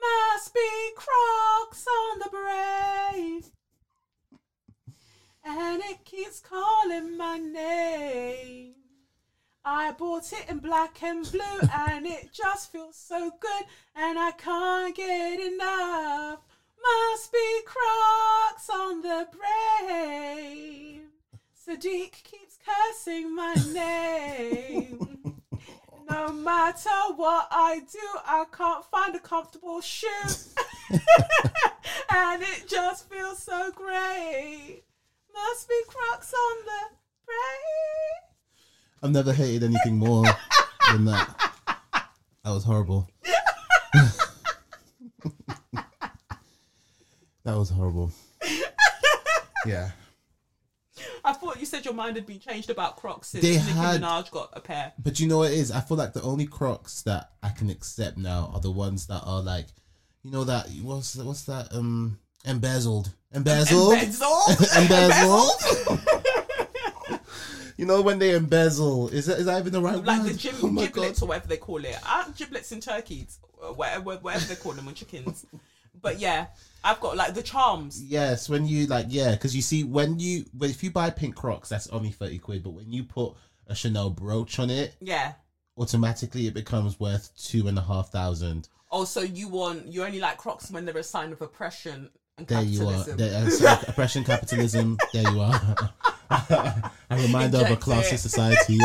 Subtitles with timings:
[0.00, 3.42] must be Crocs on the brain.
[5.44, 8.74] And it keeps calling my name.
[9.64, 13.64] I bought it in black and blue, and it just feels so good,
[13.96, 16.40] and I can't get enough.
[16.82, 21.08] Must be Crocs on the brain.
[21.66, 25.25] Sadiq keeps cursing my name.
[26.08, 30.08] No matter what I do, I can't find a comfortable shoe.
[32.10, 34.82] and it just feels so great.
[35.34, 36.96] Must be Crocs on the
[37.26, 38.22] brave.
[39.02, 40.24] I've never hated anything more
[40.92, 41.52] than that.
[42.44, 43.08] That was horrible.
[47.44, 48.12] that was horrible.
[49.66, 49.90] Yeah.
[51.24, 54.00] I thought you said your mind had been changed about Crocs since They Nicki had-
[54.00, 54.92] Minaj got a pair.
[54.98, 55.70] But you know what it is?
[55.70, 59.22] I feel like the only Crocs that I can accept now are the ones that
[59.24, 59.66] are like,
[60.22, 64.50] you know that what's what's that um embezzled, embezzled, Embezzled?
[64.76, 66.00] embezzled.
[67.76, 69.08] you know when they embezzle?
[69.10, 70.26] Is that is that even the right like word?
[70.26, 71.24] Like the gib- oh giblets god!
[71.24, 71.96] or whatever they call it.
[72.08, 73.38] Aren't giblets in turkeys?
[73.74, 75.46] Whatever, whatever they call them with chickens.
[76.00, 76.46] But yeah,
[76.84, 78.02] I've got like the charms.
[78.02, 81.68] Yes, when you like yeah, because you see when you if you buy pink Crocs,
[81.68, 82.62] that's only thirty quid.
[82.62, 83.34] But when you put
[83.66, 85.32] a Chanel brooch on it, Yeah.
[85.76, 88.68] automatically it becomes worth two and a half thousand.
[88.90, 92.08] Also, you want you only like Crocs when they're a sign of oppression
[92.38, 92.92] and There you are.
[93.04, 93.16] capitalism.
[93.16, 94.98] There, uh, oppression, capitalism.
[95.12, 95.76] There you are.
[96.30, 98.78] a reminder of a classist society.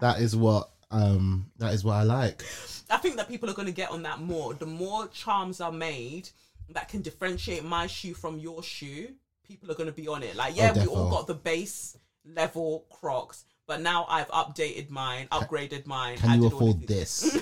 [0.00, 2.44] That is what um that is what I like.
[2.90, 4.54] I think that people are going to get on that more.
[4.54, 6.30] The more charms are made
[6.70, 9.08] that can differentiate my shoe from your shoe,
[9.46, 10.36] people are going to be on it.
[10.36, 15.86] Like, yeah, we all got the base level Crocs, but now I've updated mine, upgraded
[15.86, 16.18] mine.
[16.18, 17.38] Can you afford this?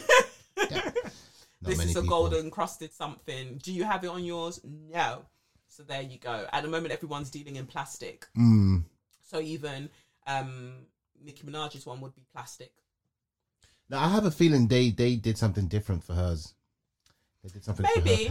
[0.71, 0.91] Yeah.
[1.63, 2.29] This is a people.
[2.29, 3.59] gold encrusted something.
[3.63, 4.61] Do you have it on yours?
[4.65, 5.23] No.
[5.69, 6.47] So there you go.
[6.53, 8.27] At the moment, everyone's dealing in plastic.
[8.39, 8.85] Mm.
[9.23, 9.89] So even
[10.27, 10.73] um,
[11.25, 12.73] Nicki Minaj's one would be plastic.
[13.89, 16.55] Now I have a feeling they they did something different for hers.
[17.45, 18.29] They did something for Maybe.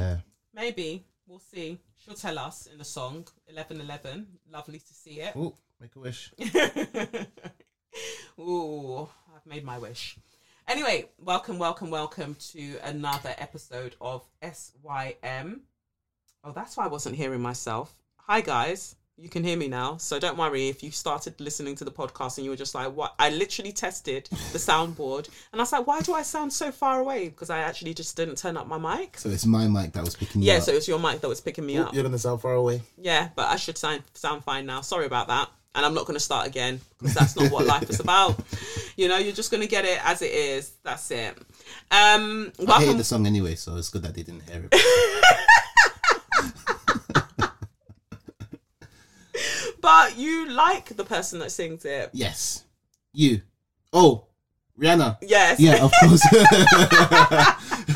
[0.53, 1.79] Maybe we'll see.
[1.95, 4.27] She'll tell us in the song eleven eleven.
[4.51, 5.33] Lovely to see it.
[5.35, 6.33] Oh, make a wish.
[8.39, 10.17] Ooh, I've made my wish.
[10.67, 15.61] Anyway, welcome, welcome, welcome to another episode of SYM.
[16.43, 17.93] Oh, that's why I wasn't hearing myself.
[18.27, 18.97] Hi, guys.
[19.17, 22.37] You can hear me now, so don't worry if you started listening to the podcast
[22.37, 25.87] and you were just like, "What?" I literally tested the soundboard, and I was like,
[25.87, 28.77] "Why do I sound so far away?" Because I actually just didn't turn up my
[28.77, 29.17] mic.
[29.17, 30.59] So it's my mic that was picking you Yeah, up.
[30.59, 31.93] Yeah, so it's your mic that was picking me Oh, up.
[31.93, 32.81] you're gonna sound far away.
[32.97, 34.81] Yeah, but I should sound sound fine now.
[34.81, 35.49] Sorry about that.
[35.75, 38.39] And I'm not going to start again because that's not what life is about.
[38.97, 40.71] You know, you're just going to get it as it is.
[40.83, 41.37] That's it.
[41.91, 42.83] Um, I welcome.
[42.85, 44.73] hated the song anyway, so it's good that they didn't hear it.
[49.85, 52.09] But you like the person that sings it.
[52.13, 52.63] yes,
[53.13, 53.41] you.
[53.93, 54.25] Oh,
[54.79, 55.17] Rihanna.
[55.21, 55.59] Yes.
[55.59, 56.21] Yeah, of course.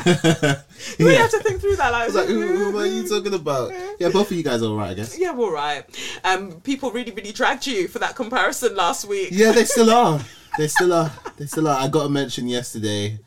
[0.98, 1.22] You really yeah.
[1.22, 1.92] have to think through that.
[1.92, 3.72] I Like, was like, who, who are you talking about?
[3.98, 5.18] Yeah, both of you guys are alright, I guess.
[5.18, 5.84] yeah, we're all right.
[6.24, 9.28] Um, people really, really dragged you for that comparison last week.
[9.30, 10.20] Yeah, they still are.
[10.56, 11.12] They still are.
[11.36, 11.78] They still are.
[11.80, 13.18] I got a mention yesterday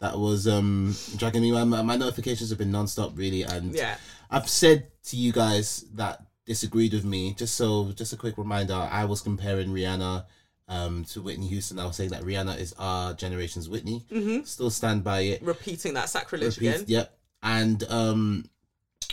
[0.00, 1.50] that was um dragging me.
[1.52, 3.96] My, my notifications have been non-stop, really, and Yeah.
[4.30, 7.34] I've said to you guys that disagreed with me.
[7.34, 10.24] Just so, just a quick reminder, I was comparing Rihanna
[10.66, 11.78] um, to Whitney Houston.
[11.78, 14.04] I was saying that Rihanna is our generation's Whitney.
[14.10, 14.44] Mm-hmm.
[14.44, 15.42] Still stand by it.
[15.42, 16.84] Repeating that sacrilege Repeat- again.
[16.88, 17.18] Yep.
[17.42, 18.50] And um,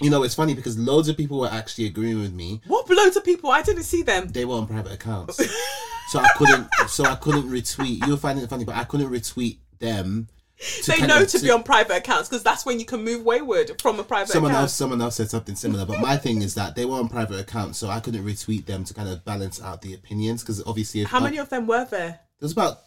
[0.02, 2.62] you know, it's funny because loads of people were actually agreeing with me.
[2.68, 3.52] What loads of people?
[3.52, 4.28] I didn't see them.
[4.30, 5.38] They were on private accounts,
[6.10, 6.68] so I couldn't.
[6.88, 8.06] So I couldn't retweet.
[8.08, 10.28] You're finding it funny, but I couldn't retweet them.
[10.88, 13.82] They know of- to be on private accounts because that's when you can move wayward
[13.82, 14.64] from a private Someone account.
[14.64, 17.40] else, someone else said something similar, but my thing is that they were on private
[17.40, 20.42] accounts, so I couldn't retweet them to kind of balance out the opinions.
[20.42, 22.22] Because obviously, if How uh, many of them were there?
[22.40, 22.80] There's about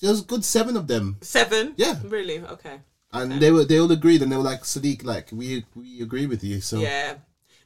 [0.00, 1.18] there's a good seven of them.
[1.20, 1.74] Seven.
[1.76, 1.96] Yeah.
[2.04, 2.40] Really?
[2.40, 2.80] Okay.
[3.12, 6.26] and they were they all agreed, and they were like Sadiq, like we we agree
[6.26, 6.60] with you.
[6.60, 7.14] So Yeah.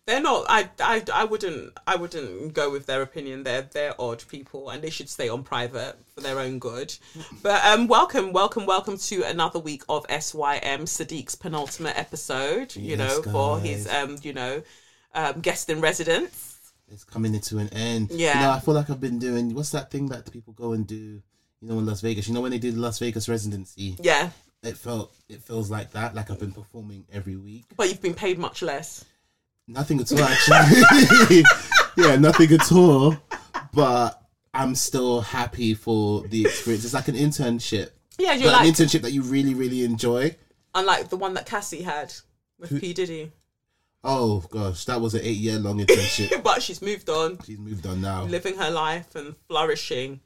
[0.06, 3.42] They're not I, I I wouldn't I wouldn't go with their opinion.
[3.42, 6.94] They're they're odd people and they should stay on private for their own good.
[7.42, 12.98] But um welcome, welcome, welcome to another week of SYM Sadiq's penultimate episode, you Yes,
[12.98, 14.62] know, for his um, you know,
[15.14, 16.72] um guest in residence.
[16.88, 18.10] it's coming into an end.
[18.10, 18.34] Yeah.
[18.34, 20.86] you know, I feel like I've been doing what's that thing that people go and
[20.86, 21.22] do.
[21.62, 22.28] You know, in Las Vegas.
[22.28, 24.28] You know when they did the Las Vegas residency, Yeah.
[24.62, 26.14] it felt it feels like that.
[26.14, 27.64] Like I've been performing every week.
[27.74, 29.02] But you've been paid much less.
[29.66, 31.42] Nothing at all, actually.
[31.96, 33.16] yeah, nothing at all.
[33.72, 34.20] But
[34.52, 36.84] I'm still happy for the experience.
[36.84, 40.36] It's like an internship, Yeah, you're like an internship that you really, really enjoy.
[40.74, 42.12] unlike the one that Cassie had
[42.58, 42.92] with Who- P.
[42.92, 43.32] Diddy.
[44.06, 46.42] Oh gosh, that was an eight year long internship.
[46.44, 48.24] but she's moved on, She's moved on now.
[48.24, 50.20] living her life and flourishing.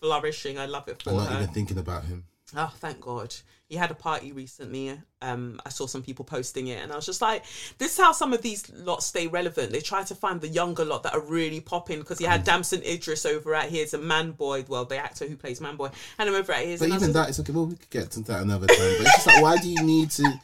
[0.00, 0.58] Flourishing.
[0.58, 1.42] I love it for I'm not her.
[1.42, 2.24] even thinking about him.
[2.56, 3.34] Oh, thank God.
[3.68, 4.98] He had a party recently.
[5.20, 7.44] Um, I saw some people posting it, and I was just like,
[7.76, 9.72] "This is how some of these lots stay relevant.
[9.72, 12.82] They try to find the younger lot that are really popping." Because he had Damson
[12.82, 16.28] Idris over at his a Man Boy, well, the actor who plays Man Boy, and
[16.30, 16.80] him over at his.
[16.80, 17.52] But and I was even just- that, it's okay.
[17.52, 18.76] Well, we could get to that another time.
[18.78, 20.40] But it's just like, why do you need to,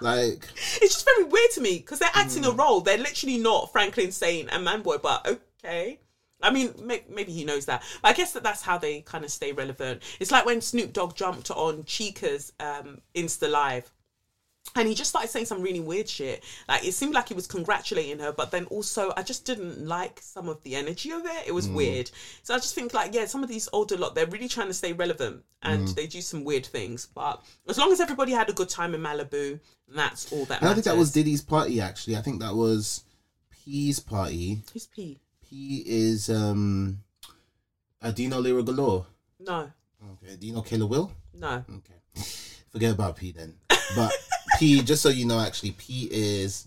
[0.00, 0.48] like,
[0.80, 2.58] it's just very weird to me because they're acting a Mm.
[2.58, 2.80] role.
[2.80, 5.26] They're literally not Franklin Saint and Man Boy, but
[5.62, 6.00] okay.
[6.44, 7.82] I mean, may- maybe he knows that.
[8.02, 10.02] But I guess that that's how they kind of stay relevant.
[10.20, 13.90] It's like when Snoop Dogg jumped on Chica's um, Insta Live.
[14.76, 16.42] And he just started saying some really weird shit.
[16.68, 20.20] Like it seemed like he was congratulating her, but then also I just didn't like
[20.22, 21.46] some of the energy of it.
[21.46, 22.10] It was weird.
[22.42, 24.74] So I just think like, yeah, some of these older lot, they're really trying to
[24.74, 27.06] stay relevant and they do some weird things.
[27.06, 30.66] But as long as everybody had a good time in Malibu, that's all that I
[30.66, 31.78] don't think that was Diddy's party.
[31.82, 33.04] Actually, I think that was
[33.50, 34.62] P's party.
[34.72, 35.20] Who's P?
[35.48, 37.00] P is um,
[38.02, 39.06] uh, do you know Lira Galore?
[39.40, 39.70] No,
[40.22, 40.36] Okay.
[40.36, 41.10] Do you know Kayla Will?
[41.34, 41.64] no.
[41.76, 42.24] Okay.
[42.70, 43.54] Forget about P then.
[43.96, 44.12] But
[44.58, 46.66] P, just so you know, actually, P is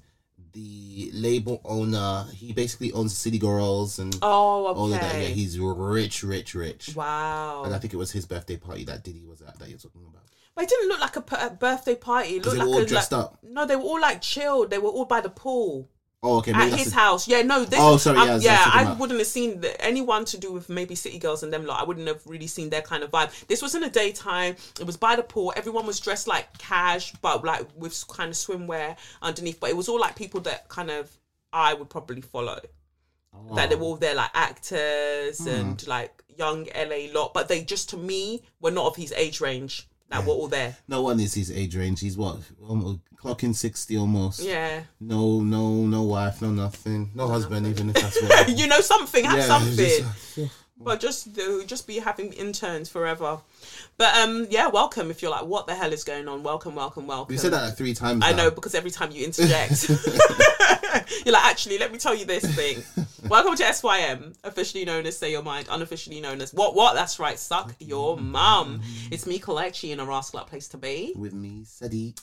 [0.53, 2.25] the label owner.
[2.33, 4.79] He basically owns City Girls and Oh, okay.
[4.79, 5.21] all of that.
[5.21, 6.95] Yeah, he's rich, rich, rich.
[6.95, 7.63] wow.
[7.65, 10.01] And I think it was his birthday party that Diddy was at that you're talking
[10.09, 10.23] about.
[10.55, 12.37] But it didn't look like a, p- a birthday party.
[12.37, 13.39] It looked they like were all a, dressed like, up.
[13.43, 14.69] No, they were all like chilled.
[14.71, 15.89] They were all by the pool.
[16.23, 16.51] Oh, okay.
[16.51, 17.27] Maybe at his the- house.
[17.27, 17.79] Yeah, no, this.
[17.81, 18.63] Oh, sorry, yeah, yeah.
[18.73, 21.79] I wouldn't have seen the, anyone to do with maybe City Girls and them lot.
[21.79, 23.31] I wouldn't have really seen their kind of vibe.
[23.47, 24.55] This was in the daytime.
[24.79, 25.53] It was by the pool.
[25.55, 29.59] Everyone was dressed like cash, but like with kind of swimwear underneath.
[29.59, 31.11] But it was all like people that kind of
[31.53, 32.59] I would probably follow.
[33.53, 35.47] That they were all there like actors Hmm.
[35.49, 39.39] and like young LA lot, but they just to me were not of his age
[39.39, 39.87] range.
[40.09, 40.77] That were all there.
[40.87, 41.99] No one is his age range.
[41.99, 42.37] He's what?
[42.67, 44.41] Almost clocking sixty almost.
[44.41, 44.81] Yeah.
[44.99, 47.67] No, no, no wife, no nothing, no husband.
[47.67, 48.49] Even if that's what.
[48.57, 49.75] you know something, have Yeah, something.
[49.75, 50.45] just- uh,
[50.79, 53.39] but just they'll just be having interns forever.
[53.97, 55.09] But um, yeah, welcome.
[55.09, 56.43] If you're like, what the hell is going on?
[56.43, 57.33] Welcome, welcome, welcome.
[57.33, 58.23] You said that like three times.
[58.23, 58.37] I now.
[58.43, 59.89] know because every time you interject,
[61.25, 62.83] you're like, actually, let me tell you this thing.
[63.29, 66.93] Welcome to SYM, officially known as Say Your Mind, unofficially known as What What?
[66.93, 68.81] That's right, suck your mum.
[69.11, 71.13] It's me, Kelechi, in a rascal place to be.
[71.15, 72.21] With me, Sadiq.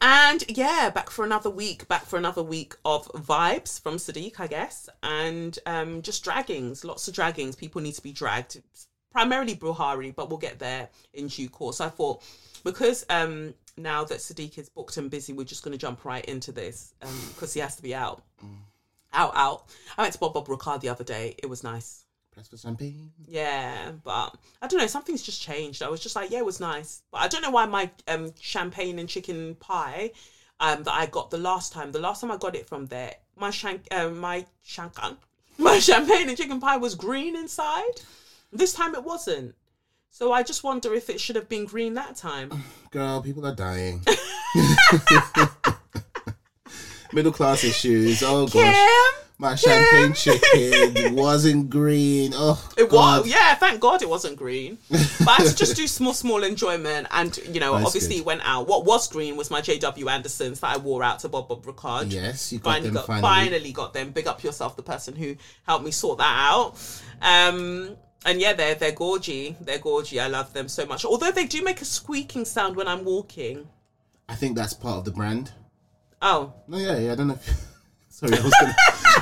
[0.00, 4.46] And yeah, back for another week, back for another week of vibes from Sadiq, I
[4.46, 4.88] guess.
[5.02, 7.56] And um, just draggings, lots of draggings.
[7.56, 8.62] People need to be dragged.
[9.10, 11.80] Primarily Bruhari, but we'll get there in due course.
[11.80, 12.22] I thought
[12.64, 16.24] because um, now that Sadiq is booked and busy, we're just going to jump right
[16.24, 16.94] into this
[17.34, 18.22] because he has to be out.
[19.12, 19.64] Out, out.
[19.96, 21.34] I went to Bob Bob Ricard the other day.
[21.38, 22.04] It was nice.
[22.32, 23.12] Press for champagne.
[23.26, 24.88] Yeah, but I don't know.
[24.88, 25.82] Something's just changed.
[25.82, 28.32] I was just like, yeah, it was nice, but I don't know why my um
[28.40, 30.10] champagne and chicken pie,
[30.58, 31.92] um that I got the last time.
[31.92, 35.16] The last time I got it from there, my shank, um, my shankan,
[35.58, 38.00] my champagne and chicken pie was green inside.
[38.52, 39.54] This time it wasn't.
[40.16, 42.62] So I just wonder if it should have been green that time.
[42.92, 44.00] Girl, people are dying.
[47.12, 48.22] Middle class issues.
[48.22, 48.76] Oh gosh.
[48.76, 52.30] Kim, My champagne chicken wasn't green.
[52.32, 53.22] Oh, It God.
[53.22, 53.56] was, yeah.
[53.56, 54.78] Thank God it wasn't green.
[54.88, 58.20] But I had to just do small, small enjoyment, and you know, That's obviously, good.
[58.20, 58.68] it went out.
[58.68, 62.12] What was green was my JW Andersons that I wore out to Bob Bob Ricard.
[62.12, 63.22] Yes, you got finally them got, finally.
[63.50, 64.10] finally got them.
[64.12, 65.34] Big up yourself, the person who
[65.66, 66.76] helped me sort that out.
[67.20, 69.56] Um, and yeah, they're they're gorgy.
[69.60, 70.20] They're gorgy.
[70.22, 71.04] I love them so much.
[71.04, 73.68] Although they do make a squeaking sound when I'm walking.
[74.28, 75.52] I think that's part of the brand.
[76.22, 77.12] Oh, No, yeah, yeah.
[77.12, 77.34] I don't know.
[77.34, 77.66] If,
[78.08, 78.74] sorry, I was gonna,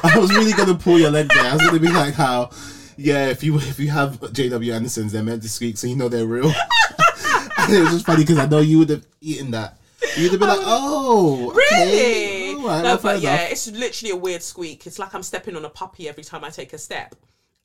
[0.15, 1.45] I was really gonna pull your leg there.
[1.45, 2.51] I was gonna be like how,
[2.97, 6.09] yeah, if you if you have JW Andersons, they're meant to squeak, so you know
[6.09, 6.47] they're real.
[7.59, 9.79] and it was just funny because I know you would have eaten that.
[10.17, 12.55] You'd have been like, oh, okay, Really?
[12.61, 13.53] all right, no, well, but yeah, enough.
[13.53, 14.87] it's literally a weird squeak.
[14.87, 17.15] It's like I'm stepping on a puppy every time I take a step.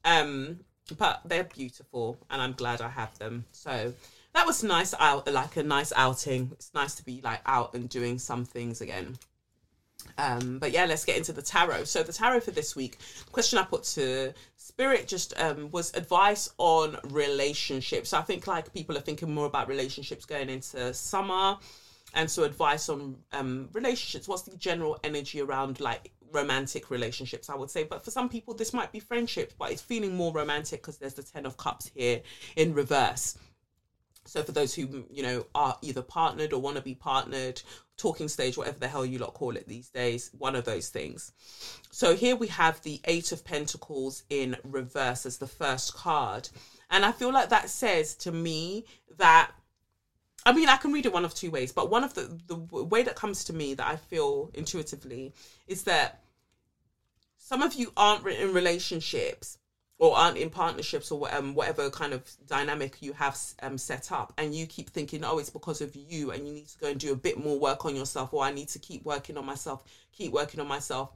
[0.05, 0.59] Um,
[0.97, 3.45] but they're beautiful, and I'm glad I have them.
[3.51, 3.93] So
[4.33, 6.49] that was nice out like a nice outing.
[6.53, 9.17] It's nice to be like out and doing some things again.
[10.17, 11.85] Um, but yeah, let's get into the tarot.
[11.85, 12.97] So the tarot for this week,
[13.31, 18.09] question I put to Spirit just um, was advice on relationships.
[18.09, 21.57] So I think like people are thinking more about relationships going into summer,
[22.13, 24.27] and so advice on um, relationships.
[24.27, 27.49] What's the general energy around like romantic relationships?
[27.49, 30.33] I would say, but for some people this might be friendship, but it's feeling more
[30.33, 32.21] romantic because there's the Ten of Cups here
[32.55, 33.37] in reverse.
[34.25, 37.61] So for those who you know are either partnered or want to be partnered,
[37.95, 41.31] talking stage, whatever the hell you lot call it these days, one of those things.
[41.91, 46.49] So here we have the Eight of Pentacles in reverse as the first card,
[46.89, 48.85] and I feel like that says to me
[49.17, 49.51] that.
[50.47, 52.55] I mean, I can read it one of two ways, but one of the the
[52.55, 55.33] way that comes to me that I feel intuitively
[55.67, 56.21] is that
[57.37, 59.57] some of you aren't in relationships
[59.99, 64.31] or aren't in partnerships or um, whatever kind of dynamic you have um, set up
[64.37, 66.99] and you keep thinking oh it's because of you and you need to go and
[66.99, 69.83] do a bit more work on yourself or i need to keep working on myself
[70.11, 71.09] keep working on myself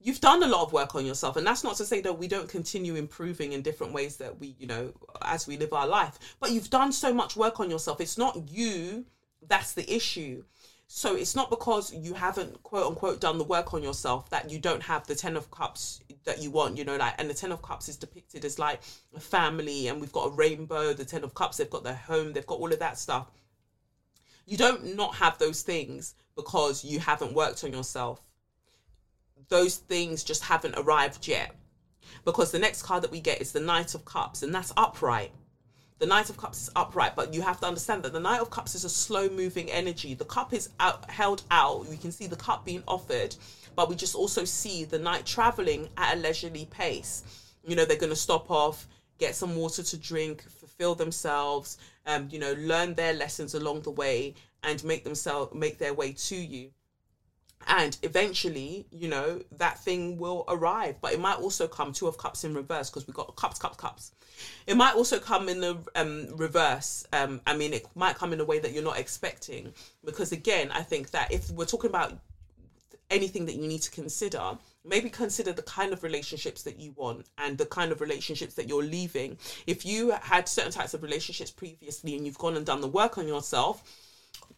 [0.00, 2.26] you've done a lot of work on yourself and that's not to say that we
[2.26, 4.92] don't continue improving in different ways that we you know
[5.22, 8.48] as we live our life but you've done so much work on yourself it's not
[8.48, 9.04] you
[9.48, 10.42] that's the issue
[10.92, 14.58] so it's not because you haven't quote unquote done the work on yourself that you
[14.58, 17.52] don't have the ten of cups that you want, you know, like and the ten
[17.52, 18.80] of cups is depicted as like
[19.14, 22.32] a family and we've got a rainbow, the ten of cups, they've got their home,
[22.32, 23.30] they've got all of that stuff.
[24.46, 28.20] You don't not have those things because you haven't worked on yourself.
[29.50, 31.54] Those things just haven't arrived yet.
[32.24, 35.32] Because the next card that we get is the Knight of Cups, and that's upright
[36.00, 38.48] the Knight of Cups is upright, but you have to understand that the Knight of
[38.48, 40.14] Cups is a slow moving energy.
[40.14, 41.86] The cup is out, held out.
[41.88, 43.36] We can see the cup being offered,
[43.76, 47.22] but we just also see the knight traveling at a leisurely pace.
[47.62, 48.88] You know, they're going to stop off,
[49.18, 51.76] get some water to drink, fulfill themselves,
[52.06, 56.12] um, you know, learn their lessons along the way, and make themselves make their way
[56.12, 56.70] to you
[57.66, 60.96] and eventually you know that thing will arrive.
[61.00, 63.76] But it might also come two of cups in reverse because we've got cups cups
[63.76, 64.12] cups.
[64.66, 67.06] It might also come in the um, reverse.
[67.12, 69.72] Um, i mean it might come in a way that you're not expecting.
[70.04, 72.18] Because again i think that if we're talking about
[73.10, 77.26] anything that you need to consider maybe consider the kind of relationships that you want
[77.38, 79.36] and the kind of relationships that you're leaving.
[79.66, 83.18] If you had certain types of relationships previously and you've gone and done the work
[83.18, 83.82] on yourself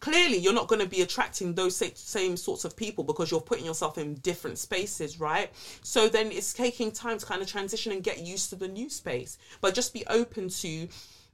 [0.03, 3.63] clearly you're not going to be attracting those same sorts of people because you're putting
[3.63, 5.49] yourself in different spaces right?
[5.81, 8.89] So then it's taking time to kind of transition and get used to the new
[8.89, 9.37] space.
[9.61, 10.89] But just be open to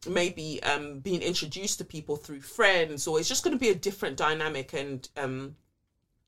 [0.08, 3.76] maybe um, being introduced to people through friends or it's just going to be a
[3.76, 5.56] different dynamic and um,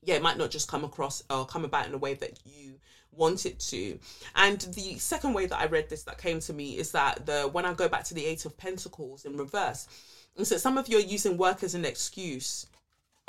[0.02, 2.74] yeah it might not just come across or come about in a way that you
[3.12, 4.00] want it to.
[4.34, 7.42] And the second way that i read this that came to me is that the
[7.42, 9.86] when i go back to the eight of pentacles in reverse
[10.36, 12.66] and so some of you are using work as an excuse.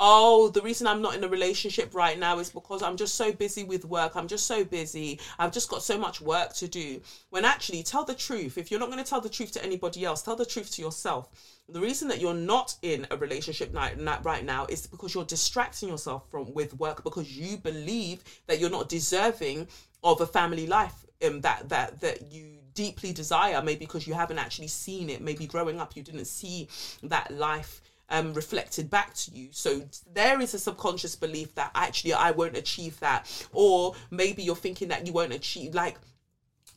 [0.00, 3.32] Oh, the reason I'm not in a relationship right now is because I'm just so
[3.32, 4.16] busy with work.
[4.16, 5.20] I'm just so busy.
[5.38, 7.00] I've just got so much work to do.
[7.30, 8.58] When actually, tell the truth.
[8.58, 10.82] If you're not going to tell the truth to anybody else, tell the truth to
[10.82, 11.28] yourself.
[11.68, 16.28] The reason that you're not in a relationship right now is because you're distracting yourself
[16.28, 19.68] from with work because you believe that you're not deserving
[20.02, 24.38] of a family life um, that that that you deeply desire, maybe because you haven't
[24.38, 25.20] actually seen it.
[25.20, 26.68] Maybe growing up, you didn't see
[27.02, 29.48] that life um, reflected back to you.
[29.50, 33.48] So there is a subconscious belief that actually I won't achieve that.
[33.52, 35.98] Or maybe you're thinking that you won't achieve, like,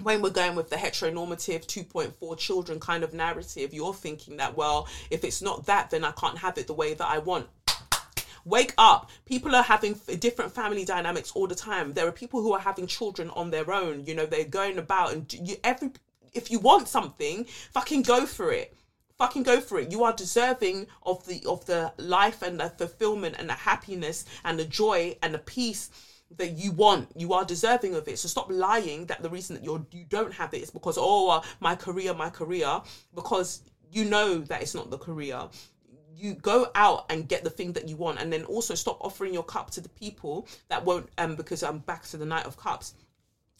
[0.04, 4.88] when we're going with the heteronormative 2.4 children kind of narrative, you're thinking that, well,
[5.10, 7.48] if it's not that, then I can't have it the way that I want
[8.48, 9.10] wake up.
[9.26, 11.94] People are having different family dynamics all the time.
[11.94, 14.06] There are people who are having children on their own.
[14.06, 15.92] You know they're going about and you, every
[16.34, 18.76] if you want something fucking go for it.
[19.18, 19.92] Fucking go for it.
[19.92, 24.60] You are deserving of the of the life and the fulfillment and the happiness and
[24.60, 25.90] the joy and the peace
[26.38, 27.10] that you want.
[27.16, 28.20] You are deserving of it.
[28.20, 31.30] So stop lying that the reason that you're you don't have it is because oh
[31.30, 32.82] uh, my career my career
[33.16, 33.62] because
[33.92, 35.48] you know that it's not the career
[36.18, 39.34] you go out and get the thing that you want and then also stop offering
[39.34, 42.58] your cup to the people that won't um because i'm back to the knight of
[42.58, 42.96] cups.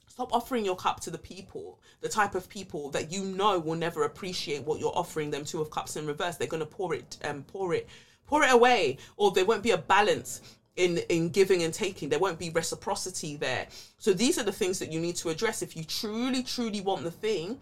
[0.08, 3.76] Stop offering your cup to the people the type of people that you know will
[3.76, 5.46] never appreciate what you're offering them.
[5.46, 6.38] Two of cups in reverse.
[6.38, 7.88] They're going to pour it um pour it
[8.26, 10.42] pour it away or there won't be a balance
[10.76, 12.10] in in giving and taking.
[12.10, 13.68] There won't be reciprocity there.
[14.00, 17.04] So these are the things that you need to address if you truly truly want
[17.04, 17.60] the thing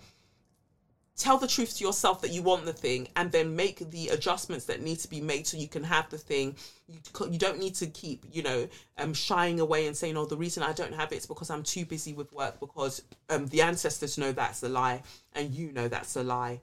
[1.18, 4.66] tell the truth to yourself that you want the thing and then make the adjustments
[4.66, 6.56] that need to be made so you can have the thing.
[6.88, 7.00] You,
[7.32, 8.68] you don't need to keep you know
[8.98, 11.64] um shying away and saying oh the reason i don't have it is because i'm
[11.64, 15.02] too busy with work because um the ancestors know that's a lie
[15.34, 16.60] and you know that's a lie.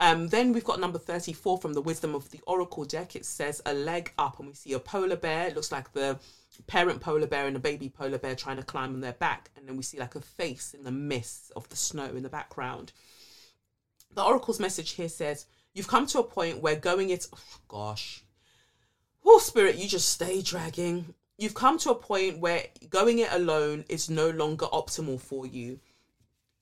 [0.00, 3.16] Um then we've got number 34 from the wisdom of the oracle deck.
[3.16, 5.48] It says a leg up and we see a polar bear.
[5.48, 6.18] It looks like the
[6.66, 9.50] parent polar bear and a baby polar bear trying to climb on their back.
[9.56, 12.28] And then we see like a face in the mist of the snow in the
[12.28, 12.92] background
[14.16, 15.44] the oracle's message here says
[15.74, 18.24] you've come to a point where going it oh, gosh.
[19.24, 21.14] Oh spirit you just stay dragging.
[21.36, 25.80] You've come to a point where going it alone is no longer optimal for you.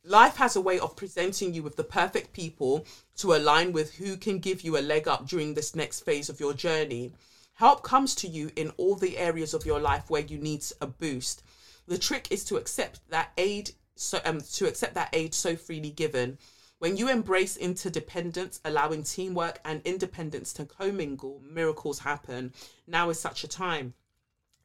[0.04, 2.84] Life has a way of presenting you with the perfect people
[3.18, 6.40] to align with who can give you a leg up during this next phase of
[6.40, 7.12] your journey.
[7.54, 10.88] Help comes to you in all the areas of your life where you need a
[10.88, 11.44] boost.
[11.87, 15.90] The trick is to accept that aid so um to accept that aid so freely
[15.90, 16.37] given
[16.78, 22.52] when you embrace interdependence, allowing teamwork and independence to commingle, miracles happen.
[22.87, 23.95] Now is such a time.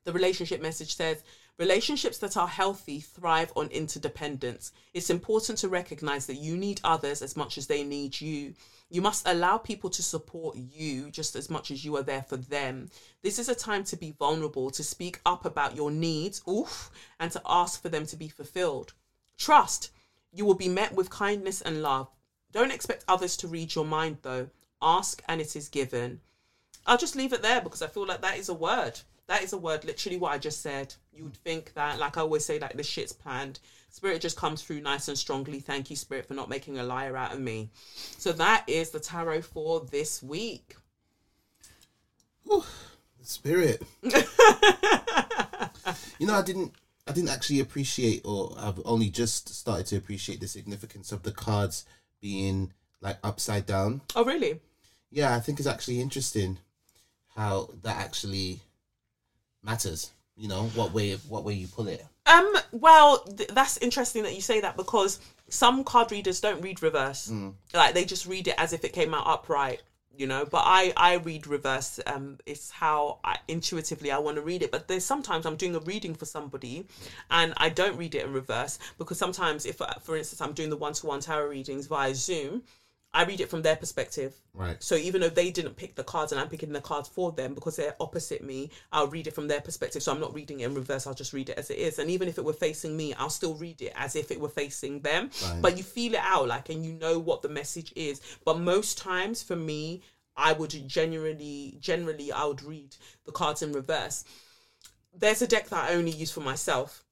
[0.05, 1.23] The relationship message says
[1.59, 4.71] relationships that are healthy thrive on interdependence.
[4.93, 8.53] It's important to recognize that you need others as much as they need you.
[8.89, 12.37] You must allow people to support you just as much as you are there for
[12.37, 12.89] them.
[13.21, 16.89] This is a time to be vulnerable, to speak up about your needs, oof,
[17.19, 18.93] and to ask for them to be fulfilled.
[19.37, 19.91] Trust
[20.31, 22.09] you will be met with kindness and love.
[22.51, 24.49] Don't expect others to read your mind, though.
[24.81, 26.21] Ask and it is given.
[26.85, 28.99] I'll just leave it there because I feel like that is a word.
[29.27, 30.95] That is a word, literally what I just said.
[31.13, 33.59] You would think that, like I always say, like the shit's planned.
[33.91, 35.59] Spirit just comes through nice and strongly.
[35.59, 37.69] Thank you, Spirit, for not making a liar out of me.
[37.93, 40.75] So that is the tarot for this week.
[43.21, 43.83] Spirit.
[44.01, 44.11] you
[46.25, 46.73] know, I didn't.
[47.09, 51.31] I didn't actually appreciate, or I've only just started to appreciate the significance of the
[51.31, 51.85] cards
[52.21, 54.01] being like upside down.
[54.15, 54.59] Oh, really?
[55.09, 56.59] Yeah, I think it's actually interesting
[57.35, 58.59] how that actually
[59.63, 60.11] matters.
[60.37, 62.05] You know, what way what way you pull it.
[62.25, 62.53] Um.
[62.71, 67.27] Well, th- that's interesting that you say that because some card readers don't read reverse.
[67.73, 69.81] Like they just read it as if it came out upright.
[70.19, 71.97] You know, but I I read reverse.
[72.05, 74.69] Um, it's how I, intuitively I want to read it.
[74.69, 76.85] But there's sometimes I'm doing a reading for somebody,
[77.31, 80.69] and I don't read it in reverse because sometimes if, uh, for instance, I'm doing
[80.69, 82.63] the one to one tarot readings via Zoom,
[83.11, 84.35] I read it from their perspective.
[84.53, 84.81] Right.
[84.83, 87.55] So even though they didn't pick the cards and I'm picking the cards for them
[87.55, 90.03] because they're opposite me, I'll read it from their perspective.
[90.03, 91.97] So I'm not reading it in reverse, I'll just read it as it is.
[91.97, 94.49] And even if it were facing me, I'll still read it as if it were
[94.49, 95.31] facing them.
[95.43, 95.61] Right.
[95.61, 98.21] But you feel it out, like, and you know what the message is.
[98.45, 100.03] But most times for me,
[100.37, 102.95] I would genuinely, generally, I would read
[103.25, 104.23] the cards in reverse.
[105.17, 107.03] There's a deck that I only use for myself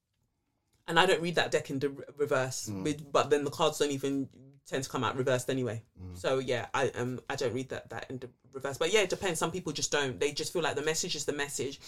[0.87, 2.69] and I don't read that deck in re- reverse.
[2.71, 2.83] Mm.
[2.83, 4.29] But, but then the cards don't even
[4.67, 5.81] tend to come out reversed anyway.
[6.13, 8.77] So yeah, I um I don't read that that in reverse.
[8.77, 9.39] But yeah, it depends.
[9.39, 10.19] Some people just don't.
[10.19, 11.79] They just feel like the message is the message.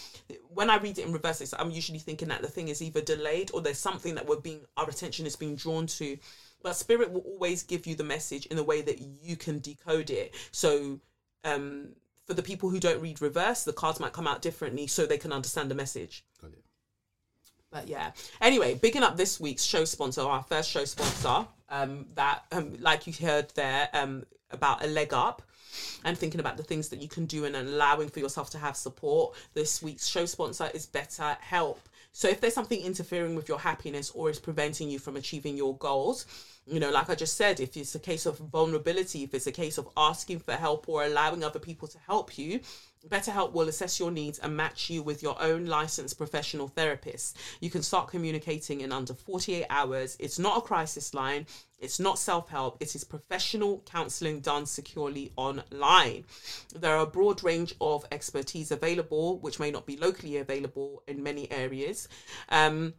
[0.53, 3.01] When I read it in reverse, it's, I'm usually thinking that the thing is either
[3.01, 6.17] delayed or there's something that we're being our attention is being drawn to.
[6.63, 10.09] But spirit will always give you the message in a way that you can decode
[10.09, 10.33] it.
[10.51, 10.99] So
[11.43, 11.89] um
[12.25, 15.17] for the people who don't read reverse, the cards might come out differently so they
[15.17, 16.23] can understand the message.
[16.41, 16.63] Got it.
[17.71, 18.11] But yeah.
[18.41, 23.05] Anyway, bigging up this week's show sponsor, our first show sponsor, um, that um, like
[23.05, 25.43] you heard there, um, about a leg up
[26.03, 28.75] and thinking about the things that you can do and allowing for yourself to have
[28.75, 29.35] support.
[29.53, 31.79] This week's show sponsor is Better Help.
[32.11, 35.77] So if there's something interfering with your happiness or is preventing you from achieving your
[35.77, 36.25] goals,
[36.65, 39.51] you know, like I just said, if it's a case of vulnerability, if it's a
[39.51, 42.61] case of asking for help or allowing other people to help you,
[43.07, 47.37] BetterHelp will assess your needs and match you with your own licensed professional therapist.
[47.61, 50.17] You can start communicating in under 48 hours.
[50.19, 51.47] It's not a crisis line,
[51.79, 56.25] it's not self help, it is professional counseling done securely online.
[56.75, 61.23] There are a broad range of expertise available, which may not be locally available in
[61.23, 62.09] many areas.
[62.49, 62.93] Um,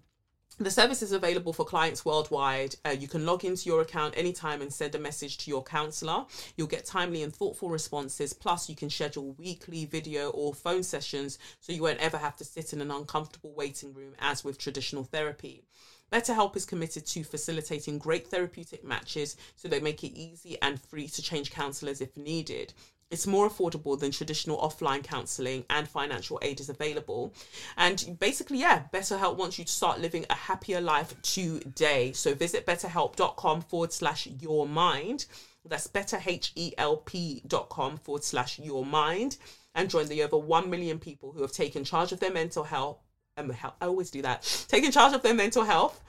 [0.67, 2.77] the service is available for clients worldwide.
[2.85, 6.27] Uh, you can log into your account anytime and send a message to your counselor.
[6.55, 8.35] You'll get timely and thoughtful responses.
[8.35, 12.45] Plus, you can schedule weekly video or phone sessions so you won't ever have to
[12.45, 15.65] sit in an uncomfortable waiting room as with traditional therapy.
[16.13, 21.09] BetterHelp is committed to facilitating great therapeutic matches so they make it easy and free
[21.09, 22.75] to change counselors if needed.
[23.11, 27.35] It's more affordable than traditional offline counseling and financial aid is available.
[27.77, 32.13] And basically, yeah, BetterHelp wants you to start living a happier life today.
[32.13, 35.27] So visit betterhelp.com forward slash your mind.
[35.65, 39.37] That's betterhelp.com forward slash your mind
[39.75, 42.99] and join the over 1 million people who have taken charge of their mental health.
[43.37, 44.65] Um, health I always do that.
[44.69, 46.01] Taking charge of their mental health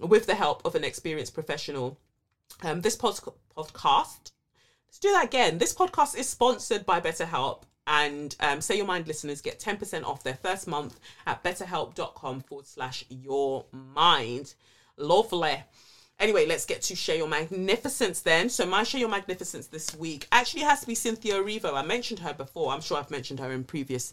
[0.00, 1.98] with the help of an experienced professional.
[2.62, 3.20] Um, this pod-
[3.56, 4.32] podcast,
[4.88, 5.58] let's do that again.
[5.58, 7.62] This podcast is sponsored by BetterHelp.
[7.86, 12.66] And um, Say Your Mind listeners get 10% off their first month at betterhelp.com forward
[12.66, 14.54] slash your mind.
[14.96, 15.62] Lovely.
[16.18, 18.48] Anyway, let's get to Share Your Magnificence then.
[18.48, 21.72] So, my Share Your Magnificence this week actually has to be Cynthia Erivo.
[21.74, 22.72] I mentioned her before.
[22.72, 24.12] I'm sure I've mentioned her in previous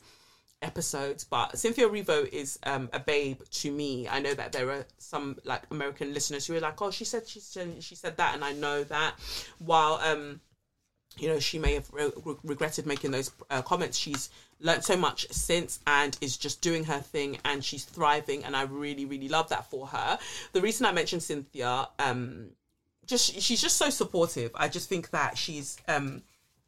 [0.61, 4.07] episodes, but Cynthia Erivo is um, a babe to me.
[4.07, 7.27] I know that there are some like American listeners who are like, "Oh, she said
[7.27, 9.15] she said she said that," and I know that.
[9.57, 10.39] While um,
[11.17, 13.97] you know, she may have re- re- regretted making those uh, comments.
[13.97, 18.43] She's learned so much since and is just doing her thing and she's thriving.
[18.43, 20.19] And I really, really love that for her.
[20.53, 22.51] The reason I mentioned Cynthia, um,
[23.05, 24.51] just she's just so supportive.
[24.55, 26.23] I just think that she's um,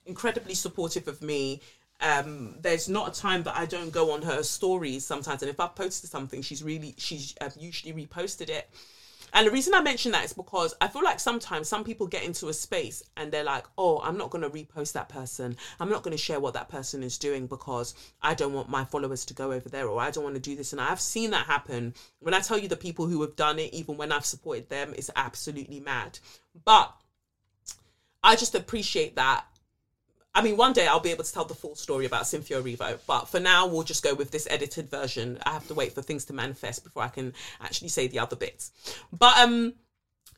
[0.06, 1.62] incredibly supportive of me.
[2.00, 5.60] Um, there's not a time that I don't go on her stories sometimes, and if
[5.60, 8.70] I've posted something, she's really she's uh, usually reposted it.
[9.34, 12.24] And the reason I mention that is because I feel like sometimes some people get
[12.24, 15.58] into a space and they're like, oh, I'm not going to repost that person.
[15.80, 18.86] I'm not going to share what that person is doing because I don't want my
[18.86, 20.72] followers to go over there or I don't want to do this.
[20.72, 21.94] And I've seen that happen.
[22.20, 24.94] When I tell you the people who have done it, even when I've supported them,
[24.96, 26.20] it's absolutely mad.
[26.64, 26.94] But
[28.24, 29.46] I just appreciate that
[30.38, 33.00] I mean, one day I'll be able to tell the full story about Cynthia Erivo,
[33.08, 35.40] but for now we'll just go with this edited version.
[35.44, 38.36] I have to wait for things to manifest before I can actually say the other
[38.36, 38.72] bits.
[39.12, 39.74] But um,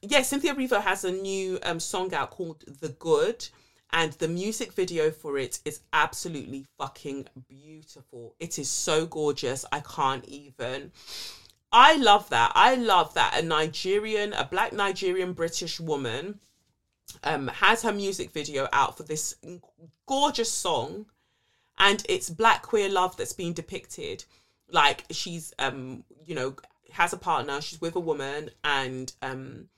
[0.01, 3.49] yeah, Cynthia Erivo has a new um song out called "The Good."
[3.91, 8.35] And the music video for it is absolutely fucking beautiful.
[8.39, 9.65] It is so gorgeous.
[9.69, 10.93] I can't even.
[11.73, 12.53] I love that.
[12.55, 16.39] I love that a Nigerian, a black Nigerian British woman
[17.23, 19.35] um, has her music video out for this
[20.05, 21.05] gorgeous song,
[21.77, 24.25] and it's black queer love that's being depicted.
[24.71, 26.55] Like she's, um, you know,
[26.91, 29.69] has a partner, she's with a woman, and um,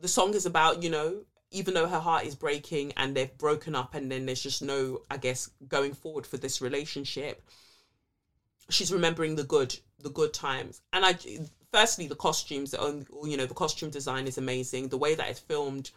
[0.00, 3.74] the song is about, you know, even though her heart is breaking and they've broken
[3.74, 7.42] up, and then there's just no, I guess, going forward for this relationship.
[8.68, 11.16] She's remembering the good, the good times, and I,
[11.72, 12.74] firstly, the costumes,
[13.24, 14.88] you know, the costume design is amazing.
[14.88, 15.90] The way that it's filmed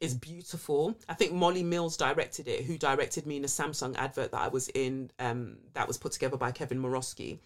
[0.00, 0.96] is beautiful.
[1.08, 4.48] I think Molly Mills directed it, who directed me in a Samsung advert that I
[4.48, 7.38] was in, um, that was put together by Kevin Morosky.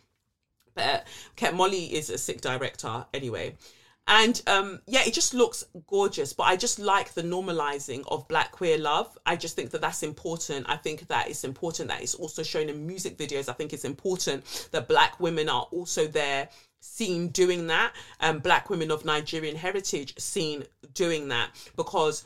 [0.74, 1.06] But
[1.42, 3.56] uh, Molly is a sick director anyway.
[4.08, 6.32] And um, yeah, it just looks gorgeous.
[6.32, 9.16] But I just like the normalizing of black queer love.
[9.24, 10.66] I just think that that's important.
[10.68, 13.48] I think that it's important that it's also shown in music videos.
[13.48, 16.48] I think it's important that black women are also there
[16.84, 22.24] seen doing that and um, black women of nigerian heritage seen doing that because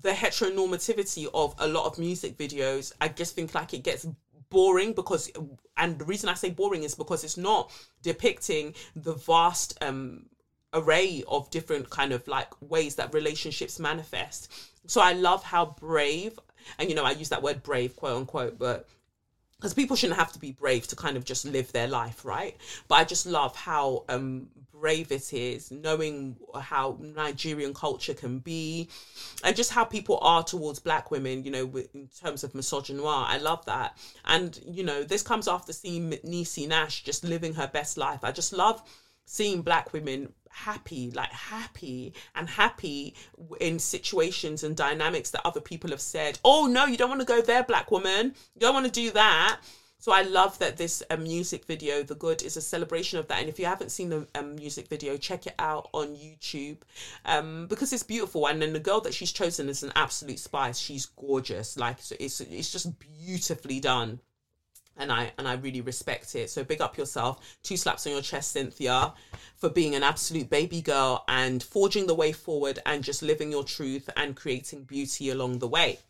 [0.00, 4.06] the heteronormativity of a lot of music videos, I just think like it gets
[4.48, 5.30] boring because
[5.76, 10.26] and the reason I say boring is because it's not depicting the vast um
[10.74, 14.52] array of different kind of like ways that relationships manifest.
[14.86, 16.38] So I love how brave
[16.78, 18.88] and you know I use that word brave quote unquote but
[19.56, 22.56] because people shouldn't have to be brave to kind of just live their life, right?
[22.88, 24.48] But I just love how um,
[24.82, 28.88] brave it is, knowing how Nigerian culture can be,
[29.44, 33.24] and just how people are towards black women, you know, in terms of misogynoir.
[33.28, 33.96] I love that.
[34.24, 38.24] And, you know, this comes after seeing Niecy Nash just living her best life.
[38.24, 38.82] I just love
[39.24, 43.14] seeing black women happy, like happy and happy
[43.60, 47.26] in situations and dynamics that other people have said, oh no, you don't want to
[47.26, 48.34] go there, black woman.
[48.54, 49.60] You don't want to do that.
[50.02, 53.38] So I love that this um, music video, The Good, is a celebration of that.
[53.38, 56.78] And if you haven't seen the um, music video, check it out on YouTube
[57.24, 58.48] um, because it's beautiful.
[58.48, 60.80] And then the girl that she's chosen is an absolute spice.
[60.80, 61.76] She's gorgeous.
[61.76, 64.18] Like it's it's just beautifully done
[64.96, 66.50] and I and I really respect it.
[66.50, 67.58] So big up yourself.
[67.62, 69.12] Two slaps on your chest, Cynthia,
[69.54, 73.62] for being an absolute baby girl and forging the way forward and just living your
[73.62, 76.00] truth and creating beauty along the way.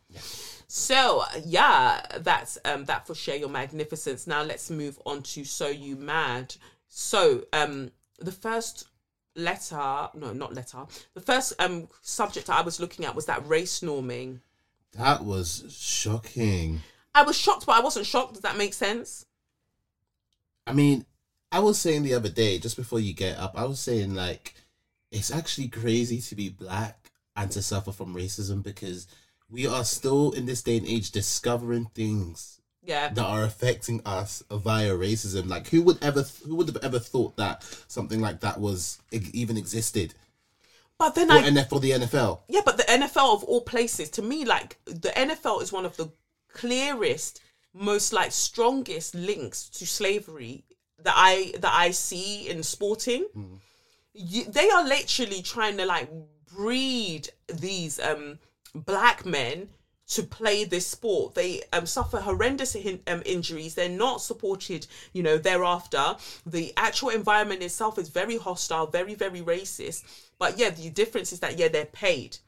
[0.74, 4.26] So yeah, that's um that for share your magnificence.
[4.26, 6.54] Now let's move on to so you mad.
[6.88, 8.86] So um the first
[9.36, 10.86] letter, no, not letter.
[11.12, 14.40] The first um subject I was looking at was that race norming.
[14.96, 16.80] That was shocking.
[17.14, 18.32] I was shocked, but I wasn't shocked.
[18.32, 19.26] Does that make sense?
[20.66, 21.04] I mean,
[21.52, 24.54] I was saying the other day, just before you get up, I was saying like
[25.10, 29.06] it's actually crazy to be black and to suffer from racism because
[29.52, 34.42] we are still in this day and age discovering things yeah that are affecting us
[34.50, 38.58] via racism like who would ever who would have ever thought that something like that
[38.58, 40.14] was even existed
[40.98, 44.22] but then I NF for the NFL yeah but the NFL of all places to
[44.22, 46.10] me like the NFL is one of the
[46.52, 47.40] clearest,
[47.74, 50.64] most like strongest links to slavery
[51.02, 53.26] that I that I see in sporting.
[53.36, 53.58] Mm.
[54.14, 56.08] you, they are literally trying to like
[56.54, 58.38] breed these um
[58.74, 59.68] black men
[60.08, 61.34] to play this sport.
[61.34, 63.74] They um, suffer horrendous hin- um, injuries.
[63.74, 66.16] They're not supported, you know, thereafter.
[66.44, 70.04] The actual environment itself is very hostile, very, very racist.
[70.38, 72.38] But yeah, the difference is that, yeah, they're paid.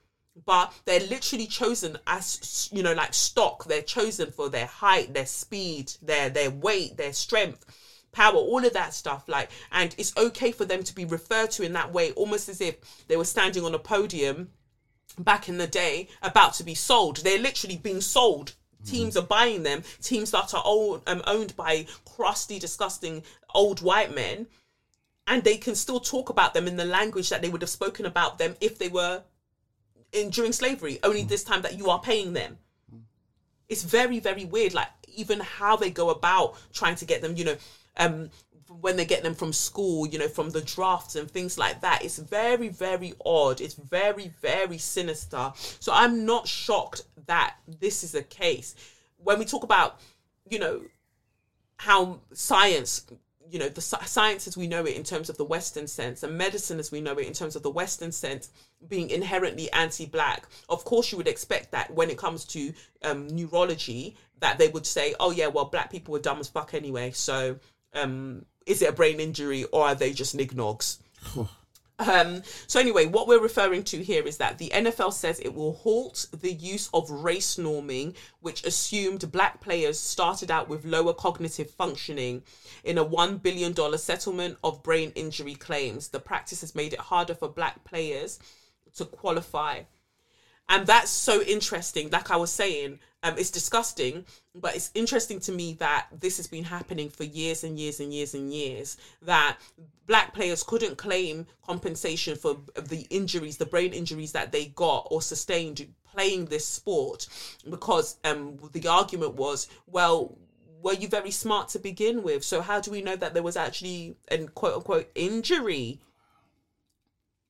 [0.45, 3.65] But they're literally chosen as, you know, like stock.
[3.65, 7.65] They're chosen for their height, their speed, their their weight, their strength
[8.11, 9.29] power, all of that stuff.
[9.29, 12.61] Like, and it's okay for them to be referred to in that way, almost as
[12.61, 14.51] if they were standing on a podium
[15.19, 17.19] back in the day about to be sold.
[17.19, 18.55] They're literally being sold.
[18.85, 19.83] Teams are buying them.
[20.03, 23.23] Teams that are old, um, owned by crusty, disgusting
[23.55, 24.47] old white men,
[25.27, 28.05] and they can still talk about them in the language that they would have spoken
[28.05, 29.23] about them if they were
[30.13, 30.99] in during slavery.
[31.03, 32.59] Only this time that you are paying them.
[33.69, 34.75] It's very, very weird.
[34.75, 37.37] Like even how they go about trying to get them.
[37.37, 37.57] You know,
[37.97, 38.31] um,
[38.81, 42.05] when they get them from school, you know, from the drafts and things like that.
[42.05, 43.61] It's very, very odd.
[43.61, 45.53] It's very, very sinister.
[45.55, 48.75] So I'm not shocked that this is the case.
[49.17, 50.01] When we talk about,
[50.49, 50.83] you know,
[51.77, 53.07] how science,
[53.51, 56.23] you know, the sci- science as we know it in terms of the Western sense
[56.23, 58.51] and medicine as we know it in terms of the Western sense
[58.89, 60.47] being inherently anti-black.
[60.69, 64.87] Of course, you would expect that when it comes to um, neurology, that they would
[64.87, 67.59] say, "Oh yeah, well, black people were dumb as fuck anyway." So,
[67.95, 70.99] um, is it a brain injury or are they just nignogs?
[71.99, 75.75] Um, so anyway, what we're referring to here is that the NFL says it will
[75.75, 81.71] halt the use of race norming, which assumed black players started out with lower cognitive
[81.71, 82.43] functioning.
[82.83, 87.35] In a $1 billion settlement of brain injury claims, the practice has made it harder
[87.35, 88.41] for black players
[88.97, 89.83] to qualify.
[90.69, 92.11] And that's so interesting.
[92.11, 94.25] Like I was saying, um, it's disgusting,
[94.55, 98.13] but it's interesting to me that this has been happening for years and years and
[98.13, 98.97] years and years.
[99.23, 99.59] That
[100.07, 105.23] black players couldn't claim compensation for the injuries, the brain injuries that they got or
[105.23, 107.27] sustained playing this sport,
[107.69, 110.37] because um, the argument was, well,
[110.83, 112.45] were you very smart to begin with?
[112.45, 115.99] So how do we know that there was actually an quote unquote injury?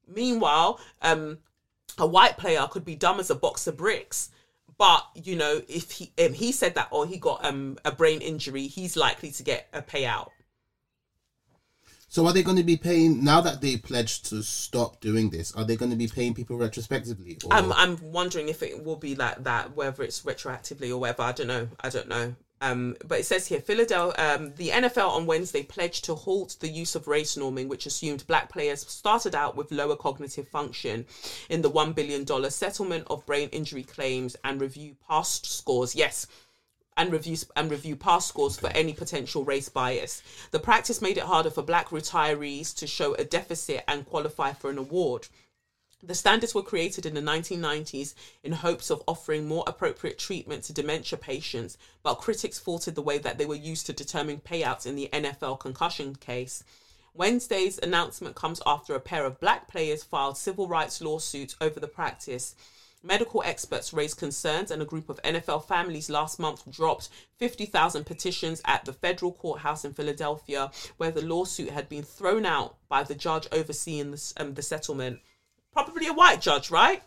[0.07, 1.39] Meanwhile, um,
[1.99, 4.31] a white player could be dumb as a box of bricks
[4.79, 8.21] but you know if he um, he said that or he got um a brain
[8.21, 10.31] injury he's likely to get a payout
[12.09, 15.51] So are they going to be paying now that they pledged to stop doing this?
[15.57, 17.39] Are they going to be paying people retrospectively?
[17.45, 17.53] Or...
[17.53, 21.33] i'm i'm wondering if it will be like that whether it's retroactively or whether i
[21.33, 25.27] don't know i don't know um, but it says here, Philadelphia, um, the NFL on
[25.27, 29.55] Wednesday pledged to halt the use of race norming, which assumed black players started out
[29.55, 31.05] with lower cognitive function
[31.51, 35.95] in the $1 billion settlement of brain injury claims and review past scores.
[35.95, 36.27] Yes,
[36.97, 40.23] and review and review past scores for any potential race bias.
[40.51, 44.71] The practice made it harder for black retirees to show a deficit and qualify for
[44.71, 45.29] an award.
[46.07, 48.13] The standards were created in the 1990s
[48.43, 53.17] in hopes of offering more appropriate treatment to dementia patients, but critics faulted the way
[53.17, 56.63] that they were used to determine payouts in the NFL concussion case.
[57.15, 61.89] Wednesday's announcement comes after a pair of black players filed civil rights lawsuits over the
[61.89, 62.55] practice.
[63.03, 68.61] Medical experts raised concerns, and a group of NFL families last month dropped 50,000 petitions
[68.67, 73.15] at the federal courthouse in Philadelphia, where the lawsuit had been thrown out by the
[73.15, 75.21] judge overseeing the, um, the settlement
[75.75, 77.03] probably a white judge, right?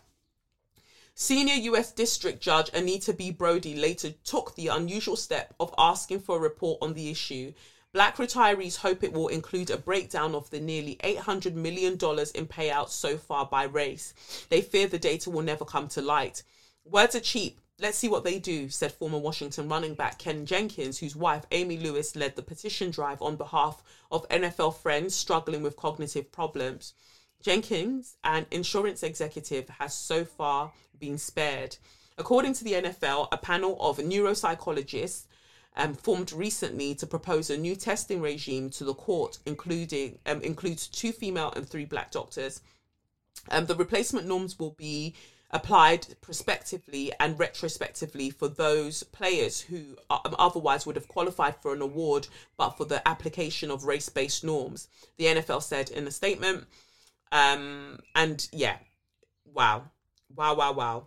[1.14, 3.32] Senior US District Judge Anita B.
[3.32, 7.52] Brody later took the unusual step of asking for a report on the issue.
[7.92, 12.90] Black retirees hope it will include a breakdown of the nearly $800 million in payouts
[12.90, 14.14] so far by race.
[14.50, 16.42] They fear the data will never come to light.
[16.84, 17.58] Words are cheap.
[17.80, 21.78] Let's see what they do, said former Washington running back Ken Jenkins, whose wife Amy
[21.78, 26.94] Lewis led the petition drive on behalf of NFL friends struggling with cognitive problems.
[27.42, 31.76] Jenkins, an insurance executive, has so far been spared.
[32.16, 35.26] According to the NFL, a panel of neuropsychologists
[35.76, 40.88] um, formed recently to propose a new testing regime to the court, including um, includes
[40.88, 42.60] two female and three black doctors.
[43.50, 45.14] Um, the replacement norms will be
[45.50, 51.80] applied prospectively and retrospectively for those players who um, otherwise would have qualified for an
[51.80, 54.88] award but for the application of race-based norms.
[55.16, 56.66] The NFL said in a statement.
[57.32, 58.76] Um, and yeah,
[59.52, 59.84] wow,
[60.34, 61.06] wow, wow, wow.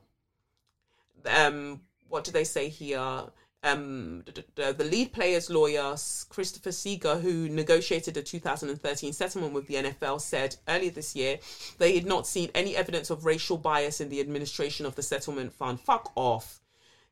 [1.25, 3.23] Um, what do they say here?
[3.63, 4.23] Um,
[4.55, 5.95] the, the lead player's lawyer,
[6.29, 11.37] Christopher Seeger, who negotiated a 2013 settlement with the NFL, said earlier this year
[11.77, 15.53] they had not seen any evidence of racial bias in the administration of the settlement
[15.53, 15.79] fund.
[15.79, 16.59] Fuck off.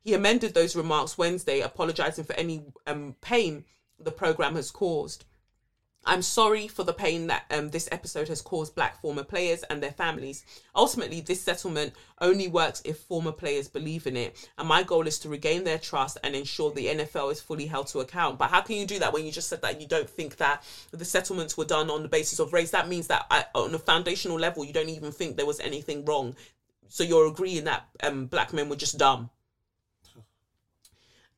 [0.02, 3.64] He amended those remarks Wednesday, apologizing for any um, pain
[3.98, 5.24] the program has caused.
[6.04, 9.82] I'm sorry for the pain that um, this episode has caused black former players and
[9.82, 10.44] their families.
[10.74, 14.48] Ultimately, this settlement only works if former players believe in it.
[14.56, 17.88] And my goal is to regain their trust and ensure the NFL is fully held
[17.88, 18.38] to account.
[18.38, 20.62] But how can you do that when you just said that you don't think that
[20.90, 22.70] the settlements were done on the basis of race?
[22.70, 26.06] That means that uh, on a foundational level, you don't even think there was anything
[26.06, 26.34] wrong.
[26.88, 29.30] So you're agreeing that um, black men were just dumb.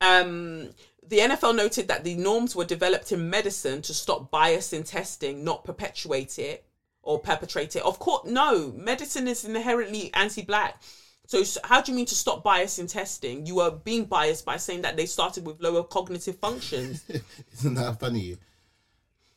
[0.01, 0.71] Um,
[1.07, 5.43] the NFL noted that the norms were developed in medicine to stop bias in testing,
[5.43, 6.65] not perpetuate it
[7.01, 7.83] or perpetrate it.
[7.83, 10.81] Of course, no, medicine is inherently anti black.
[11.25, 13.45] So, how do you mean to stop bias in testing?
[13.45, 17.03] You are being biased by saying that they started with lower cognitive functions.
[17.53, 18.37] Isn't that funny?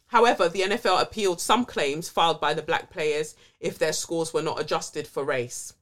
[0.09, 4.43] However, the NFL appealed some claims filed by the black players if their scores were
[4.43, 5.75] not adjusted for race.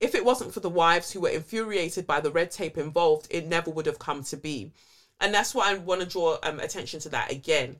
[0.00, 3.46] If it wasn't for the wives who were infuriated by the red tape involved, it
[3.46, 4.72] never would have come to be.
[5.20, 7.76] And that's why I want to draw um, attention to that again.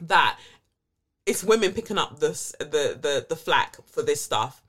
[0.00, 0.38] That
[1.26, 4.62] it's women picking up this the the the flack for this stuff.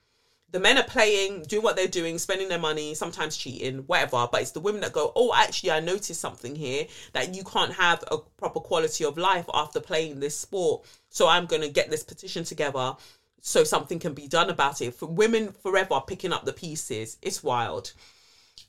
[0.52, 4.28] The men are playing, doing what they're doing, spending their money, sometimes cheating, whatever.
[4.32, 7.73] But it's the women that go, "Oh, actually, I noticed something here that you can't
[7.73, 10.86] have a proper quality of life after playing this sport.
[11.10, 12.95] So I'm going to get this petition together
[13.41, 17.43] so something can be done about it." For women, forever picking up the pieces, it's
[17.43, 17.93] wild.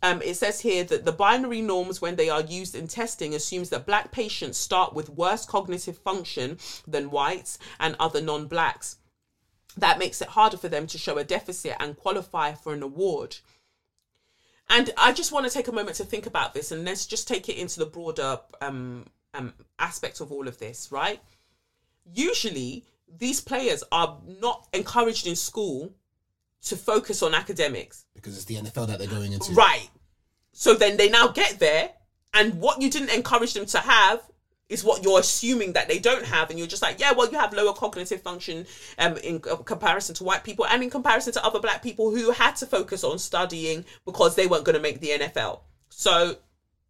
[0.02, 3.68] Um, it says here that the binary norms, when they are used in testing, assumes
[3.68, 8.96] that black patients start with worse cognitive function than whites and other non-blacks.
[9.76, 13.36] That makes it harder for them to show a deficit and qualify for an award.
[14.70, 17.28] And I just want to take a moment to think about this, and let's just
[17.28, 21.20] take it into the broader um, um, aspect of all of this, right?
[22.14, 22.84] Usually,
[23.18, 25.92] these players are not encouraged in school
[26.66, 28.04] to focus on academics.
[28.14, 29.52] Because it's the NFL that they're going into.
[29.52, 29.88] Right.
[30.52, 31.90] So then they now get there,
[32.34, 34.20] and what you didn't encourage them to have
[34.68, 37.36] is what you're assuming that they don't have, and you're just like, yeah, well, you
[37.38, 38.64] have lower cognitive function
[38.98, 42.54] um, in comparison to white people, and in comparison to other black people who had
[42.56, 45.60] to focus on studying because they weren't going to make the NFL.
[45.88, 46.36] So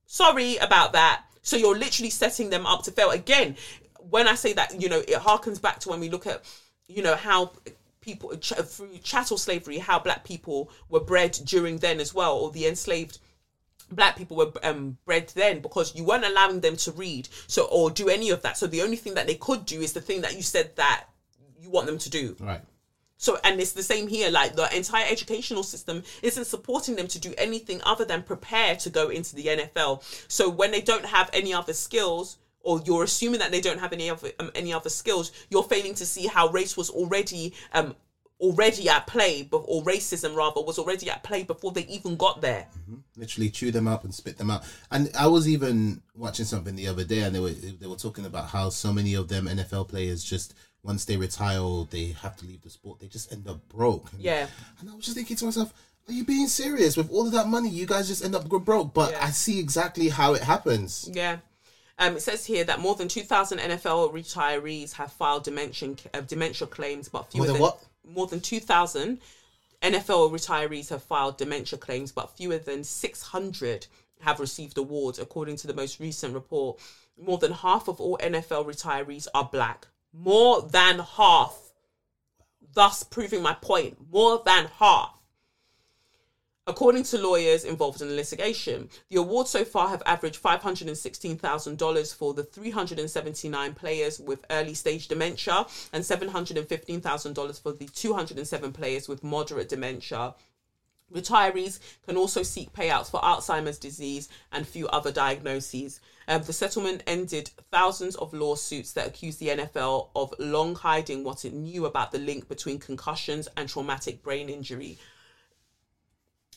[0.07, 1.25] sorry about that.
[1.43, 3.57] So you're literally setting them up to fail again.
[3.99, 6.45] When I say that, you know, it harkens back to when we look at,
[6.87, 7.53] you know, how
[8.01, 12.51] people ch- through chattel slavery, how black people were bred during then as well, or
[12.51, 13.19] the enslaved
[13.91, 17.91] black people were um, bred then because you weren't allowing them to read so or
[17.91, 18.57] do any of that.
[18.57, 21.07] So the only thing that they could do is the thing that you said that
[21.59, 22.37] you want them to do.
[22.41, 22.61] Right.
[23.21, 24.31] So, and it's the same here.
[24.31, 28.89] Like the entire educational system isn't supporting them to do anything other than prepare to
[28.89, 30.03] go into the NFL.
[30.29, 33.93] So when they don't have any other skills, or you're assuming that they don't have
[33.93, 37.95] any other um, any other skills, you're failing to see how race was already um
[38.41, 42.67] already at play, or racism rather was already at play before they even got there.
[43.17, 44.65] literally chew them up and spit them out.
[44.91, 48.25] And I was even watching something the other day, and they were they were talking
[48.25, 52.37] about how so many of them NFL players just once they retire or they have
[52.39, 54.13] to leave the sport, they just end up broke.
[54.13, 54.47] And, Yeah.
[54.81, 55.75] And I was just thinking to myself,
[56.09, 56.97] are you being serious?
[56.97, 58.95] With all of that money, you guys just end up broke.
[58.95, 59.27] But Yeah.
[59.27, 61.09] I see exactly how it happens.
[61.13, 61.39] Yeah.
[62.01, 66.67] Um, it says here that more than 2,000 NFL retirees have filed dementia, uh, dementia
[66.67, 67.85] claims, but fewer More than what?
[68.09, 69.21] More than 2,000
[69.83, 73.87] NFL retirees have filed dementia claims, but fewer than 600
[74.23, 76.81] have received awards, according to the most recent report.
[77.23, 79.87] More than half of all NFL retirees are black.
[80.11, 81.55] More than half.
[82.73, 83.99] Thus proving my point.
[84.11, 85.20] More than half.
[86.71, 92.33] According to lawyers involved in the litigation, the awards so far have averaged $516,000 for
[92.33, 99.69] the 379 players with early stage dementia and $715,000 for the 207 players with moderate
[99.69, 100.37] dementia.
[101.13, 105.99] Retirees can also seek payouts for Alzheimer's disease and few other diagnoses.
[106.29, 111.45] Um, the settlement ended thousands of lawsuits that accused the NFL of long hiding what
[111.45, 114.99] it knew about the link between concussions and traumatic brain injury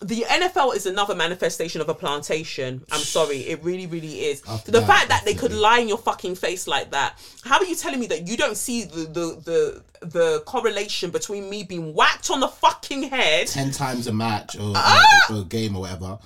[0.02, 2.84] the NFL is another manifestation of a plantation.
[2.92, 4.42] I'm sorry, it really, really is.
[4.48, 7.18] After the that, fact that they could lie in your fucking face like that.
[7.44, 11.50] How are you telling me that you don't see the the the, the correlation between
[11.50, 15.28] me being whacked on the fucking head, Ten times a match or, Ah!
[15.30, 16.20] or a game or whatever.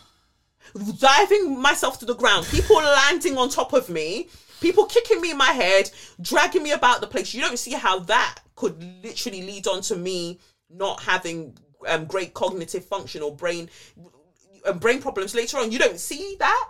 [0.99, 4.30] diving myself to the ground, people landing on top of me,
[4.62, 5.89] people kicking me in my head,
[6.21, 7.34] dragging me about the place?
[7.34, 12.34] You don't see how that could literally lead on to me not having um, great
[12.34, 13.70] cognitive function or brain
[14.66, 15.72] um, brain problems later on.
[15.72, 16.70] You don't see that,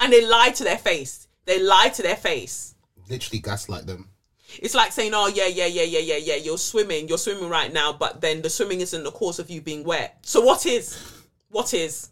[0.00, 1.28] and they lie to their face.
[1.44, 2.74] They lie to their face.
[3.08, 4.08] Literally gaslight them.
[4.60, 6.36] It's like saying, "Oh yeah, yeah, yeah, yeah, yeah, yeah.
[6.36, 7.08] You're swimming.
[7.08, 10.18] You're swimming right now, but then the swimming isn't the cause of you being wet.
[10.22, 10.98] So what is?
[11.48, 12.08] What is?"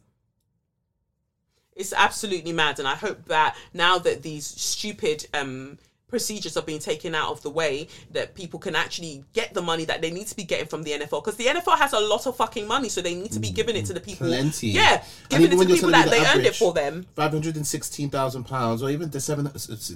[1.77, 5.79] It's absolutely mad, and I hope that now that these stupid um,
[6.11, 9.85] procedures are being taken out of the way that people can actually get the money
[9.85, 12.27] that they need to be getting from the NFL because the NFL has a lot
[12.27, 14.69] of fucking money so they need to be mm, giving it to the people Plenty.
[14.69, 17.57] yeah giving it to people that me they the earned it for them Five hundred
[17.57, 19.53] and sixteen thousand pounds, or even the seven uh,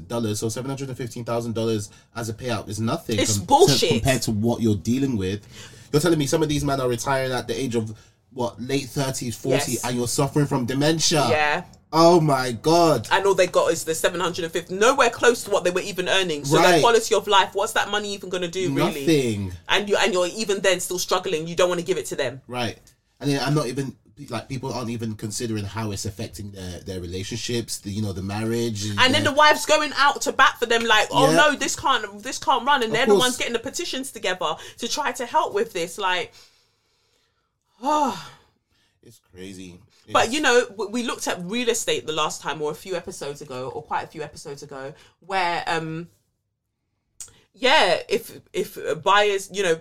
[0.07, 3.19] dollars, so seven hundred and fifteen thousand dollars as a payout is nothing.
[3.19, 3.91] It's com- bullshit.
[3.91, 5.47] compared to what you're dealing with.
[5.93, 7.97] You're telling me some of these men are retiring at the age of
[8.33, 9.85] what late thirties, forty, Yes.
[9.85, 11.27] and you're suffering from dementia.
[11.29, 11.65] yeah
[11.97, 13.07] Oh my god.
[13.13, 16.45] and all they got is the 750 nowhere close to what they were even earning
[16.45, 19.53] so their quality of life what's that money even going to do really Nothing.
[19.69, 22.17] and you and you're even then still struggling you don't want to give it to
[22.17, 22.79] them Right.
[23.21, 23.95] And then I'm not even
[24.29, 28.23] like people aren't even considering how it's affecting their their relationships, the you know the
[28.23, 31.37] marriage, and then the wife's going out to bat for them like oh Yeah.
[31.37, 34.89] no this can't this can't run and they're the ones getting the petitions together to
[34.89, 36.33] try to help with this like
[37.83, 38.15] oh
[39.03, 39.79] it's crazy.
[40.13, 43.41] But you know, we looked at real estate the last time, or a few episodes
[43.41, 46.09] ago, or quite a few episodes ago, where, um,
[47.55, 49.81] yeah, if if buyers, you know,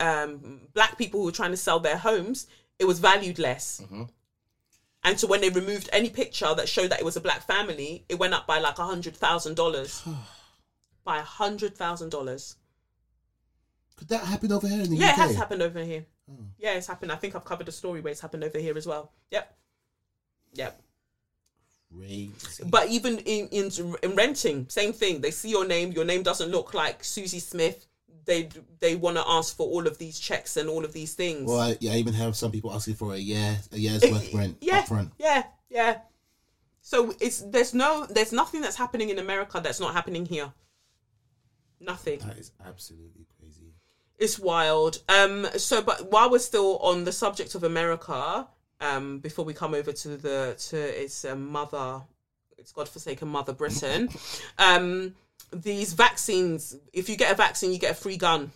[0.00, 2.46] um, black people who were trying to sell their homes,
[2.78, 3.80] it was valued less.
[5.04, 8.04] And so when they removed any picture that showed that it was a black family,
[8.08, 10.02] it went up by like a hundred thousand dollars.
[11.04, 12.56] by a hundred thousand dollars.
[13.96, 15.18] could that happen over here in the Yeah, UK?
[15.18, 16.04] it has happened over here.
[16.28, 16.46] Hmm.
[16.58, 17.12] Yeah, it's happened.
[17.12, 19.12] I think I've covered a story where it's happened over here as well.
[19.30, 19.56] Yep.
[20.54, 20.80] Yep.
[21.96, 22.64] Crazy.
[22.66, 23.70] But even in, in
[24.02, 25.20] in renting, same thing.
[25.20, 25.92] They see your name.
[25.92, 27.86] Your name doesn't look like Susie Smith.
[28.26, 28.50] They
[28.80, 31.48] they want to ask for all of these checks and all of these things.
[31.48, 34.10] Well, I, yeah, I even have some people asking for a year, a year's eh,
[34.10, 35.12] worth rent yeah, upfront.
[35.18, 35.98] yeah, yeah.
[36.82, 40.52] So it's there's no there's nothing that's happening in America that's not happening here.
[41.80, 42.18] Nothing.
[42.18, 43.72] That is absolutely crazy.
[44.18, 45.00] It's wild.
[45.08, 45.46] Um.
[45.56, 48.46] So, but while we're still on the subject of America,
[48.80, 52.02] um, before we come over to the to its um, mother,
[52.56, 54.08] its godforsaken mother Britain,
[54.58, 55.14] um,
[55.52, 56.76] these vaccines.
[56.92, 58.50] If you get a vaccine, you get a free gun.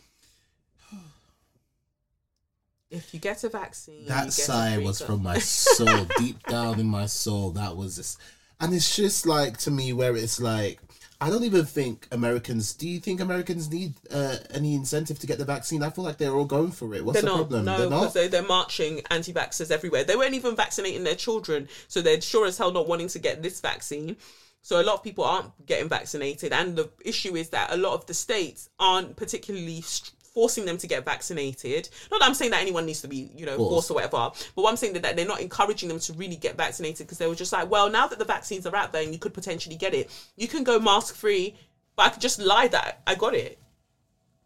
[2.90, 5.06] If you get a vaccine, you get That sigh was gun.
[5.06, 7.52] from my soul, deep down in my soul.
[7.52, 8.18] That was just,
[8.60, 10.80] and it's just like to me where it's like.
[11.22, 12.74] I don't even think Americans.
[12.74, 15.80] Do you think Americans need uh, any incentive to get the vaccine?
[15.84, 17.04] I feel like they're all going for it.
[17.04, 17.48] What's They're the not.
[17.48, 17.64] problem?
[17.64, 18.12] No, they're not.
[18.12, 20.02] they, they're marching anti-vaxxers everywhere.
[20.02, 23.40] They weren't even vaccinating their children, so they're sure as hell not wanting to get
[23.40, 24.16] this vaccine.
[24.62, 27.94] So a lot of people aren't getting vaccinated, and the issue is that a lot
[27.94, 31.88] of the states aren't particularly st- forcing them to get vaccinated.
[32.10, 34.62] Not that I'm saying that anyone needs to be, you know, forced or whatever, but
[34.62, 37.26] what I'm saying that, that they're not encouraging them to really get vaccinated because they
[37.26, 39.76] were just like, well, now that the vaccines are out there and you could potentially
[39.76, 41.56] get it, you can go mask free,
[41.96, 43.58] but I could just lie that I got it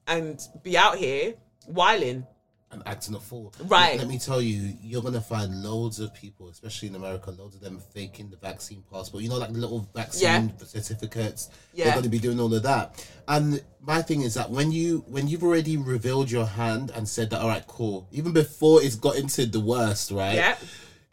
[0.07, 1.35] and be out here
[1.67, 2.27] whiling.
[2.73, 3.55] And acting a fool.
[3.65, 3.99] Right.
[3.99, 7.61] Let, me tell you, you're gonna find loads of people, especially in America, loads of
[7.61, 9.23] them faking the vaccine passport.
[9.23, 11.51] You know, like the little vaccine certificates.
[11.73, 11.85] Yeah.
[11.85, 13.09] They're gonna be doing all of that.
[13.29, 17.31] And my thing is that when you when you've already revealed your hand and said
[17.31, 18.09] that, all right, cool.
[18.11, 20.35] Even before it's got into the worst, right?
[20.35, 20.57] Yeah.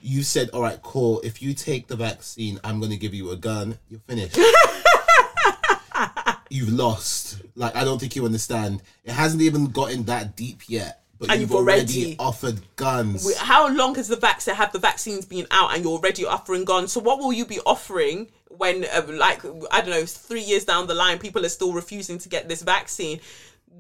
[0.02, 1.22] You said, all right, cool.
[1.22, 3.78] If you take the vaccine, I'm gonna give you a gun.
[3.90, 4.38] You're finished.
[6.50, 7.42] You've lost.
[7.56, 8.82] Like I don't think you understand.
[9.04, 11.03] It hasn't even gotten that deep yet.
[11.20, 13.36] But And you've, you've already, already- offered guns.
[13.38, 16.92] How long has the vaccine have the vaccines been out and you're already offering guns?
[16.92, 20.88] So what will you be offering when, uh, like, I don't know, three years down
[20.88, 23.20] the line, people are still refusing to get this vaccine?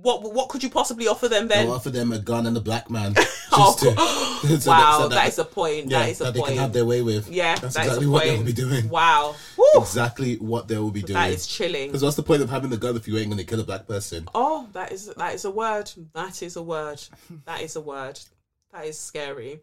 [0.02, 1.68] What what could you possibly offer them then?
[1.68, 3.16] I'll offer them a gun and a black man.
[3.56, 5.92] Oh, to, so wow, so that is a point.
[5.92, 7.30] yeah, that is a that they can have their way with.
[7.30, 8.32] yeah, that's that exactly what point.
[8.32, 8.90] they will be doing.
[8.90, 9.66] Wow, Woo!
[9.76, 11.14] Exactly what they will be doing.
[11.14, 11.90] that is chilling.
[11.90, 13.64] Because what's the point of having the gun if you ain't going to kill a
[13.64, 14.28] black person?
[14.34, 15.92] Oh, that is that is a word.
[16.14, 17.00] That is a word.
[17.46, 18.20] That is a word.
[18.74, 19.60] That is scary.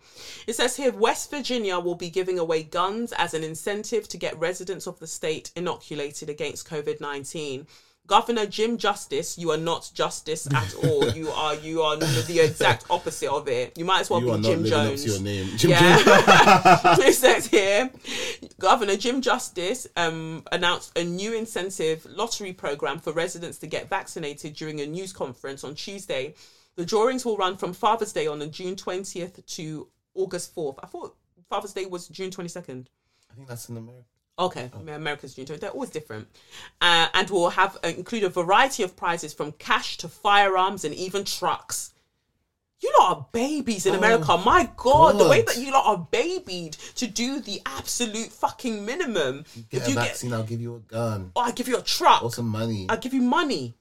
[0.47, 4.39] It says here West Virginia will be giving away guns as an incentive to get
[4.39, 7.67] residents of the state inoculated against COVID 19.
[8.11, 11.09] Governor Jim Justice, you are not justice at all.
[11.11, 13.79] You are you are the exact opposite of it.
[13.79, 15.01] You might as well You are be not Jim living Jones.
[15.01, 15.57] up to your name.
[15.57, 15.97] Jim Yeah.
[15.97, 16.99] Jones.
[17.09, 17.89] it says here,
[18.59, 24.55] Governor Jim Justice um, announced a new incentive lottery program for residents to get vaccinated
[24.55, 26.35] during a news conference on Tuesday.
[26.75, 30.81] The drawings will run from Father's Day on the June 20th to August 4th.
[30.83, 31.15] I thought
[31.49, 32.87] Father's Day was June 22nd.
[33.31, 34.05] I think that's in America.
[34.41, 35.61] Okay, America's 20th.
[35.61, 36.27] They're always different.
[36.81, 40.95] Uh, and will have uh, include a variety of prizes from cash to firearms and
[40.95, 41.93] even trucks.
[42.81, 44.39] You lot are babies in America.
[44.39, 49.45] My God, the way that you lot are babied to do the absolute fucking minimum.
[49.69, 51.77] Get if a you get, vaccine, I'll give you a gun oh, I give you
[51.77, 52.23] a truck.
[52.23, 52.87] or some money.
[52.89, 53.75] I give you money.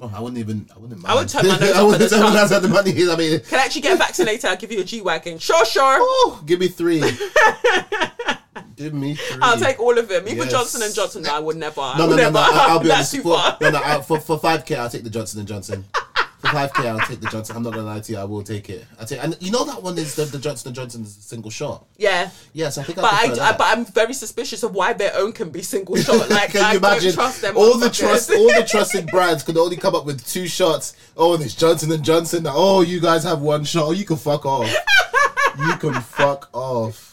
[0.00, 0.66] Well, I wouldn't even.
[0.74, 1.04] I wouldn't.
[1.04, 1.28] I would mind.
[1.28, 2.90] turn my nose I wouldn't turn my nose at the money.
[2.90, 4.46] I mean, Can I actually get vaccinated?
[4.46, 5.38] I'll give you a G wagon.
[5.38, 5.98] Sure, sure.
[6.00, 7.02] oh, give me three.
[8.80, 9.38] Give me three.
[9.42, 10.26] I'll take all of them.
[10.26, 10.50] Even Yes.
[10.52, 11.80] Johnson and Johnson, no, I would never.
[11.98, 12.32] No, no, no, never.
[12.32, 12.40] no.
[12.40, 13.14] I- I'll be That's honest.
[13.14, 13.58] too For, far.
[13.60, 13.80] no, no.
[13.84, 15.84] I, for for five k, I'll take the Johnson and Johnson.
[16.38, 17.54] For five k, I'll take the Johnson.
[17.56, 18.16] I'm not gonna lie to you.
[18.18, 18.86] I will take it.
[18.98, 21.20] I take, and you know that one is the, the Johnson and Johnson is a
[21.20, 21.84] single shot.
[21.98, 22.30] Yeah.
[22.54, 22.96] Yes, I think.
[22.96, 25.96] But I, I, I, but I'm very suspicious of why their own can be single
[25.96, 26.30] shot.
[26.30, 27.08] Like Can I you imagine?
[27.08, 27.58] don't trust them.
[27.58, 30.96] all the trust, all the trusted brands could only come up with two shots.
[31.14, 32.46] Oh, and it's Johnson and Johnson.
[32.48, 33.84] Oh, you guys have one shot.
[33.88, 34.72] Oh, you can fuck off.
[35.58, 37.09] you can fuck off.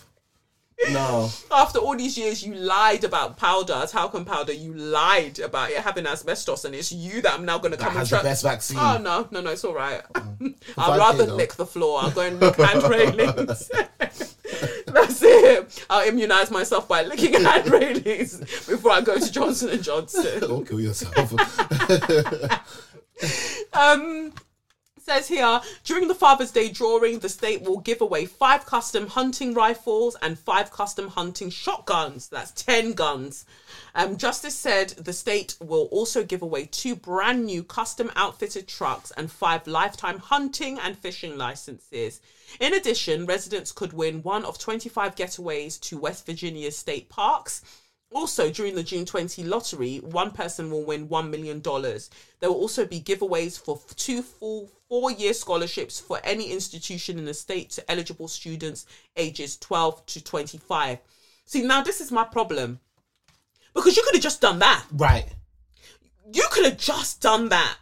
[0.92, 4.54] No, After all these years, you lied about powder, talcum powder.
[4.54, 7.98] You lied about it having asbestos, and it's you that I'm now going to come
[7.98, 8.22] and try.
[8.22, 8.78] best vaccine.
[8.80, 10.02] Oh no, no, no, it's all right.
[10.14, 11.36] five I'd rather though.
[11.36, 12.02] lick the floor.
[12.02, 13.72] I'll go and lick hand railings.
[14.88, 15.86] That's it.
[15.90, 20.40] I'll immunize myself by licking hand railings before I go to Johnson and Johnson.
[20.42, 21.34] Don't kill yourself.
[23.74, 24.34] Um,
[25.08, 29.54] says here during the Father's Day drawing, the state will give away five custom hunting
[29.54, 32.28] rifles and five custom hunting shotguns.
[32.28, 33.46] That's 10 guns.
[33.96, 39.12] Um, Justice said the state will also give away two brand new custom outfitted trucks
[39.16, 42.20] and five lifetime hunting and fishing licenses.
[42.60, 47.62] In addition, residents could win one of 25 getaways to West Virginia state parks.
[48.14, 51.62] Also, during the June 20 lottery, one person will win $1 million.
[51.62, 57.26] There will also be giveaways for two full four year scholarships for any institution in
[57.26, 58.86] the state to eligible students
[59.18, 61.00] ages 12 to 25.
[61.46, 62.80] See, now this is my problem.
[63.74, 64.86] Because you could have just done that.
[64.94, 65.28] right.
[66.34, 67.78] You could have just done that.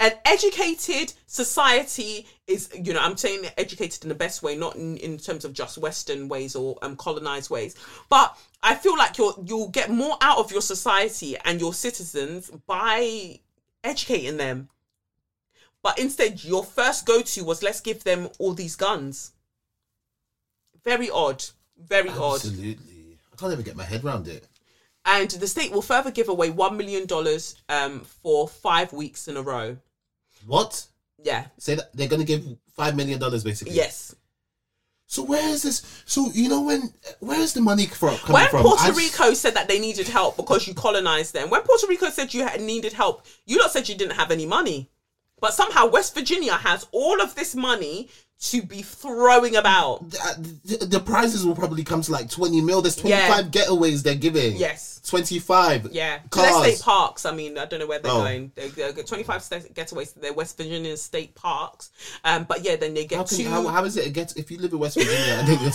[0.00, 4.96] An educated society is, you know, I'm saying educated in the best way, not in,
[4.98, 7.74] in terms of just Western ways or um, colonized ways.
[8.08, 12.50] But I feel like you're you'll get more out of your society and your citizens
[12.66, 13.40] by
[13.84, 14.68] educating them.
[15.82, 19.32] But instead, your first go to was let's give them all these guns.
[20.84, 21.44] Very odd.
[21.78, 22.36] Very odd.
[22.36, 23.18] Absolutely.
[23.32, 24.46] I can't even get my head around it.
[25.06, 27.06] And the state will further give away $1 million
[27.68, 29.76] um, for five weeks in a row.
[30.46, 30.86] What?
[31.22, 31.46] Yeah.
[31.58, 32.44] Say that they're gonna give
[32.74, 33.74] five million dollars basically.
[33.74, 34.14] Yes.
[35.06, 36.02] So where is this?
[36.04, 36.92] So you know when?
[37.20, 38.16] Where is the money from?
[38.18, 38.62] Coming When from?
[38.62, 42.34] Puerto Rico said that they needed help because you colonized them, when Puerto Rico said
[42.34, 44.90] you had needed help, you lot said you didn't have any money.
[45.40, 48.08] But somehow West Virginia has all of this money
[48.40, 50.08] to be throwing about.
[50.10, 52.82] the, the- the prizes will probably come to like twenty mil.
[52.82, 54.56] There's twenty five getaways they're giving.
[54.56, 54.95] Yes.
[55.06, 55.88] Twenty five.
[55.92, 56.66] Yeah, to their Cars.
[56.74, 57.24] state parks.
[57.26, 58.18] I mean, I don't know where they're Oh.
[58.22, 58.50] going.
[58.56, 61.90] They're, they get 25 state getaways their West Virginia state parks.
[62.24, 63.44] Um, but yeah, then they get How, can two.
[63.48, 64.36] how, how is it a get?
[64.36, 65.44] If you live in West Virginia,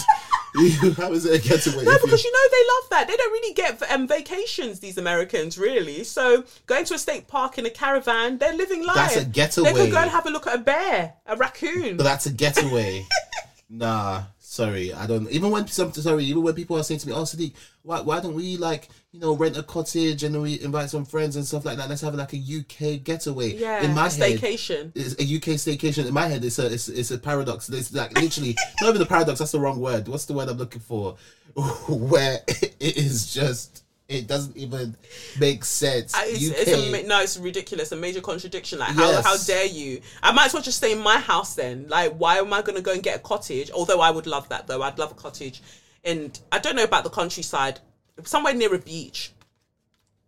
[0.56, 1.86] you, how is it a getaway?
[1.86, 3.08] No, if you- because you know they love that.
[3.08, 4.80] They don't really get um, vacations.
[4.82, 6.04] These Americans really.
[6.04, 8.96] So going to a state park in a caravan, they're living life.
[8.96, 9.72] That's a getaway.
[9.72, 11.96] They could go and have a look at a bear, a raccoon.
[11.96, 13.06] But that's a getaway.
[13.70, 15.30] nah, sorry, I don't.
[15.32, 18.20] Even when some sorry, even when people are saying to me, "Oh, Sadiq, why why
[18.20, 21.64] don't we like you know rent a cottage and we invite some friends and stuff
[21.64, 21.90] like that?
[21.90, 24.92] Let's have like a UK getaway." yeah, in my a head, staycation.
[24.94, 26.06] it's a UK staycation.
[26.06, 27.70] In my head, it's a it's, it's a paradox.
[27.70, 29.40] It's like literally not even a paradox.
[29.40, 30.08] That's the wrong word.
[30.08, 31.16] What's the word I'm looking for?
[31.88, 34.96] Where it is just it doesn't even
[35.40, 36.14] make sense.
[36.14, 37.92] Uh, It's, it's a, no, it's ridiculous.
[37.92, 38.80] A major contradiction.
[38.80, 39.26] Like, how, Yes.
[39.26, 40.02] how dare you?
[40.22, 41.88] I might as well just stay in my house then.
[41.88, 43.72] Like, why am I going to go and get a cottage?
[43.72, 44.82] Although I would love that, though.
[44.84, 45.62] I'd love a cottage.
[46.04, 47.80] And I don't know about the countryside.
[48.24, 49.32] Somewhere near a beach.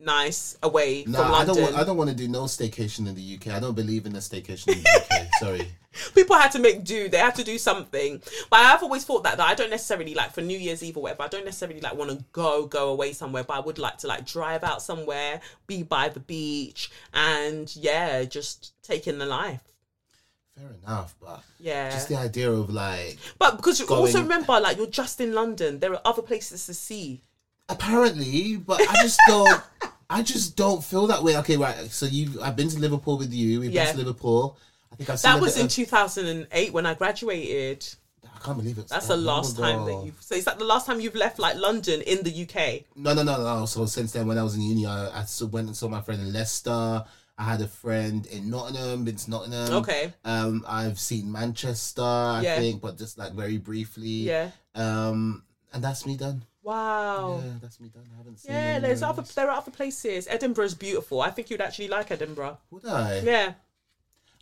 [0.04, 1.62] Nice, away Nah, from I don't.
[1.62, 3.54] Want, I don't want to do no staycation in the UK.
[3.54, 5.28] I don't believe in a staycation in the UK.
[5.40, 5.68] Sorry.
[6.16, 9.38] people had to make do they had to do something but i've always thought that,
[9.38, 11.94] that i don't necessarily like for new year's eve or whatever i don't necessarily like
[11.94, 15.40] want to go go away somewhere but i would like to like drive out somewhere
[15.68, 19.62] be by the beach and yeah just take in the life
[20.58, 24.78] Fair enough, but yeah just the idea of like but because you also remember like
[24.78, 27.22] you're just in london there are other places to see
[27.70, 29.62] apparently, but I just don't.
[30.10, 31.38] I just don't feel that way.
[31.38, 31.90] Okay, right.
[31.90, 33.60] So you, I've been to Liverpool with you.
[33.62, 33.86] We've Yeah.
[33.86, 34.58] been to Liverpool.
[34.92, 37.84] I think I've seen that was in of- 2008 when i graduated
[38.24, 38.90] I can't believe it.
[38.90, 41.56] that's the last time that you've so is that the last time you've left like
[41.56, 43.66] london in the uk No, no, no, no.
[43.66, 46.22] So since then, when I was in uni, I, I went and saw my friend
[46.22, 47.04] in Leicester.
[47.40, 49.74] I had a friend in Nottingham, been to Nottingham.
[49.82, 50.14] Okay.
[50.24, 52.58] Um, I've seen Manchester, I Yeah.
[52.58, 54.30] think, but just like very briefly.
[54.30, 55.44] yeah Um,
[55.74, 56.44] and that's me done.
[56.64, 58.04] Wow Yeah, that's me done.
[58.14, 58.52] I haven't seen.
[58.54, 60.28] Yeah, there's other there are other places.
[60.30, 61.22] Edinburgh's beautiful.
[61.22, 62.58] I think you'd actually like Edinburgh.
[62.72, 63.20] Would I?
[63.20, 63.54] Yeah,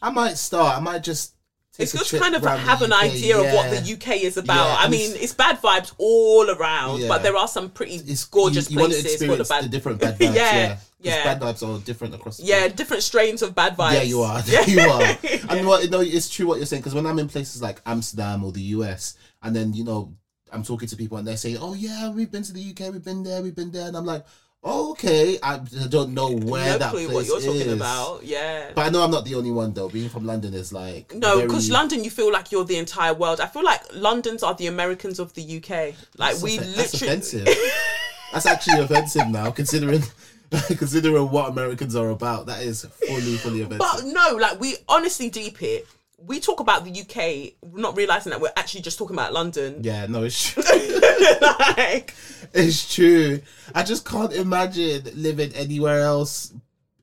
[0.02, 0.78] I might start.
[0.78, 1.36] I might just.
[1.74, 2.02] Take a trip.
[2.02, 4.56] it's just kind of have an idea of what the UK is about.
[4.68, 7.08] Yeah, I mean, it's- it's, bad vibes all around, Yeah.
[7.08, 9.64] but there are some pretty It's gorgeous you, you want to places of experience bad.
[9.64, 10.36] the different bad vibes.
[10.36, 11.24] Yeah, yeah, yeah.
[11.24, 12.38] Bad vibes are different across.
[12.38, 12.76] The yeah, board.
[12.76, 13.94] different strains of bad vibes.
[13.94, 14.42] Yeah, you are.
[14.68, 15.18] you are.
[15.50, 15.90] And what?
[15.90, 16.82] No, it's true what you're saying.
[16.82, 20.14] Because when I'm in places like Amsterdam or the US, and then you know
[20.52, 23.04] I'm talking to people and they're saying, "Oh yeah, we've been to the UK, we've
[23.04, 24.26] been there, we've been there," and I'm like,
[24.64, 28.24] oh, "Okay, I, don't know where no that place what you're talking is." about.
[28.24, 28.72] Yeah.
[28.76, 29.90] But I know I'm not the only one though.
[29.90, 33.14] Being from London is like no, very- because London, you feel like you're the entire
[33.14, 33.40] world.
[33.40, 35.70] I feel like London's are the Americans of the UK.
[36.18, 37.48] Like That's we offen- that's offensive.
[38.34, 40.04] that's actually offensive now, considering
[40.52, 42.48] considering what Americans are about.
[42.48, 43.80] That is fully, fully offensive.
[43.80, 45.88] But no, like we honestly deep it.
[46.26, 49.80] We talk about the UK, not realizing that we're actually just talking about London.
[49.84, 50.62] yeah, no, it's true.
[51.42, 52.14] like,
[52.54, 53.42] it's true.
[53.74, 56.54] I just can't imagine living anywhere else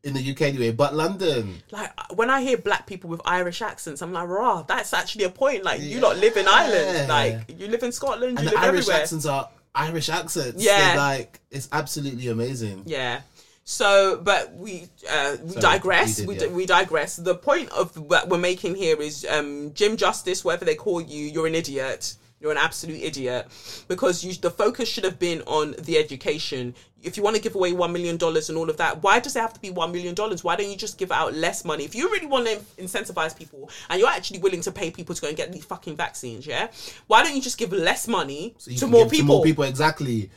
[0.04, 1.60] in the UK anyway, but London.
[1.72, 5.30] like when I hear black people with Irish accents, I'm like, rah, that's actually a
[5.30, 5.64] point.
[5.64, 8.64] Like you not live in Ireland, like you live in Scotland, And you the live
[8.64, 9.02] Irish everywhere.
[9.02, 10.64] accents are Irish accents.
[10.64, 10.78] Yeah.
[10.88, 12.84] They're like it's absolutely amazing.
[12.86, 13.22] Yeah.
[13.68, 16.22] So, but we uh, we Sorry, digress.
[16.22, 16.56] We, did, yeah.
[16.56, 17.16] we digress.
[17.16, 21.26] The point of what we're making here is um, Jim Justice, whatever they call you,
[21.26, 22.16] you're an idiot.
[22.40, 23.46] You're an absolute idiot
[23.86, 26.74] because you, the focus should have been on the education.
[27.02, 29.36] If you want to give away one million dollars and all of that, why does
[29.36, 30.42] it have to be one million dollars?
[30.42, 31.84] Why don't you just give out less money?
[31.84, 35.20] If you really want to incentivize people and you're actually willing to pay people to
[35.20, 36.68] go and get these fucking vaccines, yeah,
[37.06, 39.18] why don't you just give less money So to more people?
[39.18, 40.30] To more people, exactly.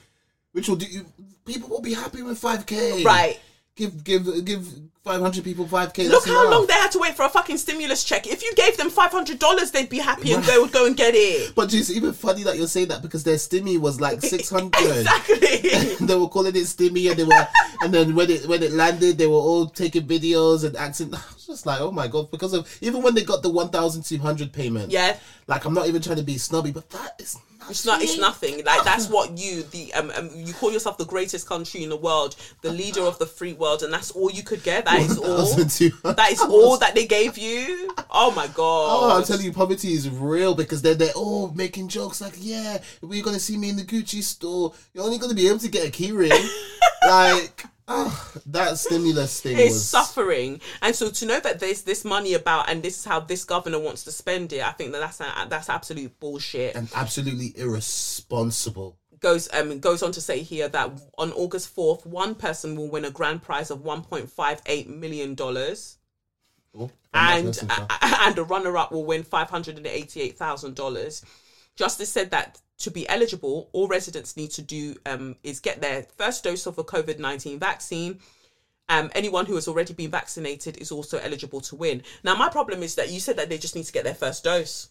[0.52, 1.06] Which will do.
[1.46, 3.04] People will be happy with five k.
[3.04, 3.39] Right.
[3.76, 4.68] Give give give
[5.04, 6.08] five hundred people five k.
[6.08, 8.28] Look how long they had to wait for a fucking stimulus check.
[8.28, 10.96] If you gave them five hundred dollars, they'd be happy and they would go and
[10.96, 11.56] get it.
[11.56, 14.80] But it's even funny that you're saying that because their stimmy was like six hundred.
[14.82, 15.96] Exactly.
[16.06, 17.48] they were calling it stimmy, and they were,
[17.82, 21.14] and then when it when it landed, they were all taking videos and acting.
[21.52, 22.32] Just like, oh my god!
[22.32, 24.89] Because of even when they got the one thousand two hundred payment.
[24.89, 25.18] Yeah.
[25.47, 27.38] Like I'm not even trying to be snobby, but that is.
[27.70, 28.02] It's not.
[28.02, 28.64] It's nothing.
[28.64, 31.97] Like that's what you the um, um you call yourself the greatest country in the
[31.97, 34.86] world, the leader of the free world, and that's all you could get.
[34.86, 35.56] That is all.
[36.14, 37.93] That is all that they gave you.
[38.10, 38.62] Oh my god.
[39.02, 42.78] Oh, I'm telling you, poverty is real because they're they're all making jokes like, yeah,
[43.02, 44.74] we're gonna see me in the Gucci store.
[44.93, 46.47] You're only gonna be able to get a keyring.
[47.06, 52.04] like, oh, that stimulus thing is was suffering, and so to know that there's this
[52.06, 55.00] money about, and this is how this governor wants to spend it, I think that
[55.00, 56.76] that's a, that's absolute bullshit.
[56.76, 58.98] and absolutely irresponsible.
[59.20, 63.06] goes um goes on to say here that on August fourth, one person will win
[63.06, 65.98] a grand prize of one point five eight million dollars,
[66.74, 67.60] Oh, and
[68.02, 71.24] and a runner up will win five hundred and eighty eight thousand dollars.
[71.76, 76.04] Justice said that to be eligible, all residents need to do um is get their
[76.18, 78.20] first dose of a COVID nineteen vaccine.
[78.90, 82.04] Um, anyone who has already been vaccinated is also eligible to win.
[82.26, 84.44] Now, my problem is that you said that they just need to get their first
[84.44, 84.90] dose.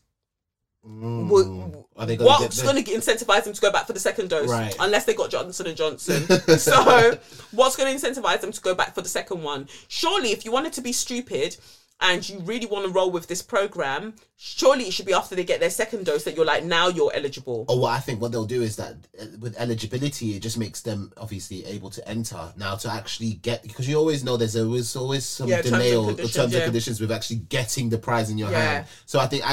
[0.86, 1.28] Mm.
[1.28, 4.30] Well, Are they gonna what's going to incentivize them to go back for the second
[4.30, 4.48] dose?
[4.48, 4.74] Right.
[4.80, 6.22] Unless they got Johnson and Johnson.
[6.58, 7.18] so,
[7.50, 9.68] what's going to incentivize them to go back for the second one?
[9.88, 11.58] Surely, if you wanted to be stupid
[12.00, 15.44] and you really want to roll with this program, surely it should be after they
[15.44, 17.66] get their second dose that you're like, now you're eligible.
[17.68, 20.80] Oh, well, I think what they'll do is that uh, with eligibility, it just makes
[20.80, 22.52] them obviously able to enter.
[22.56, 26.14] Now, to actually get, because you always know there's always always some Yeah, delay or,
[26.14, 26.44] terms yeah.
[26.60, 28.60] and conditions with actually getting the prize in your Yeah.
[28.60, 28.86] hand.
[29.04, 29.44] So I think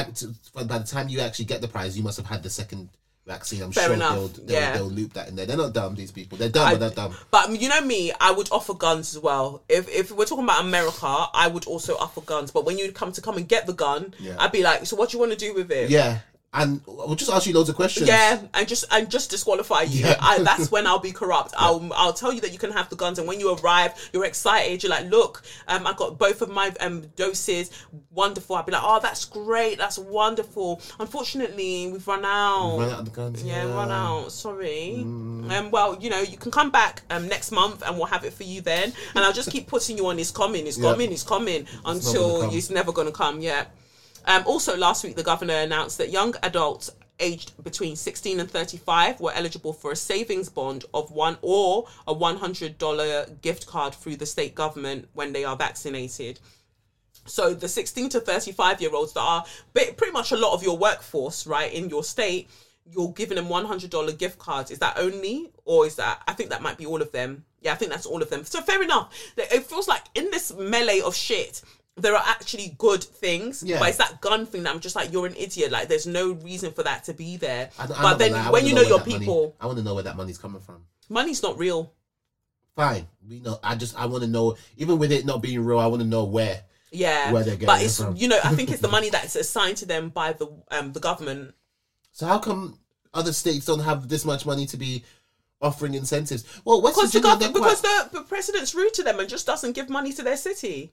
[0.54, 2.88] by the time you actually get the prize, you must have had the second
[3.28, 3.62] vaccine.
[3.62, 4.72] I'm Fair sure enough, they'll, they'll, yeah.
[4.72, 5.46] they'll loop that in there.
[5.46, 6.36] They're not dumb, these people.
[6.38, 7.14] They're dumb, I- but they're dumb.
[7.30, 9.62] But you know me, I would offer guns as well.
[9.68, 12.50] If if we're talking about America, I would also offer guns.
[12.50, 14.36] But when you come to come and get the gun, Yeah.
[14.38, 15.90] I'd be like, so what do you want to do with it?
[15.90, 16.18] Yeah.
[16.50, 18.08] And we'll just ask you loads of questions.
[18.08, 20.06] Yeah, and just and just disqualify you.
[20.06, 20.16] Yeah.
[20.18, 21.52] I, that's when I'll be corrupt.
[21.58, 24.24] I'll I'll tell you that you can have the guns, and when you arrive, you're
[24.24, 24.82] excited.
[24.82, 27.70] You're like, look, um, I got both of my um doses.
[28.10, 28.56] Wonderful.
[28.56, 29.76] I'll be like, oh, that's great.
[29.76, 30.80] That's wonderful.
[30.98, 32.78] Unfortunately, we've run out.
[32.78, 33.42] Run out of the guns.
[33.42, 34.32] Yeah, run out.
[34.32, 34.94] Sorry.
[35.02, 38.32] Um, well, you know, you can come back um next month, and we'll have it
[38.32, 38.94] for you then.
[39.14, 40.18] And I'll just keep putting you on.
[40.18, 40.66] It's coming.
[40.66, 40.92] It's Yeah.
[40.92, 41.12] coming.
[41.12, 42.54] It's coming gonna until come.
[42.54, 43.42] it's never going to come.
[43.42, 43.66] Yeah.
[44.28, 49.20] Um, also, last week, the governor announced that young adults aged between 16 and 35
[49.20, 54.26] were eligible for a savings bond of one or a $100 gift card through the
[54.26, 56.38] state government when they are vaccinated.
[57.24, 60.76] So the 16 to 35 year olds that are pretty much a lot of your
[60.76, 62.50] workforce, right, in your state,
[62.84, 64.70] you're giving them $100 gift cards.
[64.70, 67.46] Is that only, or is that, I think that might be all of them.
[67.62, 68.44] Yeah, I think that's all of them.
[68.44, 69.10] So fair enough.
[69.38, 71.62] It feels like in this melee of shit,
[72.00, 73.78] there are actually good things, Yeah.
[73.78, 75.70] but it's that gun thing that I'm just like, you're an idiot.
[75.72, 77.70] Like, there's no reason for that to be there.
[77.78, 79.84] I, but then lie, when you know where your that money- people, I want to
[79.84, 80.84] know where that money's coming from.
[81.08, 81.92] money's not real.
[82.76, 83.58] Fine, we know.
[83.62, 86.06] I just I want to know, even with it not being real, I want to
[86.08, 86.62] know where.
[86.92, 88.16] Yeah, Where they're getting but it from.
[88.16, 91.00] you know I think it's the money that's assigned to them by the um the
[91.00, 91.54] government.
[92.12, 92.78] So how come
[93.12, 95.04] other states don't have this much money to be
[95.60, 96.44] offering incentives?
[96.64, 99.44] Well, West Because the gov- because quite- the, the president's rude to them and just
[99.46, 100.92] doesn't give money to their city.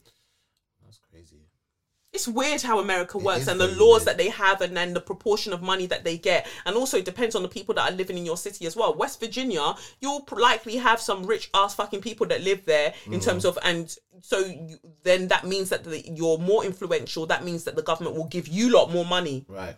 [2.16, 4.02] It's weird how America works and the laws weird.
[4.08, 6.48] that they have and then the proportion of money that they get.
[6.66, 8.94] And also it depends on the people that are living in your city as well.
[8.96, 13.20] West Virginia, you'll pr- likely have some rich ass fucking people that live there in
[13.20, 13.50] terms Mm.
[13.50, 17.26] of, and so you, then that means that the, you're more influential.
[17.26, 19.46] That means that the government will give you a lot more money.
[19.50, 19.76] Right.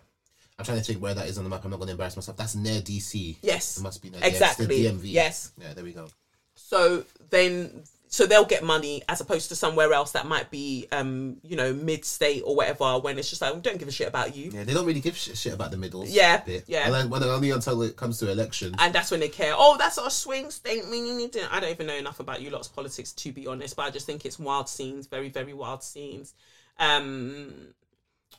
[0.58, 1.64] I'm trying to think where that is on the map.
[1.64, 2.36] I'm not going to embarrass myself.
[2.36, 3.36] That's near DC.
[3.42, 3.78] Yes.
[3.78, 4.66] It must be near Exactly.
[4.66, 5.00] DMV.
[5.04, 5.52] Yes.
[5.60, 6.08] Yeah, there we go.
[6.54, 11.36] So then, so they'll get money as opposed to somewhere else that might be, um,
[11.42, 12.98] you know, mid-state or whatever.
[12.98, 14.50] When it's just like, we don't give a shit about you.
[14.50, 16.10] Yeah, they don't really give shit, shit about the middles.
[16.10, 16.64] Yeah, bit.
[16.66, 16.86] yeah.
[16.86, 18.76] And then, when only until it comes to elections.
[18.78, 19.52] and that's when they care.
[19.56, 20.82] Oh, that's our swing state.
[20.84, 24.06] I don't even know enough about you lot's politics to be honest, but I just
[24.06, 26.34] think it's wild scenes, very, very wild scenes.
[26.78, 27.74] Um,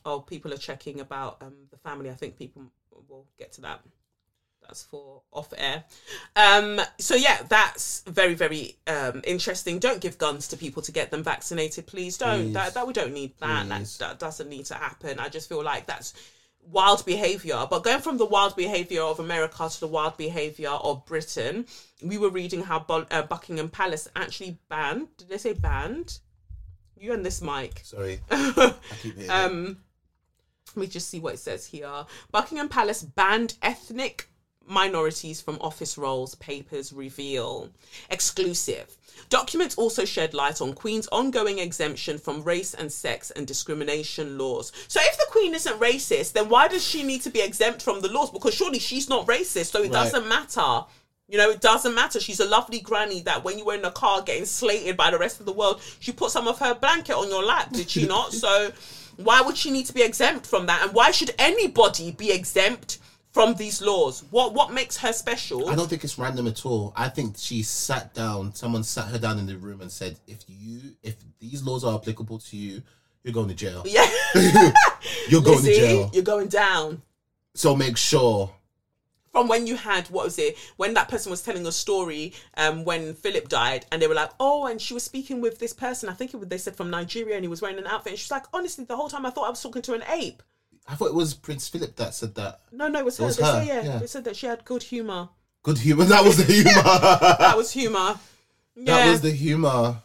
[0.05, 2.09] oh, people are checking about um the family.
[2.09, 2.63] I think people
[3.07, 3.81] will get to that.
[4.69, 5.83] That's for off air.
[6.35, 9.79] Um, so yeah, that's very, very um interesting.
[9.79, 12.19] Don't give guns to people to get them vaccinated, please.
[12.19, 12.43] Don't.
[12.43, 12.53] Please.
[12.53, 13.67] That that we don't need that.
[13.67, 13.95] that.
[13.99, 15.17] That doesn't need to happen.
[15.19, 16.13] I just feel like that's
[16.61, 17.65] wild behavior.
[17.67, 21.65] But going from the wild behavior of America to the wild behavior of Britain,
[22.03, 25.07] we were reading how Bu- uh, Buckingham Palace actually banned.
[25.17, 26.19] Did they say banned?
[26.95, 27.81] You and this mic.
[27.83, 28.19] Sorry.
[28.29, 29.29] I keep.
[29.31, 29.77] Um,
[30.75, 32.05] let me just see what it says here.
[32.31, 34.28] Buckingham Palace banned ethnic
[34.69, 37.69] minorities from office roles, papers reveal.
[38.09, 38.95] Exclusive.
[39.29, 44.71] Documents also shed light on Queen's ongoing exemption from race and sex and discrimination laws.
[44.87, 48.01] So, if the Queen isn't racist, then why does she need to be exempt from
[48.01, 48.31] the laws?
[48.31, 49.91] Because surely she's not racist, so it Right.
[49.91, 50.85] doesn't matter.
[51.27, 52.19] You know, it doesn't matter.
[52.19, 55.17] She's a lovely granny that when you were in the car getting slated by the
[55.19, 58.05] rest of the world, she put some of her blanket on your lap, did she
[58.07, 58.33] not?
[58.39, 58.71] So
[59.17, 60.81] why would she need to be exempt from that?
[60.81, 62.97] And why should anybody be exempt
[63.31, 64.23] from these laws?
[64.31, 65.69] What what makes her special?
[65.69, 66.93] I don't think it's random at all.
[66.95, 68.53] I think she sat down.
[68.53, 71.95] Someone sat her down in the room and said, "If you, if these laws are
[71.95, 72.81] applicable to you,
[73.23, 73.83] you're going to jail.
[73.85, 74.07] Yeah.
[75.29, 76.09] You're going to jail.
[76.13, 77.01] you're going down.
[77.53, 78.51] So make sure."
[79.31, 80.57] From when you had what was it?
[80.77, 84.31] When that person was telling a story, um, when Philip died, and they were like,
[84.39, 86.09] "Oh," and she was speaking with this person.
[86.09, 88.13] I think it was, they said from Nigeria, and he was wearing an outfit.
[88.13, 90.03] And she was like, "Honestly, the whole time I thought I was talking to an
[90.09, 90.41] ape."
[90.89, 92.61] I thought it was Prince Philip that said that.
[92.71, 93.27] No, no, it was It her.
[93.27, 93.97] was they her, said yeah, yeah.
[93.99, 95.29] they said that she had good humor.
[95.63, 96.03] Good humor.
[96.13, 96.71] That was the humor.
[96.83, 98.19] That was humor.
[98.75, 98.85] Yeah.
[98.85, 100.01] That was the humor.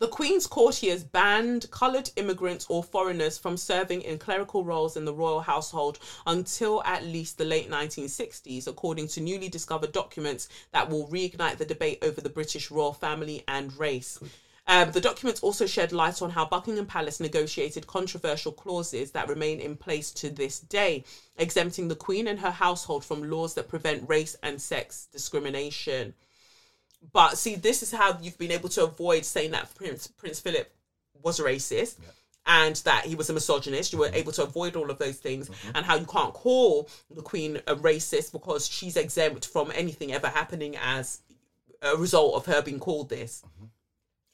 [0.00, 5.12] The Queen's courtiers banned coloured immigrants or foreigners from serving in clerical roles in the
[5.14, 11.08] royal household until at least the late 1960s, according to newly discovered documents that will
[11.08, 14.20] reignite the debate over the British royal family and race.
[14.68, 19.60] Um, the documents also shed light on how Buckingham Palace negotiated controversial clauses that remain
[19.60, 21.04] in place to this day,
[21.38, 26.12] exempting the Queen and her household from laws that prevent race and sex discrimination.
[27.14, 30.70] But see, this is how you've been able to avoid saying that Prince Prince Philip
[31.22, 31.96] was a racist
[32.44, 33.94] and that he was a misogynist.
[33.94, 34.16] You were mm-hmm.
[34.16, 35.76] able to avoid all of those things, mm-hmm.
[35.76, 40.28] and how you can't call the Queen a racist because she's exempt from anything ever
[40.28, 41.20] happening as
[41.80, 43.42] a result of her being called this.
[43.46, 43.66] Mm-hmm.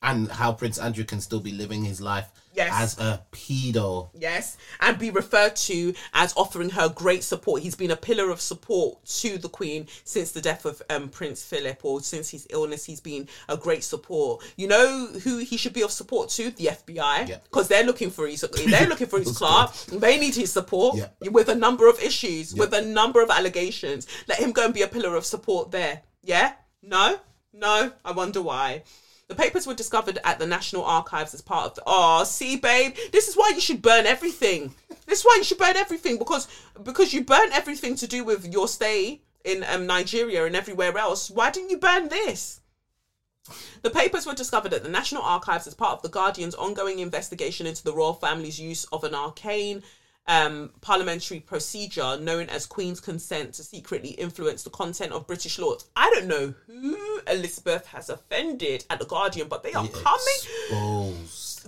[0.05, 2.71] And how Prince Andrew can still be living his life Yes.
[2.73, 4.11] as a pedo.
[4.17, 7.63] Yes, and be referred to as offering her great support.
[7.63, 11.43] He's been a pillar of support to the Queen since the death of um, Prince
[11.43, 12.85] Philip, or since his illness.
[12.85, 14.45] He's been a great support.
[14.57, 16.51] You know who he should be of support to?
[16.53, 17.39] The FBI, Yeah.
[17.43, 19.75] because they're looking for his they're looking for his clerk.
[19.89, 21.31] They need his support Yeah.
[21.31, 24.07] with a number of issues, with a number of allegations.
[24.29, 26.03] Let him go and be a pillar of support there.
[26.23, 26.53] Yeah?
[26.83, 27.19] No?
[27.53, 27.91] No?
[28.05, 28.85] I wonder why.
[29.29, 31.83] The papers were discovered at the National Archives as part of the.
[31.87, 34.75] Oh, see, babe, this is why you should burn everything.
[35.07, 36.47] This is why you should burn everything because
[36.83, 41.31] because you burn everything to do with your stay in um, Nigeria and everywhere else.
[41.31, 42.61] Why didn't you burn this?
[43.83, 47.67] The papers were discovered at the National Archives as part of the Guardian's ongoing investigation
[47.67, 49.83] into the royal family's use of an arcane
[50.27, 55.87] um, parliamentary procedure known as Queen's consent to secretly influence the content of British laws.
[55.97, 61.15] I don't know who Elizabeth has offended at the Guardian, but they are coming.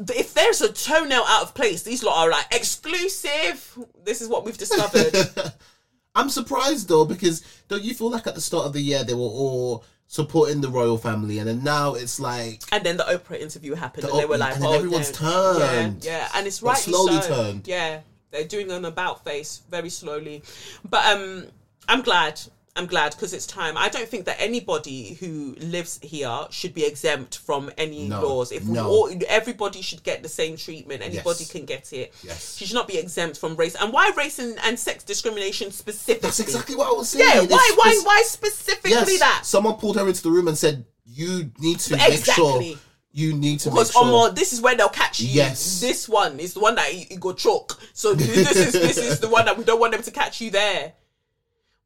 [0.08, 3.78] If there's a toenail out of place, these lot are like exclusive.
[4.04, 5.14] This is what we've discovered.
[6.14, 9.12] I'm surprised though because don't you feel like at the start of the year they
[9.12, 13.38] were all supporting the royal family and then now it's like And then the Oprah
[13.38, 16.04] interview happened, The and they were like, and "Oh, everyone's don't." turned.
[16.04, 16.76] Yeah, yeah, and it's right.
[16.78, 17.28] slowly so.
[17.28, 17.68] turned.
[17.68, 18.00] Yeah,
[18.30, 20.42] they're doing an about face very slowly,
[20.88, 21.46] but um,
[21.88, 22.40] I'm glad.
[22.78, 23.78] I'm glad because it's time.
[23.78, 28.52] I don't think that anybody who lives here should be exempt from any No, laws.
[28.52, 28.86] If no.
[28.86, 31.00] all, everybody should get the same treatment.
[31.00, 31.50] Anybody Yes.
[31.50, 32.12] can get it.
[32.22, 32.54] Yes.
[32.58, 33.76] She should not be exempt from race.
[33.80, 36.20] And why race and, and sex discrimination specifically?
[36.28, 37.26] that's exactly what I was saying.
[37.26, 39.40] Yeah, It's why, why, why specifically yes, that?
[39.46, 42.78] someone pulled her into the room and said you need to make sure Exactly.
[43.16, 44.28] You need to Because make sure.
[44.28, 45.28] Omo, this is where they'll catch you.
[45.28, 45.80] Yes.
[45.80, 47.80] This one is the one that you, you go choke.
[47.94, 50.50] So this is this is the one that we don't want them to catch you
[50.50, 50.92] there.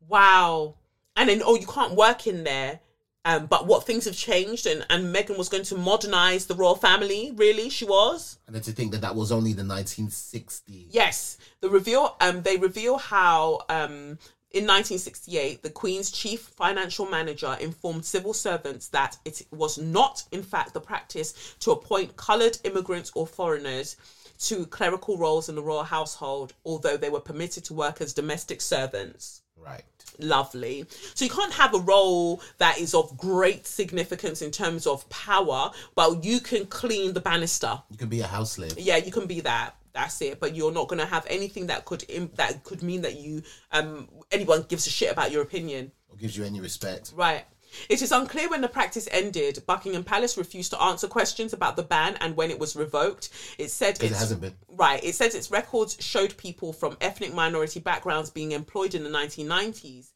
[0.08, 0.74] Wow.
[1.14, 2.80] And then oh, you can't work in there.
[3.24, 6.74] Um, but what things have changed, and and Meghan was going to modernize the royal
[6.74, 7.32] family.
[7.36, 8.38] Really, she was.
[8.48, 10.86] and then to think that that was only the 1960s.
[10.90, 12.16] Yes, the reveal.
[12.20, 14.18] Um, they reveal how um.
[14.52, 20.42] In 1968, the Queen's chief financial manager informed civil servants that it was not, in
[20.42, 23.94] fact, the practice to appoint coloured immigrants or foreigners
[24.40, 28.60] to clerical roles in the royal household, although they were permitted to work as domestic
[28.60, 29.42] servants.
[29.56, 29.84] Right.
[30.18, 30.84] Lovely.
[31.14, 35.70] So you can't have a role that is of great significance in terms of power,
[35.94, 38.76] but you can clean the banister You can be a house slave.
[38.78, 41.84] yeah you can be that that's it but you're not going to have anything that
[41.84, 45.92] could Im- that could mean that you um anyone gives a shit about your opinion
[46.08, 47.12] Or gives you any respect.
[47.16, 47.44] right
[47.88, 49.62] it is unclear when the practice ended.
[49.64, 53.28] Buckingham Palace refused to answer questions about the ban and when it was revoked.
[53.58, 54.54] It said it hasn't been.
[54.68, 55.02] Right.
[55.04, 60.10] It says its records showed people from ethnic minority backgrounds being employed in the 1990s.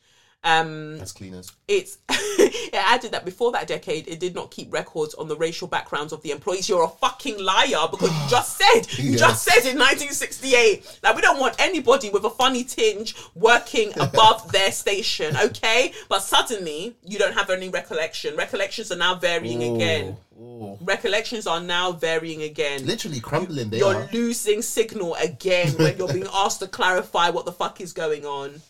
[0.46, 1.50] Um, As cleaners.
[1.68, 5.66] it's it added that before that decade it did not keep records on the racial
[5.66, 9.60] backgrounds of the employees you're a fucking liar because you just said you just said
[9.70, 15.34] in 1968 like we don't want anybody with a funny tinge working above their station
[15.38, 20.76] okay but suddenly you don't have any recollection recollections are now varying again Ooh.
[20.82, 24.08] recollections are now varying again Literally crumbling they you're are.
[24.12, 28.60] losing signal again when you're being asked to clarify what the fuck is going on.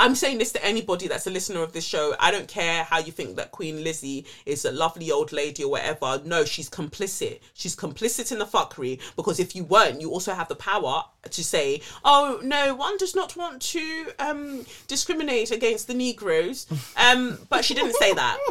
[0.00, 2.14] I'm saying this to anybody that's a listener of this show.
[2.18, 5.72] I don't care how you think that Queen Lizzie is a lovely old lady or
[5.72, 6.22] whatever.
[6.24, 7.40] No, she's complicit.
[7.52, 11.44] She's complicit in the fuckery because if you weren't, you also have the power to
[11.44, 17.62] say, "Oh no, one does not want to um, discriminate against the Negroes." Um, but
[17.62, 18.38] she didn't say that.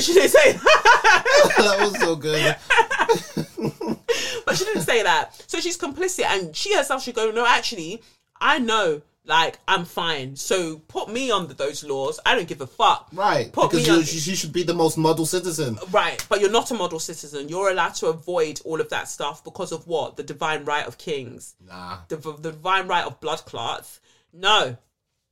[0.00, 1.52] She didn't say that.
[1.56, 2.56] that was so good.
[4.44, 5.40] but she didn't say that.
[5.46, 7.30] So she's complicit, and she herself should go.
[7.30, 8.02] No, actually,
[8.40, 9.02] I know.
[9.26, 10.36] Like I'm fine.
[10.36, 12.20] So put me under those laws.
[12.26, 13.08] I don't give a fuck.
[13.12, 13.50] Right.
[13.52, 14.04] Put because you, under.
[14.04, 15.78] you should be the most model citizen.
[15.90, 17.48] Right, but you're not a model citizen.
[17.48, 20.16] You're allowed to avoid all of that stuff because of what?
[20.16, 21.98] The divine right of kings, Nah.
[22.08, 24.00] the, the divine right of blood clots.
[24.32, 24.76] No,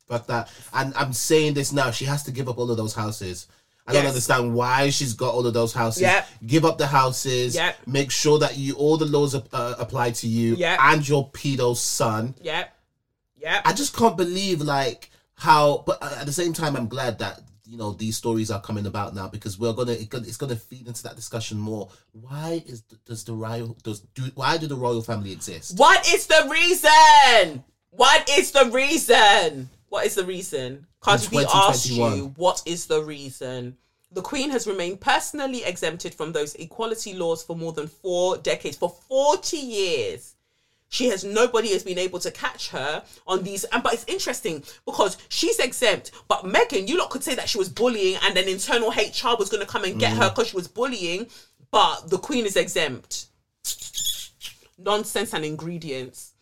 [0.09, 2.95] But that, and I'm saying this now, she has to give up all of those
[2.95, 3.47] houses.
[3.87, 6.03] I don't understand why she's got all of those houses.
[6.03, 6.29] Yep.
[6.47, 7.57] Give up the houses.
[7.57, 7.77] Yep.
[7.87, 10.79] Make sure that you all the laws uh, apply to you Yep.
[10.81, 12.35] and your pedo son.
[12.41, 12.73] yep,
[13.43, 13.63] yep.
[13.65, 15.85] I just can't believe like how.
[15.87, 19.15] But at the same time, I'm glad that you know these stories are coming about
[19.15, 21.89] now because we're gonna it's gonna feed into that discussion more.
[22.13, 25.79] Why is does the royal does do why do the royal family exist?
[25.79, 27.65] What is the reason?
[27.91, 29.69] What is the reason?
[29.89, 30.87] What is the reason?
[31.01, 33.77] Cardi B asked you, what is the reason?
[34.13, 38.77] The Queen has remained personally exempted from those equality laws for more than four decades.
[38.77, 40.35] For 40 years.
[40.93, 43.65] She has nobody has been able to catch her on these.
[43.65, 47.57] And but it's interesting because she's exempt, but Meghan, you lot could say that she
[47.57, 50.57] was bullying, and then internal HR was going to come and get her because she
[50.57, 51.27] was bullying.
[51.71, 53.29] But the Queen is exempt
[54.79, 56.33] nonsense and ingredients.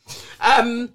[0.40, 0.90] Um,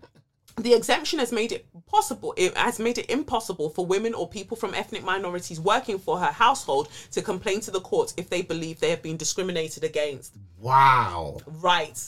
[0.58, 2.34] the exemption has made it possible.
[2.38, 6.32] It has made it impossible for women or people from ethnic minorities working for her
[6.32, 10.36] household to complain to the courts if they believe they have been discriminated against.
[10.60, 11.38] Wow.
[11.45, 12.01] Right.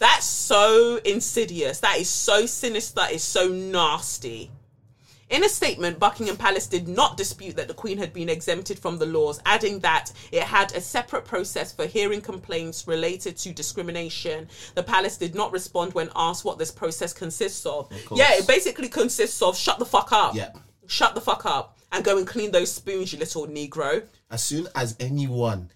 [0.00, 1.78] That's so insidious.
[1.80, 2.96] That is so sinister.
[2.96, 4.50] That is so nasty.
[5.28, 8.98] In a statement, Buckingham Palace did not dispute that the Queen had been exempted from
[8.98, 14.48] the laws, adding that it had a separate process for hearing complaints related to discrimination.
[14.74, 17.90] The palace did not respond when asked what this process consists of.
[18.06, 18.18] course.
[18.18, 20.34] yeah, it basically consists of shut the fuck up.
[20.34, 20.50] Yeah.
[20.88, 24.02] Shut the fuck up and go and clean those spoons, you little Negro.
[24.30, 25.70] As soon as anyone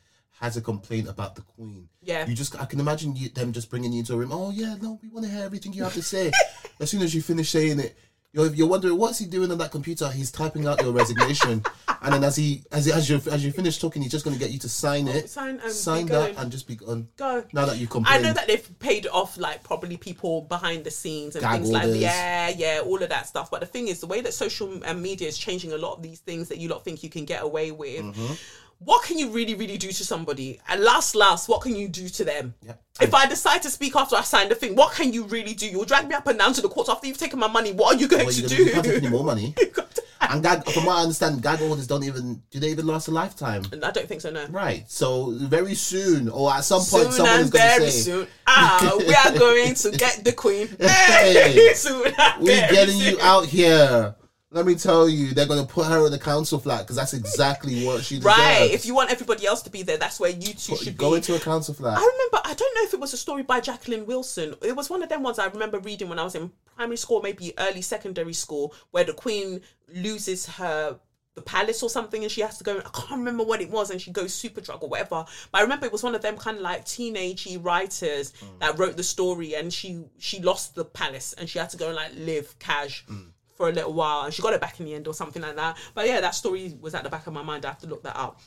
[0.44, 2.26] has a complaint about the Queen, Yeah.
[2.26, 4.30] you just I can imagine you, them just bringing you into a room.
[4.30, 6.30] Oh yeah, no, we want to hear everything you have to say.
[6.80, 7.96] as soon as you finish saying it.
[8.34, 10.10] You're, you're wondering what's he doing on that computer?
[10.10, 11.62] He's typing out your resignation,
[12.02, 14.36] and then as he as he, as you as you finish talking, he's just going
[14.36, 17.06] to get you to sign it, sign and be sign that, and just be gone.
[17.16, 17.44] Go.
[17.52, 20.82] Now that you I complained, I know that they've paid off like probably people behind
[20.82, 23.52] the scenes and Gag things like yeah, yeah, all of that stuff.
[23.52, 26.02] But the thing is, the way that social um, media is changing a lot of
[26.02, 28.02] these things that you lot think you can get away with.
[28.02, 28.34] Mm-hmm.
[28.78, 30.60] What can you really, really do to somebody?
[30.68, 32.54] And last, last, what can you do to them?
[32.62, 32.82] Yep.
[33.00, 35.66] If I decide to speak after I sign the thing, what can you really do?
[35.66, 37.72] You'll drag me up and down to the courts after you've taken my money.
[37.72, 38.64] What are you going Well, to you, do?
[38.64, 39.54] you can't take any more money.
[40.20, 43.10] and gag, from what I understand, gag orders don't even do they even last a
[43.10, 43.62] lifetime?
[43.82, 44.30] I don't think so.
[44.30, 44.46] No.
[44.48, 44.84] Right.
[44.88, 48.26] So very soon, or at some point, Soon someone is going to very say, soon,
[48.46, 50.68] ah, we are going to get the queen.
[50.80, 51.72] Hey.
[51.74, 53.14] soon and "We're getting soon.
[53.14, 54.14] you out here."
[54.54, 57.84] Let me tell you, they're gonna put her in the council flat because that's exactly
[57.84, 58.38] what she deserves.
[58.38, 58.70] Right.
[58.70, 61.10] If you want everybody else to be there, that's where you two Put- should go
[61.10, 61.16] be.
[61.16, 61.98] into a council flat.
[61.98, 64.54] I remember, I don't know if it was a story by Jacqueline Wilson.
[64.62, 67.20] It was one of them ones I remember reading when I was in primary school,
[67.20, 69.60] maybe early secondary school, where the Queen
[69.92, 71.00] loses her
[71.34, 73.90] the palace or something and she has to go I can't remember what it was
[73.90, 75.24] and she goes super drug or whatever.
[75.50, 78.60] But I remember it was one of them kind of like teenagey writers mm.
[78.60, 81.88] that wrote the story and she she lost the palace and she had to go
[81.88, 83.26] and like live cash mm.
[83.54, 85.56] For a little while and she got it back in the end or something like
[85.56, 85.76] that.
[85.94, 87.64] But yeah, that story was at the back of my mind.
[87.64, 88.40] I have to look that up.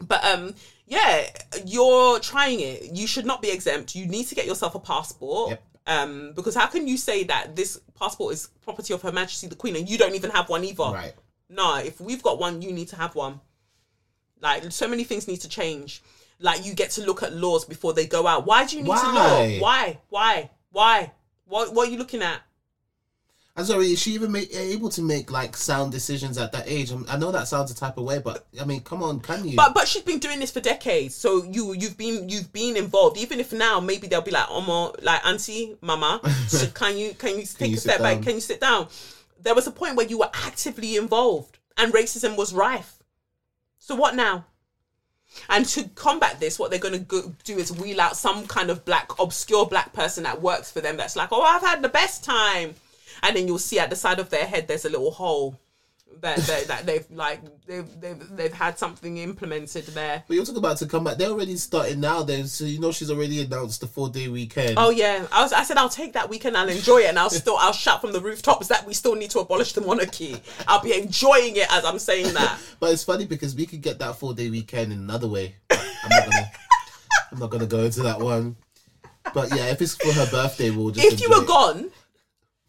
[0.00, 0.54] But um,
[0.86, 1.26] yeah,
[1.64, 2.92] you're trying it.
[2.92, 3.94] You should not be exempt.
[3.94, 5.50] You need to get yourself a passport.
[5.50, 5.62] Yep.
[5.86, 9.54] Um, because how can you say that this passport is property of Her Majesty the
[9.54, 10.84] Queen and you don't even have one either?
[10.84, 11.14] Right.
[11.48, 13.40] No, if we've got one, you need to have one.
[14.40, 16.02] Like so many things need to change.
[16.40, 18.46] Like you get to look at laws before they go out.
[18.46, 19.46] Why do you need to Why?
[19.52, 19.62] look?
[19.62, 19.98] Why?
[20.08, 20.50] Why?
[20.72, 21.12] Why?
[21.46, 21.72] What?
[21.72, 22.40] What are you looking at?
[23.56, 26.92] I'm sorry, is she even make, able to make like sound decisions at that age?
[27.08, 29.56] I know that sounds a type of way, but I mean, come on, can you?
[29.56, 31.14] But but she's been doing this for decades.
[31.14, 33.16] So you you've been you've been involved.
[33.16, 37.38] Even if now maybe they'll be like, Omo, like auntie, mama, so can you can
[37.38, 38.22] you take you a step back?
[38.22, 38.88] Can you sit down?
[39.40, 43.04] There was a point where you were actively involved and racism was rife.
[43.78, 44.46] So what now?
[45.48, 48.84] And to combat this, what they're going to do is wheel out some kind of
[48.84, 52.24] black, obscure black person that works for them that's like, oh, I've had the best
[52.24, 52.74] time.
[53.22, 55.58] And then you'll see at the side of their head, there's a little hole
[56.20, 60.24] that, that, that they've like, they've, they've, they've had something implemented there.
[60.26, 61.16] But you're talking about to come back.
[61.16, 62.22] They're already starting now.
[62.22, 64.74] Then, so you know she's already announced the four day weekend.
[64.76, 65.52] Oh yeah, I was.
[65.52, 66.56] I said I'll take that weekend.
[66.56, 67.56] I'll enjoy it, and I'll still.
[67.58, 70.36] I'll shout from the rooftops that we still need to abolish the monarchy.
[70.66, 72.58] I'll be enjoying it as I'm saying that.
[72.80, 75.56] But it's funny because we could get that four day weekend in another way.
[75.70, 75.78] I'm
[76.10, 76.50] not gonna.
[77.32, 78.56] I'm not gonna go into that one.
[79.32, 81.06] But yeah, if it's for her birthday, we'll just.
[81.12, 81.46] if you were it.
[81.46, 81.90] gone,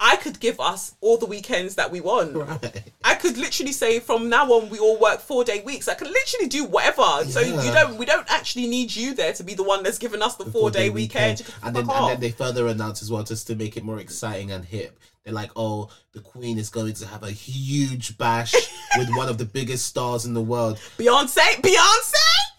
[0.06, 2.36] I could give us all the weekends that we want.
[2.36, 2.84] Right.
[3.04, 5.88] I could literally say from now on we all work four day weeks.
[5.88, 7.26] I can literally do whatever.
[7.28, 7.74] So you Yeah.
[7.74, 7.98] don't.
[7.98, 10.70] We don't actually need you there to be the one that's giving us the, four
[10.70, 11.40] day weekend.
[11.40, 13.84] Can And then, fuck and then they further announce as well, just to make it
[13.84, 15.00] more exciting and hip.
[15.24, 18.54] They're like, oh, the Queen is going to have a huge bash
[18.98, 20.78] with one of the biggest stars in the world.
[21.00, 22.14] Beyonce, Beyonce.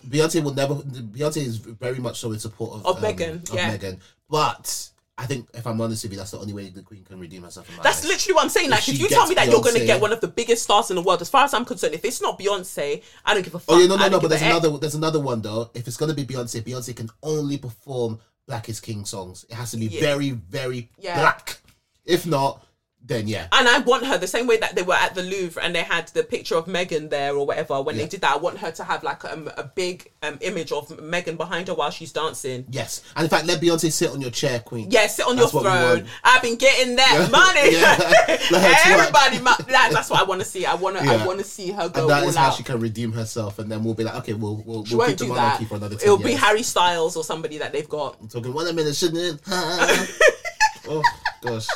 [0.09, 0.75] Beyonce will never.
[0.75, 3.77] Beyonce is very much so in support of, Of um, Meghan, Of yeah.
[3.77, 7.03] Meghan, but I think if I'm honest with you, that's the only way the Queen
[7.03, 7.67] can redeem herself.
[7.83, 8.69] That's literally what I'm saying.
[8.69, 10.65] Like, she if you tell me that you're going to get one of the biggest
[10.65, 13.43] stars in the world, as far as I'm concerned, if it's not Beyonce, I don't
[13.43, 13.77] give a fuck.
[13.77, 14.21] Oh yeah, no, no, no.
[14.21, 14.63] But there's a heck.
[14.63, 14.77] another.
[14.79, 15.71] There's another one though.
[15.73, 19.47] If it's gonna be Beyonce, Beyonce can only perform Black is King songs.
[19.49, 20.01] It has to be Yeah.
[20.01, 21.19] very, very Yeah.
[21.19, 21.61] black.
[22.05, 22.66] If not,
[23.07, 23.47] then yeah.
[23.53, 25.83] And I want her the same way that they were at the Louvre and they
[25.83, 27.81] had the picture of Megan there or whatever.
[27.81, 28.03] When Yeah.
[28.03, 31.01] they did that, I want her to have like um, a big um, image of
[31.01, 32.65] Megan behind her while she's dancing.
[32.71, 34.91] Yes, and in fact, let Beyonce sit on your chair, Queen.
[34.91, 36.07] Yeah, sit on That's your throne.
[36.25, 37.77] I've been getting that money.
[37.77, 37.97] Yeah.
[38.51, 38.99] Let her twerk.
[38.99, 39.39] Everybody,
[39.73, 40.67] that, that's what I want to see.
[40.67, 41.03] I want to.
[41.05, 42.55] I want to see her go And that all is how out.
[42.55, 45.19] she can redeem herself, and then we'll be like, okay, we'll we'll, She we'll keep
[45.19, 45.69] the do monarchy that.
[45.69, 46.33] for another 10 It'll be.
[46.33, 48.17] Harry Styles or somebody that they've got.
[48.21, 49.41] I'm talking one minute, shouldn't it?
[50.89, 51.03] oh
[51.43, 51.67] gosh,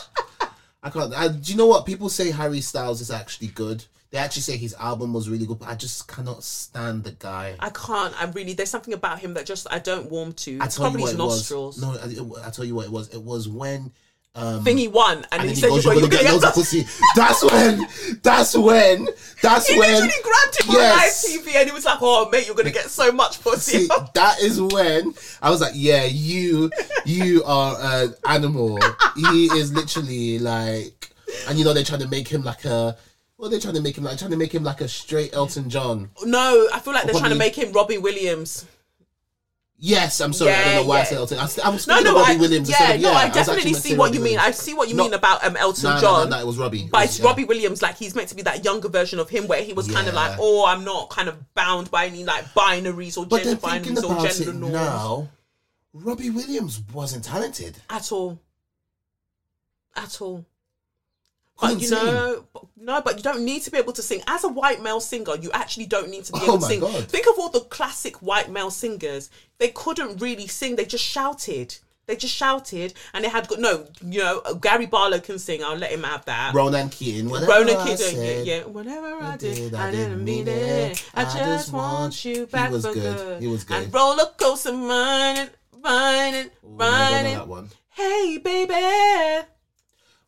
[0.83, 1.12] I can't.
[1.14, 2.31] I, do you know what people say?
[2.31, 3.85] Harry Styles is actually good.
[4.11, 7.55] They actually say his album was really good, but I just cannot stand the guy.
[7.61, 8.12] I can't.
[8.20, 8.55] I really.
[8.55, 10.59] There's something about him that just I don't warm to.
[10.61, 11.81] I It's tell you what his it nostrils.
[11.81, 12.26] was.
[12.26, 13.09] No, I, I tell you what it was.
[13.14, 13.93] It was when.
[14.37, 16.45] Um, Thingy won, and, and he he said goes, you're "You're going gonna get loads
[16.45, 17.87] of pussy." That's when.
[18.22, 19.09] That's when.
[19.43, 19.89] That's He when.
[19.89, 21.24] He literally grabbed him Yes.
[21.24, 23.87] on live TV and he was like, "Oh mate, you're gonna get so much pussy."
[23.87, 26.70] See, that is when I was like, "Yeah, you,
[27.05, 28.78] you are an animal."
[29.16, 31.11] He is literally like,
[31.49, 32.97] and you know they're trying to make him like a.
[33.37, 34.16] What are they trying to make him like?
[34.18, 36.11] Trying to make him like a straight Elton John.
[36.24, 38.64] no, I feel like they're trying to make him Robbie Williams.
[39.83, 40.53] Yes, I'm sorry.
[40.53, 41.39] I don't know why I said Elton.
[41.39, 42.68] I, was- I was No, speaking no, of Robbie I, Williams.
[42.68, 44.39] yeah, instead of, no, yeah, I was actually definitely see what Robbie you mean.
[44.39, 45.03] I see what you No.
[45.05, 46.28] mean about um, Elton No, no, John.
[46.31, 46.89] no, no, it was Robbie.
[46.93, 47.24] But it's yeah.
[47.24, 49.91] Robbie Williams, like he's meant to be that younger version of him, where he was
[49.91, 53.43] kind of like, "Oh, I'm not kind of bound by any like binaries or But
[53.43, 55.28] gender binaries or gender norms now,
[55.95, 57.78] Robbie Williams wasn't talented.
[57.89, 58.39] at all,
[59.97, 60.45] at all."
[61.61, 64.22] But you know, but- no, but you don't need to be able to sing.
[64.26, 66.80] As a white male singer, you actually don't need to be Oh able to sing.
[66.80, 67.08] God.
[67.08, 69.28] Think of all the classic white male singers.
[69.58, 70.76] They couldn't really sing.
[70.76, 71.76] They just shouted.
[72.06, 73.61] They just shouted, and they had good.
[73.61, 75.62] No, you know, Gary Barlow can sing.
[75.62, 76.52] I'll let him have that.
[76.54, 77.28] Ronan Keating.
[77.30, 78.62] whatever Ronan I Keating, yeah, yeah.
[78.64, 81.08] Whatever I did, did, I didn't mean it.
[81.14, 82.94] I just want you back for good.
[82.94, 83.42] good.
[83.42, 83.84] He was good.
[83.84, 85.50] And roller coaster running,
[85.84, 87.70] running, Ooh, I don't know running.
[87.90, 89.46] Hey, baby.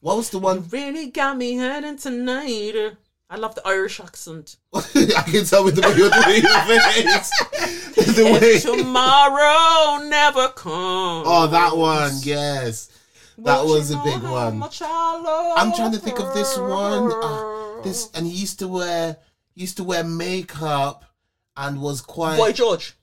[0.03, 0.69] What was the one?
[0.69, 2.75] Really got me hurting tonight.
[3.31, 4.57] I love the Irish accent.
[4.75, 8.17] I can tell with the way you're doing your face.
[8.17, 8.49] the way.
[8.57, 11.27] If tomorrow never comes.
[11.29, 12.11] Oh, that one.
[12.23, 12.91] Yes.
[13.39, 14.61] That was a big one.
[14.61, 17.13] I'm trying to think of this one.
[17.13, 19.19] Uh, This and he used to wear
[19.55, 21.05] used to wear makeup
[21.57, 22.39] and was quite.
[22.39, 22.95] Boy George.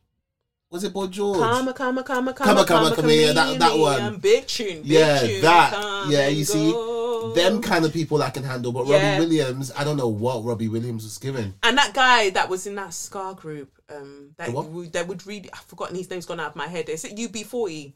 [0.72, 1.40] Was it Boy George?
[1.40, 4.18] Come, come, come, come, Come, come, come, yeah, that- that one.
[4.18, 4.84] Big tune.
[4.84, 6.06] Big yeah, tune, that.
[6.10, 7.34] Yeah, you see, go.
[7.34, 8.72] them kind of people I can handle.
[8.72, 9.14] But Yeah.
[9.14, 11.56] Robbie Williams, I don't know what Robbie Williams was given.
[11.64, 15.50] And that guy that was in that ska group, um, that would, that would read.
[15.52, 16.88] I've forgotten his name's gone out of my head.
[16.88, 17.94] Is it UB40?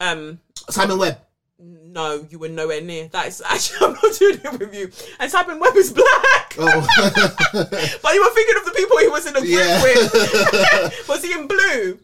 [0.00, 0.40] Um,
[0.70, 1.18] Simon Webb.
[1.60, 3.06] no, you were nowhere near.
[3.08, 4.90] That is actually I'm not doing it with you.
[5.20, 6.86] And Simon Webb is black, Oh,
[8.02, 9.82] but you were thinking of the people he was in a group Yeah.
[9.84, 11.04] with.
[11.08, 12.00] was he in blue?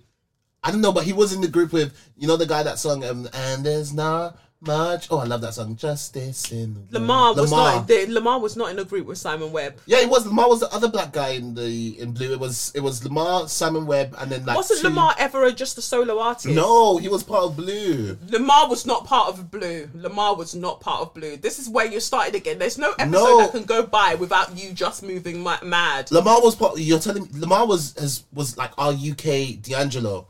[0.64, 2.78] I don't know, but he was in the group with you know the guy that
[2.78, 5.08] sung um, and there's not much.
[5.10, 5.76] Oh, I love that song.
[5.76, 6.86] Justice in.
[6.90, 7.74] Lemar was Lemar.
[7.74, 7.86] not.
[7.86, 9.74] The, Lemar was not in a group with Simon Webb.
[9.84, 12.32] Yeah, it was Lemar was the other black guy in the in blue.
[12.32, 15.52] It was it was Lemar, Simon Webb, and then like Wasn't two- Lemar ever a,
[15.52, 16.46] just a solo artist?
[16.54, 18.14] No, he was part of blue.
[18.28, 19.86] Lemar was not part of Blue.
[19.88, 21.36] Lemar was not part of Blue.
[21.36, 22.58] This is where you started again.
[22.58, 23.38] There's no episode No.
[23.42, 26.06] that can go by without you just moving mad.
[26.06, 26.78] Lemar was part.
[26.78, 30.28] You're telling me Lemar was has, was like our UK D'Angelo.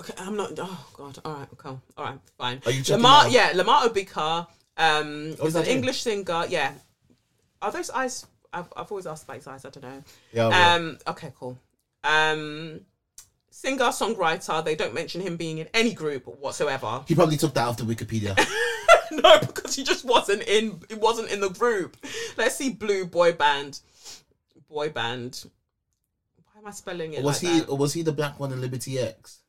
[0.00, 0.52] Okay, I'm not.
[0.58, 1.18] Oh God.
[1.24, 1.48] All right.
[1.52, 1.68] Okay.
[1.96, 2.18] All right.
[2.36, 2.62] Fine.
[2.66, 3.24] Are you checking Lemar?
[3.24, 3.26] now?
[3.28, 3.52] Yeah.
[3.52, 4.46] Lemar Obika.
[4.76, 5.64] Um, Oh, is an?
[5.66, 6.44] English singer.
[6.48, 6.72] Yeah.
[7.60, 8.26] Are those eyes?
[8.52, 9.64] I've, I've always asked about his eyes.
[9.64, 10.02] I don't know.
[10.32, 10.74] Yeah.
[10.74, 10.98] Um.
[11.06, 11.32] Okay.
[11.38, 11.58] Cool.
[12.04, 12.80] Um.
[13.50, 14.64] Singer songwriter.
[14.64, 17.02] They don't mention him being in any group whatsoever.
[17.08, 18.38] He probably took that off the Wikipedia.
[19.10, 20.80] no, because he just wasn't in.
[20.88, 21.96] He wasn't in the group.
[22.36, 23.80] Let's see, Blue boy band,
[24.68, 25.44] boy band.
[26.52, 27.24] Why am I spelling it?
[27.24, 27.68] was like he that?
[27.68, 29.40] or was he the black one in Liberty X?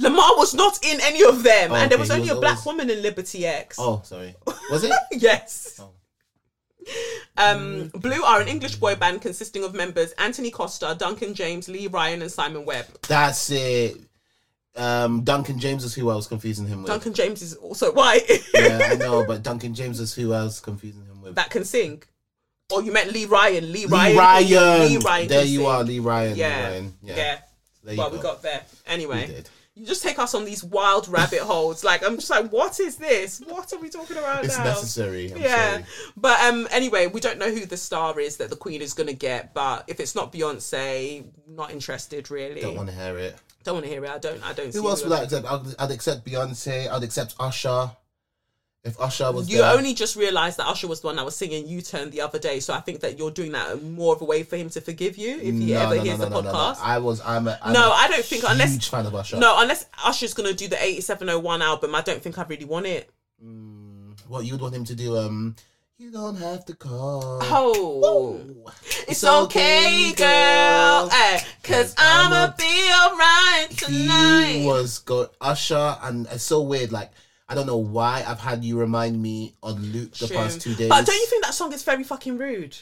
[0.00, 2.40] Lemar was not in any of them, Oh, and there okay, was only was a
[2.40, 3.76] black always- woman in Liberty X.
[3.78, 4.34] Oh, sorry.
[4.70, 4.92] Was it?
[5.12, 5.78] yes.
[5.80, 5.90] Oh.
[7.36, 11.86] Um, Blue are an English boy band consisting of members Anthony Costa, Duncan James, Lee
[11.86, 12.86] Ryan, and Simon Webb.
[13.08, 13.96] That's it.
[14.74, 16.88] Um, Duncan James is who I was confusing him with.
[16.90, 18.22] Duncan James is also white.
[18.54, 21.34] yeah, I know, but Duncan James is who I was confusing him with.
[21.36, 22.02] that can sing.
[22.72, 23.70] Or you meant Lee Ryan?
[23.70, 24.16] Lee, Lee Ryan.
[24.16, 24.80] Ryan.
[24.88, 25.28] Lee Ryan.
[25.28, 25.66] There you sing.
[25.66, 26.32] are, Lee Ryan.
[26.34, 26.62] Lee Yeah.
[26.68, 26.94] Ryan.
[27.02, 27.16] Yeah.
[27.16, 27.38] Yeah.
[27.84, 28.16] There you well, go.
[28.16, 28.62] we got there.
[28.86, 29.44] Anyway.
[29.74, 31.82] You just take us on these wild rabbit holes.
[31.92, 33.40] Like I'm just like, what is this?
[33.40, 34.64] What are we talking about It's now?
[34.64, 35.32] necessary.
[35.32, 35.84] I'm yeah, sorry.
[36.16, 39.12] but um, anyway, we don't know who the star is that the Queen is gonna
[39.12, 39.54] get.
[39.54, 42.60] But if it's not Beyonce, not interested really.
[42.60, 43.36] Don't want to hear it.
[43.64, 44.10] Don't want to hear it.
[44.10, 44.42] I don't.
[44.44, 44.72] I don't.
[44.72, 45.46] see Who else would I accept?
[45.46, 46.90] I'd, I'd accept Beyonce.
[46.90, 47.90] I'd accept Usher.
[48.84, 49.76] If Usher was You there.
[49.76, 52.40] only just realised that Usher was the one that was singing U Turn the other
[52.40, 54.80] day, so I think that you're doing that more of a way for him to
[54.80, 56.58] forgive you if he No, ever no, hears no, the no, no, no.
[56.58, 56.78] podcast.
[56.82, 57.20] I was.
[57.24, 57.56] I'm a.
[57.62, 59.36] I'm No, a I don't think huge unless fan of Usher.
[59.36, 63.08] no, unless Usher's gonna do the 8701 album, I don't think I really want it.
[64.26, 65.16] What you'd want him to do?
[65.16, 65.54] Um,
[65.98, 67.38] you don't have to call.
[67.42, 68.72] Oh,
[69.06, 74.58] it's okay, girl, eh, cause I'ma be alright tonight.
[74.62, 76.90] He was got Usher, and it's so weird.
[76.90, 77.12] Like
[77.52, 80.36] I don't know why I've had you remind me on loop the True.
[80.36, 80.88] past two days.
[80.88, 82.76] But don't you think that song is very fucking rude?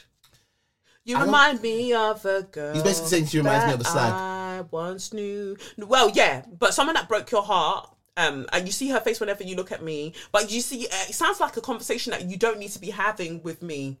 [1.03, 2.73] You I don't- remind me of a girl.
[2.73, 4.13] He's basically saying she reminds me of a slag.
[4.13, 5.57] I once knew.
[5.77, 7.89] Well, yeah, but someone that broke your heart.
[8.17, 11.15] Um, and you see her face whenever you look at me, but you see, it
[11.15, 13.99] sounds like a conversation that you don't need to be having with me.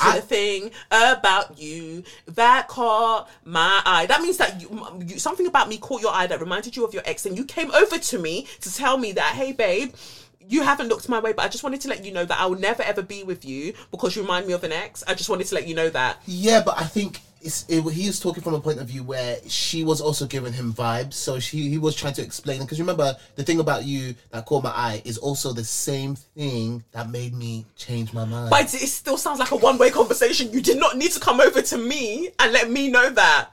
[0.00, 4.06] I- Something about you that caught my eye.
[4.06, 6.92] That means that you, you, something about me caught your eye that reminded you of
[6.92, 9.94] your ex, and you came over to me to tell me that, hey, babe,
[10.48, 12.46] you haven't looked my way, but I just wanted to let you know that I
[12.46, 15.02] will never ever be with you because you remind me of an ex.
[15.08, 16.20] I just wanted to let you know that.
[16.26, 19.84] Yeah, but I think it, he was talking from a point of view where she
[19.84, 22.60] was also giving him vibes, so she he was trying to explain.
[22.60, 26.82] Because remember, the thing about you that caught my eye is also the same thing
[26.92, 28.50] that made me change my mind.
[28.50, 30.52] But it, still sounds like a one way conversation.
[30.52, 33.50] You did not need to come over to me and let me know that.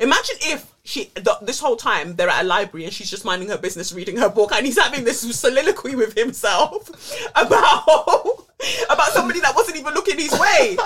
[0.00, 3.48] Imagine if she the, this whole time they're at a library and she's just minding
[3.48, 6.90] her business, reading her book, and he's having this soliloquy with himself
[7.34, 7.84] about
[8.90, 10.76] about somebody that wasn't even looking his way.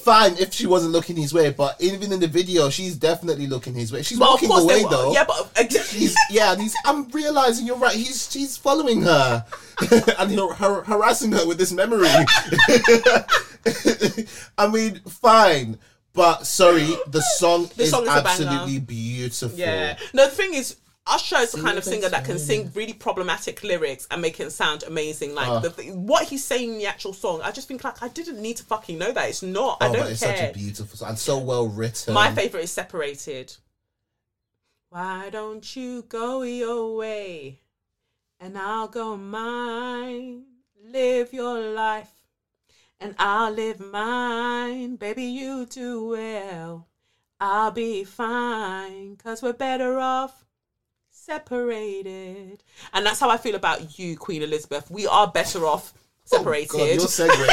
[0.00, 3.74] Fine if she wasn't looking his way, but even in the video, she's definitely looking
[3.74, 4.02] his way.
[4.02, 5.12] She's But walking away though.
[5.12, 6.74] yeah, but uh, He's yeah, and he's.
[6.84, 7.94] I'm realizing you're right.
[7.94, 9.44] He's she's following her,
[10.18, 12.08] and he'll har- harassing her with this memory.
[14.58, 15.78] I mean, fine,
[16.12, 19.56] but sorry, the song is song is absolutely beautiful.
[19.58, 19.96] Yeah.
[20.14, 20.76] No, the thing is,
[21.08, 24.50] Usher is the kind of singer that can sing really problematic lyrics and make it
[24.50, 25.34] sound amazing.
[25.34, 25.60] Like Oh.
[25.60, 28.40] the th- what he's saying in the actual song, I just think like I didn't
[28.42, 29.28] need to fucking know that.
[29.28, 29.78] It's not.
[29.80, 30.36] I Oh, don't but it's care.
[30.36, 32.12] such a beautiful song and so well written.
[32.14, 33.54] My favorite is Separated.
[34.90, 37.60] Why don't you go your way
[38.40, 40.44] and I'll go mine?
[40.82, 42.10] Live your life
[42.98, 44.96] and I'll live mine.
[44.96, 46.88] Baby, you do well.
[47.40, 50.45] I'll be fine because we're better off
[51.26, 52.62] separated.
[52.92, 54.90] And that's how I feel about you, Queen Elizabeth.
[54.90, 55.92] We are better off
[56.24, 56.70] separated.
[56.74, 57.46] Oh, God, your segue.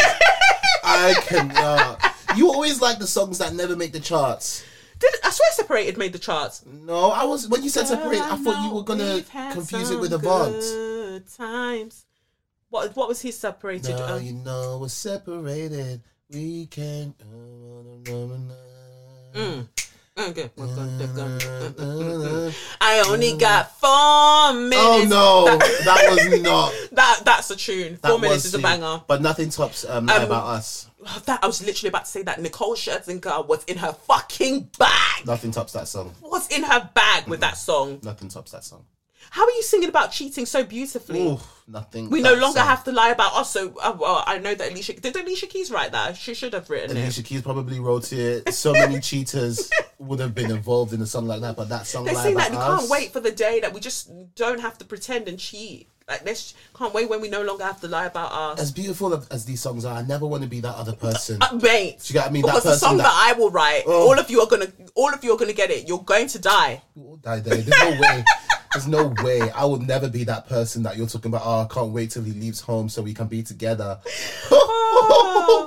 [0.84, 2.38] I cannot.
[2.38, 4.64] You always like the songs that never make the charts.
[5.00, 6.64] Did I swear separated made the charts?
[6.66, 9.22] No, I was when you said separate, I thought you were gonna
[9.52, 10.54] confuse it with Avant.
[10.54, 12.06] Good times.
[12.70, 13.96] What what was his separated?
[13.96, 16.02] Now um, you know we're separated.
[16.30, 17.14] We can.
[19.34, 19.68] Mm.
[20.16, 20.52] Okay.
[22.82, 24.78] I only got four minutes.
[24.78, 26.72] Oh no, that was not.
[26.92, 27.98] That that's a tune.
[28.02, 29.02] That Four minutes is a banger.
[29.08, 30.88] But nothing tops um, Um, About Us.
[31.26, 35.26] That I was literally about to say that Nicole Scherzinger was in her fucking bag.
[35.26, 36.14] Nothing tops that song.
[36.22, 38.00] Was in her bag with that song.
[38.04, 38.86] Nothing tops that song.
[39.32, 41.28] How are you singing about cheating so beautifully?
[41.28, 42.10] Ooh, nothing.
[42.10, 42.68] We no longer song.
[42.68, 43.52] have to lie about us.
[43.52, 46.16] So, uh, well, I know that Alicia did Alicia Keys write that.
[46.18, 47.02] She should have written it.
[47.02, 48.54] Alicia Keys probably wrote it.
[48.54, 49.70] So many cheaters
[50.00, 52.52] would have been involved in a song like that, but that song Lie saying that
[52.52, 52.80] we Us.
[52.80, 55.88] can't wait for the day that we just don't have to pretend and cheat.
[56.06, 58.60] Like this, can't wait when we no longer have to lie about us.
[58.60, 61.38] As beautiful as these songs are, I never want to be that other person.
[61.42, 62.42] Uh, mate, Do you get what I mean?
[62.42, 64.10] That because the song that, that- I will write, Oh.
[64.10, 65.88] all of you are gonna, all of you are gonna get it.
[65.88, 66.82] You're going to die.
[66.94, 67.56] We'll die there.
[67.56, 68.26] There's no way.
[68.74, 69.52] There's no way.
[69.52, 71.44] I will never be that person that you're talking about.
[71.46, 74.00] Oh, I can't wait till he leaves home so we can be together.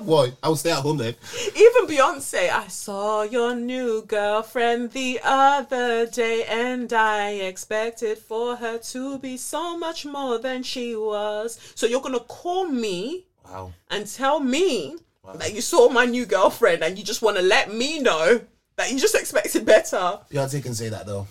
[0.03, 1.15] Boy, I will stay at home then.
[1.55, 8.79] Even Beyonce, I saw your new girlfriend the other day, and I expected for her
[8.79, 11.59] to be so much more than she was.
[11.75, 13.73] So you're gonna call me Wow.
[13.91, 14.97] and tell me
[15.35, 18.41] that you saw my new girlfriend, and you just want to let me know
[18.77, 20.21] that you just expected better.
[20.31, 21.27] Beyonce can say that though.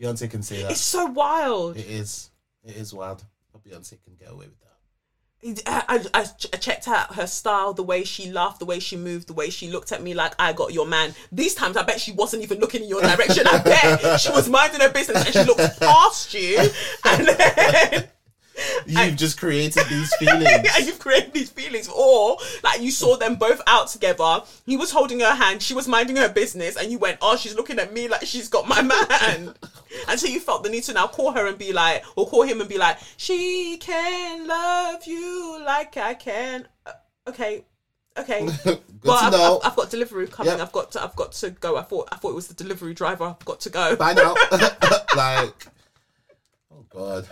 [0.00, 0.72] Beyonce can say that.
[0.72, 1.76] It's so wild.
[1.76, 2.30] It is.
[2.64, 3.24] It is wild.
[3.52, 4.70] But Beyonce can get away with that.
[5.66, 9.26] I, I, I checked out her style, the way she laughed, the way she moved,
[9.26, 11.14] the way she looked at me like I got your man.
[11.32, 13.46] These times, I bet she wasn't even looking in your direction.
[13.46, 16.58] I bet she was minding her business and she looked past you,
[17.06, 18.08] and then
[18.86, 20.68] You've just created these feelings.
[20.86, 21.88] you've created these feelings.
[21.88, 24.42] Or like you saw them both out together.
[24.66, 27.54] He was holding her hand, she was minding her business, and you went, "Oh, she's
[27.54, 28.82] looking at me like she's got my
[29.34, 29.54] man."
[30.08, 32.42] and so you felt the need to now call her and be like, or call
[32.42, 36.92] him and be like, "She can love you like I can." Uh,
[37.28, 37.64] okay.
[38.18, 38.48] Okay.
[39.00, 39.32] To I've.
[39.32, 40.52] I've, I've got delivery coming.
[40.52, 40.60] Yep.
[40.60, 41.78] I've got to, I've got to go.
[41.78, 43.24] I thought I thought it was the delivery driver.
[43.24, 43.96] I've got to go.
[43.96, 44.34] Bye now.
[45.16, 45.66] like,
[46.70, 47.26] oh god.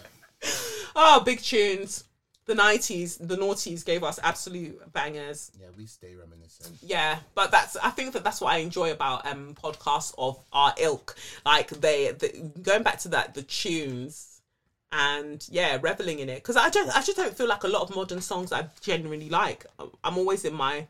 [0.97, 2.05] Oh, big tunes.
[2.47, 5.53] The nineties, the noughties gave us absolute bangers.
[5.61, 6.79] Yeah, we stay reminiscent.
[6.83, 10.73] Yeah, but that's I think that that's what I enjoy about um podcasts of our
[10.79, 11.15] ilk.
[11.45, 14.41] Like they, the going back to that the tunes
[14.91, 17.83] and yeah, reveling in it because I don't I just don't feel like a lot
[17.83, 19.67] of modern songs I genuinely like.
[20.03, 20.87] I'm always in my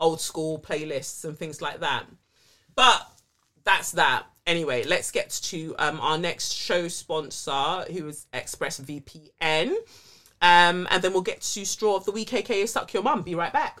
[0.00, 2.06] old school playlists and things like that.
[2.74, 3.06] But
[3.64, 4.24] that's that.
[4.46, 9.74] Anyway, let's get to um, our next show sponsor, who is ExpressVPN.
[10.40, 13.22] Um, and then we'll get to Straw of the Week, aka Suck Your Mum.
[13.22, 13.80] Be right back.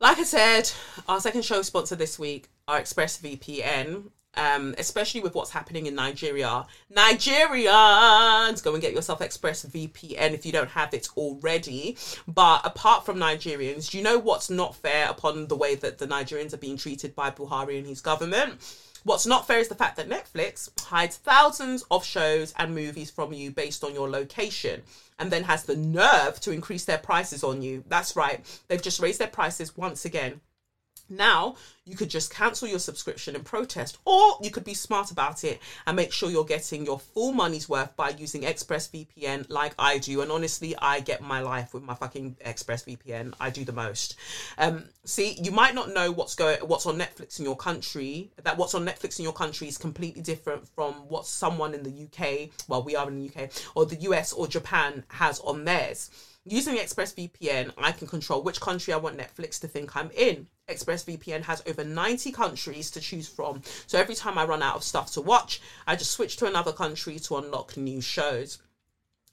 [0.00, 0.70] Like I said,
[1.08, 4.10] our second show sponsor this week are ExpressVPN.
[4.38, 6.64] Um, especially with what's happening in Nigeria.
[6.94, 11.96] Nigerians, go and get yourself ExpressVPN if you don't have it already.
[12.28, 16.06] But apart from Nigerians, do you know what's not fair upon the way that the
[16.06, 18.62] Nigerians are being treated by Buhari and his government?
[19.04, 23.32] What's not fair is the fact that Netflix hides thousands of shows and movies from
[23.32, 24.82] you based on your location
[25.18, 27.82] and then has the nerve to increase their prices on you.
[27.88, 30.40] That's right, they've just raised their prices once again.
[31.08, 35.42] Now, you could just cancel your subscription and protest, or you could be smart about
[35.42, 39.98] it and make sure you're getting your full money's worth by using ExpressVPN like I
[39.98, 40.20] do.
[40.20, 43.34] And honestly, I get my life with my fucking ExpressVPN.
[43.40, 44.16] I do the most.
[44.58, 48.30] Um, see, you might not know what's going, what's on Netflix in your country.
[48.42, 52.04] That what's on Netflix in your country is completely different from what someone in the
[52.04, 56.10] UK, well, we are in the UK, or the US or Japan has on theirs.
[56.50, 60.46] Using ExpressVPN, I can control which country I want Netflix to think I'm in.
[60.70, 63.60] ExpressVPN has over 90 countries to choose from.
[63.86, 66.72] So every time I run out of stuff to watch, I just switch to another
[66.72, 68.58] country to unlock new shows.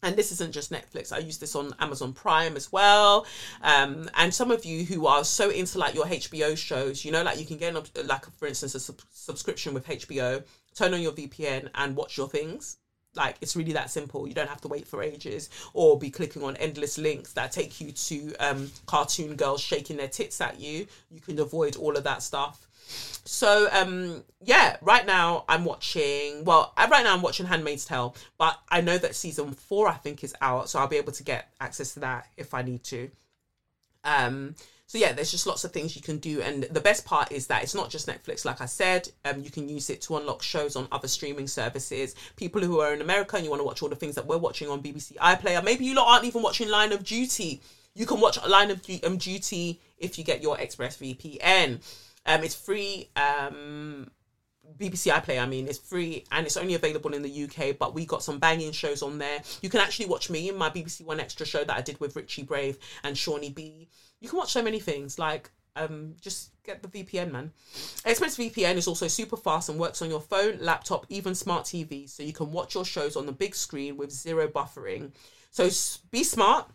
[0.03, 1.13] And this isn't just Netflix.
[1.13, 3.25] I use this on Amazon Prime as well.
[3.61, 7.23] Um, and some of you who are so into like your HBO shows, you know,
[7.23, 7.73] like you can get
[8.05, 10.43] like for instance a sub- subscription with HBO,
[10.75, 12.77] turn on your VPN and watch your things.
[13.15, 14.27] Like it's really that simple.
[14.27, 17.79] You don't have to wait for ages or be clicking on endless links that take
[17.81, 20.87] you to um, cartoon girls shaking their tits at you.
[21.09, 22.67] You can avoid all of that stuff.
[23.25, 26.43] So um yeah, right now I'm watching.
[26.45, 29.95] Well, uh, right now I'm watching *Handmaid's Tale*, but I know that season four I
[29.95, 32.83] think is out, so I'll be able to get access to that if I need
[32.85, 33.09] to.
[34.03, 34.53] Um,
[34.87, 37.47] so yeah, there's just lots of things you can do, and the best part is
[37.47, 38.45] that it's not just Netflix.
[38.45, 42.13] Like I said, um, you can use it to unlock shows on other streaming services.
[42.35, 44.37] People who are in America and you want to watch all the things that we're
[44.37, 47.61] watching on BBC iPlayer, maybe you lot aren't even watching Line of Duty.
[47.95, 51.81] You can watch Line of um, Duty if you get your ExpressVPN.
[52.27, 53.09] Um, it's free.
[53.15, 54.11] Um,
[54.77, 58.05] BBC iPlayer, I mean, it's free and it's only available in the UK, but we
[58.05, 59.41] got some banging shows on there.
[59.61, 62.15] You can actually watch me in my BBC One Extra show that I did with
[62.15, 63.87] Richie Brave and Shawnee B.
[64.21, 65.19] You can watch so many things.
[65.19, 67.51] Like, um, just get the VPN, man.
[68.05, 72.23] ExpressVPN is also super fast and works on your phone, laptop, even smart TV, so
[72.23, 75.11] you can watch your shows on the big screen with zero buffering.
[75.51, 75.69] So
[76.11, 76.69] be smart.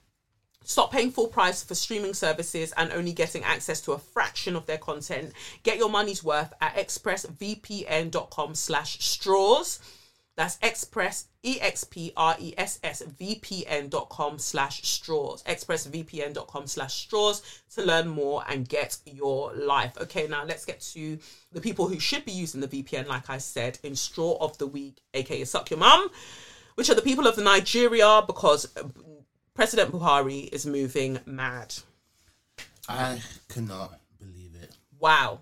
[0.63, 4.67] Stop paying full price for streaming services and only getting access to a fraction of
[4.67, 5.33] their content.
[5.63, 9.81] Get your money's worth at expressvpn.com slash straws.
[10.41, 15.43] That's express, E E-X-P-R-E-S-S, vpn.com slash straws.
[15.43, 17.43] expressvpn.com slash straws
[17.75, 19.99] to learn more and get your life.
[20.01, 21.19] Okay, now let's get to
[21.53, 24.67] the people who should be using the VPN, like I said, in Straw of the
[24.67, 26.09] Week, aka Suck Your Mum,
[26.77, 28.67] which are the people of the Nigeria because
[29.53, 31.75] President Buhari is moving mad.
[32.89, 34.75] I cannot believe it.
[34.99, 35.41] Wow.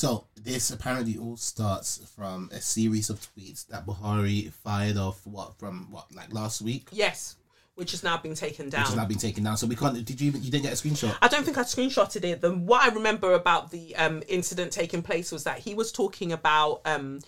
[0.00, 5.26] So this apparently all starts from a series of tweets that Buhari fired off.
[5.26, 7.36] What from what like last week, Yes,
[7.74, 8.80] which has now been taken down.
[8.80, 9.58] which has now been taken down.
[9.58, 10.02] So we can't.
[10.02, 10.28] Did you?
[10.28, 11.14] even- You didn't get a screenshot.
[11.20, 12.40] I don't think I screenshotted it.
[12.40, 16.32] Then what I remember about the um, incident taking place was that he was talking
[16.32, 17.20] about um,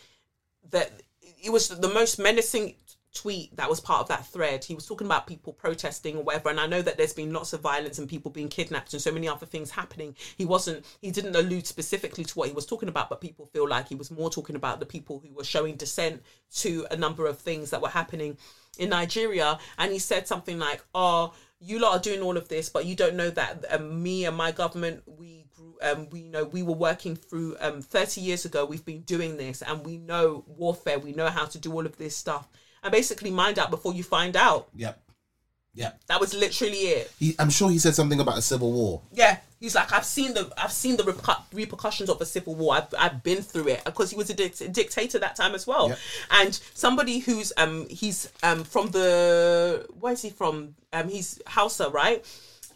[0.70, 1.03] that
[1.44, 2.77] it was the most menacing
[3.15, 4.65] tweet that was part of that thread.
[4.65, 7.53] He was talking about people protesting or whatever, and I know that there's been lots
[7.53, 10.17] of violence and people being kidnapped and so many other things happening.
[10.37, 10.85] He wasn't.
[11.01, 13.95] He didn't allude specifically to what he was talking about, but people feel like he
[13.95, 16.23] was more talking about the people who were showing dissent
[16.57, 18.37] to a number of things that were happening
[18.79, 21.33] in Nigeria, and he said something like, "Oh."
[21.65, 24.37] you lot are doing all of this, but you don't know that um, me and
[24.37, 28.45] my government, we grew, um, we you know we were working through um, 30 years
[28.45, 28.65] ago.
[28.65, 30.99] We've been doing this, and we know warfare.
[30.99, 32.49] We know how to do all of this stuff,
[32.83, 34.69] and basically mind out before you find out.
[34.75, 34.99] Yep.
[35.75, 36.01] Yep.
[36.09, 37.11] That was literally it.
[37.19, 39.01] He, I'm sure he said something about a civil war.
[39.11, 42.75] Yeah, he's like, I've seen the I've seen the repercu- repercussions of a civil war.
[42.75, 45.89] I've I've been through it because he was a dict- dictator that time as well.
[45.89, 45.99] Yep.
[46.33, 50.75] And somebody who's um he's um from the where is he from?
[50.93, 52.23] Um, he's Hausa, right?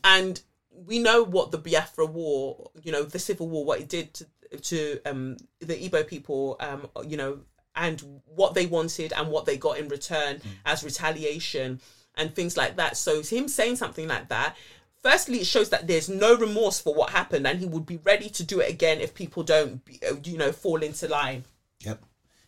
[0.03, 4.15] And we know what the Biafra War, you know, the civil war, what it did
[4.15, 4.27] to
[4.63, 7.41] to um the Igbo people, um, you know,
[7.77, 10.43] and what they wanted and what they got in return mm.
[10.65, 11.81] as retaliation
[12.17, 12.97] and things like that.
[12.97, 14.57] So him saying something like that,
[15.03, 18.29] firstly, it shows that there's no remorse for what happened, and he would be ready
[18.31, 19.81] to do it again if people don't,
[20.25, 21.45] you know, fall into line.
[21.81, 22.03] Yep.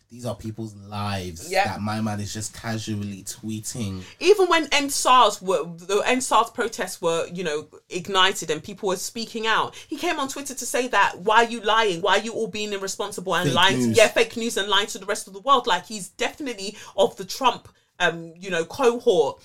[0.09, 1.65] These are people's lives Yep.
[1.65, 4.01] that my man is just casually tweeting.
[4.19, 8.89] Even when End SARS were the End SARS protests were, you know, ignited and people
[8.89, 12.01] were speaking out, he came on Twitter to say that why are you lying?
[12.01, 13.77] Why are you all being irresponsible and Fake lying?
[13.77, 13.97] news.
[13.97, 15.67] Yeah, fake news and lying to the rest of the world.
[15.67, 17.69] Like he's definitely of the Trump,
[17.99, 19.39] um, you know, cohort.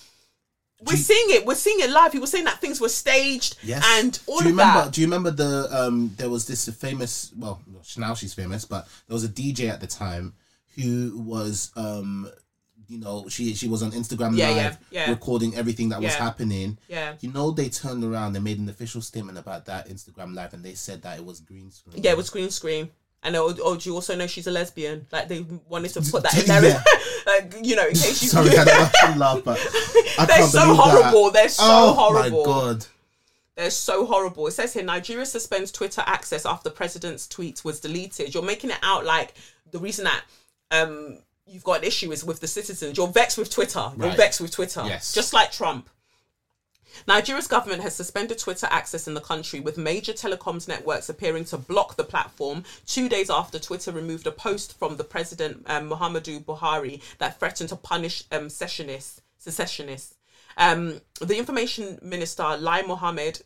[0.81, 1.45] We're seeing it.
[1.47, 2.13] We're seeing it live.
[2.13, 3.85] He was saying that things were staged Yes.
[3.99, 4.85] and all do you of remember?
[4.85, 4.93] that.
[4.95, 6.13] Do you remember the um?
[6.17, 7.33] There was this famous.
[7.37, 7.61] Well,
[7.99, 10.33] now she's famous, but there was a DJ at the time
[10.77, 12.31] who was um,
[12.89, 14.57] you know, she she was on Instagram Yeah, live
[14.91, 15.11] yeah, yeah.
[15.11, 16.79] recording everything that was happening.
[16.89, 17.15] Yeah.
[17.21, 18.35] You know, they turned around.
[18.35, 21.41] They made an official statement about that Instagram live, and they said that it was
[21.41, 22.03] green screen.
[22.03, 22.91] Yeah, it was green screen.
[23.23, 25.07] And oh, oh, do you also know she's a lesbian?
[25.11, 26.85] Like they wanted to put that in there,
[27.27, 28.29] like you know, in case you.
[28.29, 29.59] Sorry, I don't to laugh, but
[30.19, 30.83] I They're so believe that.
[30.83, 31.31] horrible.
[31.31, 32.45] They're so oh horrible.
[32.45, 32.87] my god!
[33.57, 34.47] They're so horrible.
[34.49, 38.35] It says here Nigeria suspends Twitter access after president's tweet was deleted.
[38.35, 39.33] You're making it out like
[39.71, 40.23] the reason that
[40.71, 42.97] um you've got an issue is with the citizens.
[42.97, 43.93] You're vexed with Twitter.
[43.99, 44.17] You're Right.
[44.17, 44.83] vexed with Twitter.
[44.87, 45.13] Yes.
[45.13, 45.91] Just like Trump.
[47.09, 51.59] Nigeria's government has suspended Twitter access in the country, with major telecoms networks appearing to
[51.59, 56.45] block the platform two days after Twitter removed a post from the president um, Muhammadu
[56.45, 59.21] Buhari that threatened to punish um, secessionists.
[59.39, 60.15] secessionists.
[60.57, 63.43] Um, the information minister Lai Mohammed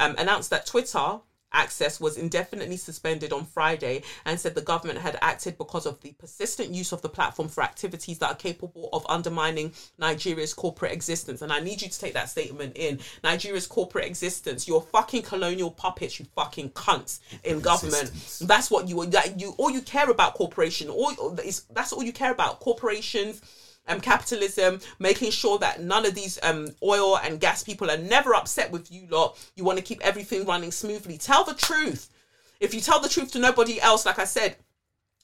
[0.00, 1.20] um, announced that Twitter
[1.52, 6.12] access was indefinitely suspended on Friday and said the government had acted because of the
[6.12, 11.42] persistent use of the platform for activities that are capable of undermining Nigeria's corporate existence.
[11.42, 13.00] And I need you to take that statement in.
[13.24, 18.12] Nigeria's corporate existence, you're fucking colonial puppets, you fucking cunts in government.
[18.40, 19.06] That's what you are.
[19.06, 20.88] that you all you care about corporation.
[20.88, 22.60] All is that's all you care about.
[22.60, 23.40] Corporations
[23.88, 28.34] um, capitalism, making sure that none of these um, oil and gas people are never
[28.34, 29.38] upset with you lot.
[29.56, 31.18] You want to keep everything running smoothly.
[31.18, 32.08] Tell the truth.
[32.60, 34.56] If you tell the truth to nobody else, like I said,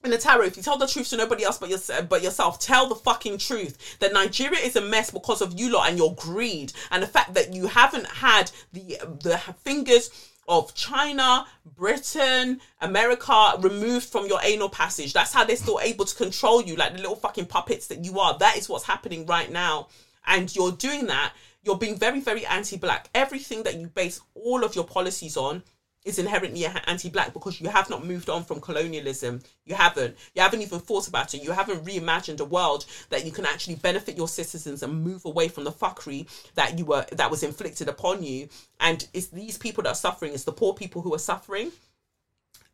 [0.05, 2.59] in the tarot, if you tell the truth to nobody else but, your, but yourself,
[2.61, 6.15] tell the fucking truth that Nigeria is a mess because of you lot and your
[6.15, 10.11] greed and the fact that you haven't had the the fingers
[10.49, 11.47] of China,
[11.77, 15.13] Britain, America removed from your anal passage.
[15.13, 18.19] That's how they're still able to control you, like the little fucking puppets that you
[18.21, 18.39] are.
[18.39, 19.89] That is what's happening right now,
[20.27, 21.33] and you're doing that.
[21.67, 23.11] you're being very, very anti-black.
[23.15, 25.63] Everything that you base all of your policies on
[26.07, 29.43] is inherently anti-black because you have not moved on from colonialism.
[29.65, 30.17] You haven't.
[30.35, 31.43] You haven't even thought about it.
[31.43, 35.49] You haven't reimagined a world that you can actually benefit your citizens and move away
[35.49, 38.49] from the fuckery that you were that was inflicted upon you.
[38.81, 40.33] And it's these people that are suffering.
[40.33, 41.73] It's the poor people who are suffering.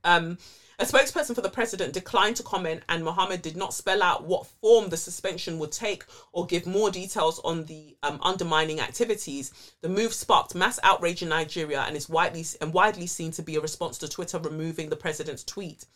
[0.05, 0.37] Um,
[0.83, 4.49] a spokesperson for the president declined to comment, and Mohammed did not spell out what
[4.49, 9.53] form the suspension would take or give more details on the um, undermining activities.
[9.83, 13.55] The move sparked mass outrage in Nigeria and is widely and widely seen to be
[13.55, 15.87] a response to Twitter removing the president's tweet.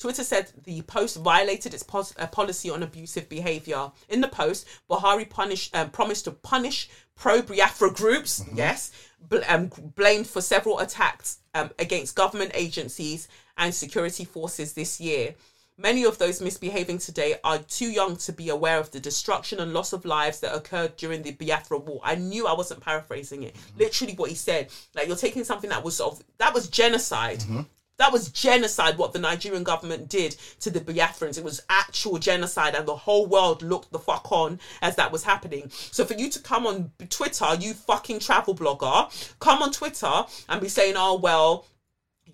[0.00, 3.92] Twitter said the post violated its pos- uh, policy on abusive behavior.
[4.08, 8.90] In the post, Buhari punished, um, promised to punish pro Biafra groups, yes,
[9.20, 15.34] bl- um, blamed for several attacks um, against government agencies and security forces this year.
[15.78, 19.72] Many of those misbehaving today are too young to be aware of the destruction and
[19.72, 22.00] loss of lives that occurred during the Biafra War.
[22.04, 23.54] I knew I wasn't paraphrasing it.
[23.54, 23.78] Mm-hmm.
[23.78, 24.68] Literally, what he said.
[24.94, 27.38] Like you're taking something that was sort of that was genocide.
[27.38, 27.62] Mm-hmm.
[27.96, 28.98] That was genocide.
[28.98, 31.38] What the Nigerian government did to the Biafrans.
[31.38, 35.24] It was actual genocide, and the whole world looked the fuck on as that was
[35.24, 35.70] happening.
[35.70, 40.60] So for you to come on Twitter, you fucking travel blogger, come on Twitter and
[40.60, 41.66] be saying, "Oh well."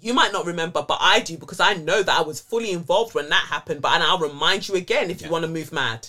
[0.01, 3.15] You might not remember, but I do because I know that I was fully involved
[3.15, 3.83] when that happened.
[3.83, 6.09] But and I'll remind you again if you want to move mad.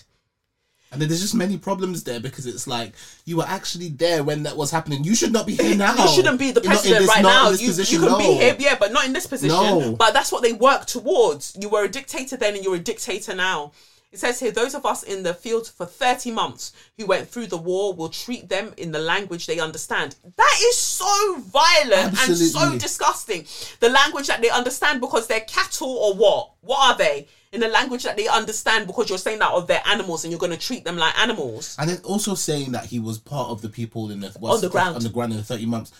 [0.91, 2.93] And then there's just many problems there because it's like
[3.25, 5.03] you were actually there when that was happening.
[5.03, 5.95] You should not be here now.
[5.95, 7.49] You shouldn't be the president this- right now.
[7.51, 9.55] You, position, you can be here, yeah, but not in this position.
[9.55, 9.95] No.
[9.95, 11.55] But that's what they work towards.
[11.59, 13.71] You were a dictator then, and you're a dictator now.
[14.11, 17.45] It says here, those of us in the field for 30 months who went through
[17.45, 20.15] the war will treat them in the language they understand.
[20.35, 23.45] That is so violent and so disgusting.
[23.79, 26.53] The language that they understand because they're cattle or what?
[26.61, 27.27] What are they?
[27.51, 30.39] In the language that they understand because you're saying that of their animals and you're
[30.39, 31.75] going to treat them like animals.
[31.79, 34.61] And then also saying that he was part of the people in the what's- On
[34.61, 34.95] the ground.
[34.95, 35.91] on the ground in the thirty months.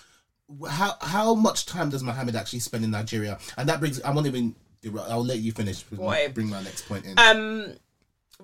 [0.67, 3.37] How how much time does Mohammed actually spend in Nigeria?
[3.55, 4.55] And that brings I won't even.
[5.07, 5.83] I'll let you finish.
[5.91, 6.31] with my- Boy.
[6.33, 7.19] Bring my next point in.
[7.19, 7.73] um,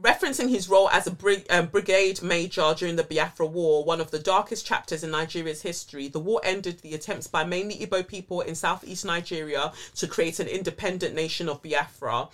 [0.02, 4.12] referencing his role as a brig- um, brigade major during the Biafra War, one of
[4.12, 8.42] the darkest chapters in Nigeria's history, the war ended the attempts by mainly Igbo people
[8.42, 12.28] in southeast Nigeria to create an independent nation of Biafra.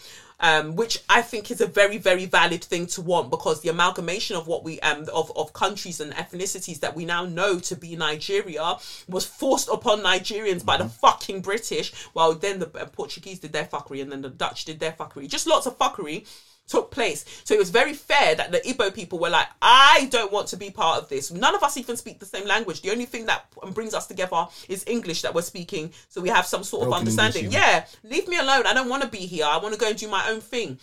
[0.44, 4.36] Um, which I think is a very, very valid thing to want because the amalgamation
[4.36, 7.96] of what we um of, of countries and ethnicities that we now know to be
[7.96, 8.78] Nigeria
[9.08, 13.66] was forced upon Nigerians by the fucking British, while then the uh, Portuguese did their
[13.66, 15.28] fuckery and then the Dutch did their fuckery.
[15.28, 16.26] Just lots of fuckery
[16.72, 17.26] took place.
[17.44, 20.58] So it was very fair that the Igbo people were like, I don't want to
[20.58, 21.30] be part of this.
[21.32, 22.82] None of us even speak the same language.
[22.82, 25.92] The only thing that brings us together is English that we're speaking.
[26.08, 27.46] So we have some sort of understanding.
[27.46, 28.66] English, yeah, leave me alone.
[28.66, 29.46] I don't want to be here.
[29.46, 30.80] I want to go and do my own thing.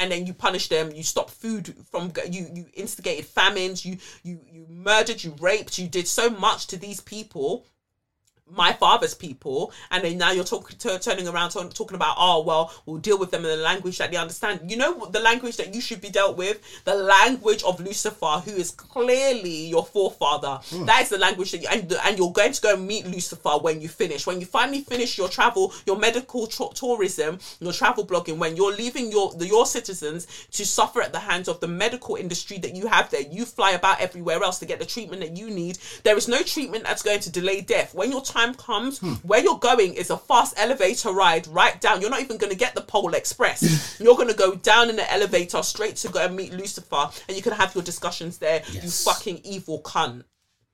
[0.00, 0.92] And then you punish them.
[0.92, 2.46] You stop food from you.
[2.52, 3.84] You instigated famines.
[3.84, 5.24] You you you murdered.
[5.24, 5.76] You raped.
[5.78, 7.66] You did so much to these people
[8.50, 12.42] my father's people, and then now you're talking to, turning around to, talking about oh
[12.42, 14.70] well we'll deal with them in the language that they understand.
[14.70, 18.52] You know the language that you should be dealt with, the language of Lucifer, who
[18.52, 20.60] is clearly your forefather.
[20.70, 20.86] Hmm.
[20.86, 23.50] That is the language that you and, and you're going to go and meet Lucifer
[23.60, 24.26] when you finish.
[24.26, 29.10] When you finally finish your travel, your medical tourism, your travel blogging, when you're leaving
[29.10, 32.86] your the, your citizens to suffer at the hands of the medical industry that you
[32.86, 35.78] have there, you fly about everywhere else to get the treatment that you need.
[36.04, 37.94] There is no treatment that's going to delay death.
[37.94, 42.00] When your time comes, where you're going is a fast elevator ride right down.
[42.00, 43.98] You're not even going to get the Pole Express.
[44.00, 47.36] you're going to go down in the elevator straight to go and meet Lucifer, and
[47.36, 48.62] you can have your discussions there.
[48.72, 50.22] You fucking evil cunt.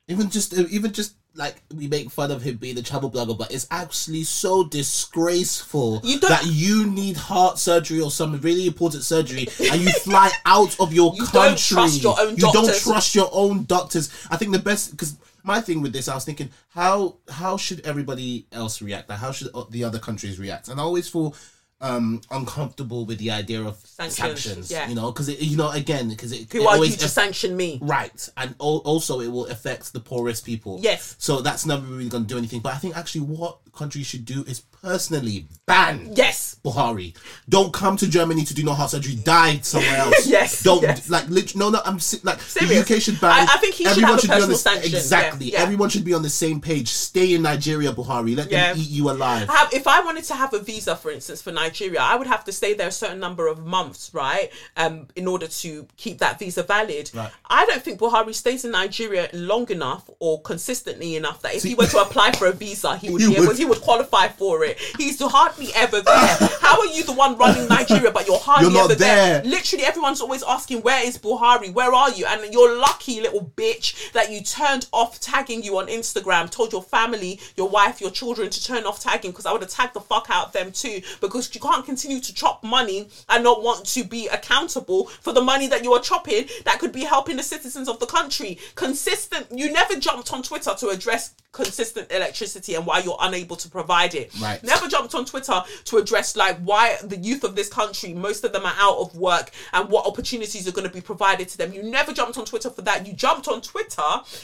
[0.09, 3.53] even just even just like we make fun of him being a travel blogger, but
[3.53, 9.03] it's actually so disgraceful You don't- that you need heart surgery or some really important
[9.03, 11.75] surgery and you fly out of your You don't country.
[11.75, 14.11] trust your own you don't trust your own doctors.
[14.31, 17.87] I think the best because my thing with this, I was thinking how how should
[17.87, 19.09] everybody else react?
[19.09, 20.69] Like how should the other countries react?
[20.69, 21.37] And I always feel
[21.85, 24.89] um uncomfortable with the idea of Sanctions, sanctions, yeah.
[24.89, 27.57] you know because you know again because it, Who it are you to aff- sanction
[27.57, 27.79] me?
[27.83, 30.79] Right, and al- also it will affect the poorest people.
[30.83, 31.15] Yes.
[31.19, 32.61] So that's never really going to do anything.
[32.61, 36.57] But I think actually what countries should do is personally ban Yes.
[36.65, 37.15] Buhari.
[37.49, 39.17] Don't come to Germany to do no heart surgery.
[39.17, 40.27] Die somewhere else.
[40.27, 41.11] Yes, Don't yes.
[41.11, 41.81] like lit- no no.
[41.85, 42.89] I'm like Serious.
[42.89, 43.31] the UK should ban.
[43.49, 44.91] I- I think he should Everyone have a be on the sanction.
[44.93, 45.53] Yeah, Exactly.
[45.53, 45.61] yeah.
[45.61, 46.89] Everyone should be on the same page.
[46.89, 48.37] Stay in Nigeria, Buhari.
[48.37, 48.73] Let Yeah.
[48.73, 49.49] them eat you alive.
[49.49, 52.29] have, if I wanted to have a visa, for instance, for Nigeria, Nigeria, I would
[52.29, 54.49] have to stay there a certain number of months, right?
[54.77, 57.11] Um, in order to keep that visa valid.
[57.13, 57.31] Right.
[57.51, 61.75] I don't think Buhari stays in Nigeria long enough or consistently enough that if he
[61.75, 64.65] were to apply for a visa, he would He be able, he would qualify for
[64.65, 64.79] it.
[64.99, 66.37] He's hardly ever there.
[66.61, 69.43] How are you the one running Nigeria, but you're hardly You're not ever there?
[69.43, 69.51] there.
[69.51, 71.73] Literally, everyone's always asking, "Where is Buhari?
[71.73, 75.89] Where are you?" And you're lucky, little bitch, that you turned off tagging you on
[75.89, 76.51] Instagram.
[76.51, 79.71] Told your family, your wife, your children to turn off tagging because I would have
[79.71, 81.01] tagged the fuck out of them too.
[81.21, 85.43] Because you can't continue to chop money and not want to be accountable for the
[85.43, 88.59] money that you are chopping that could be helping the citizens of the country.
[88.75, 89.47] Consistent.
[89.51, 94.15] You never jumped on Twitter to address consistent electricity and why you're unable to provide
[94.15, 94.33] it.
[94.41, 94.63] Right.
[94.63, 98.53] Never jumped on Twitter to address like why the youth of this country, most of
[98.53, 101.73] them are out of work and what opportunities are going to be provided to them.
[101.73, 103.07] You never jumped on Twitter for that.
[103.07, 104.03] You jumped on Twitter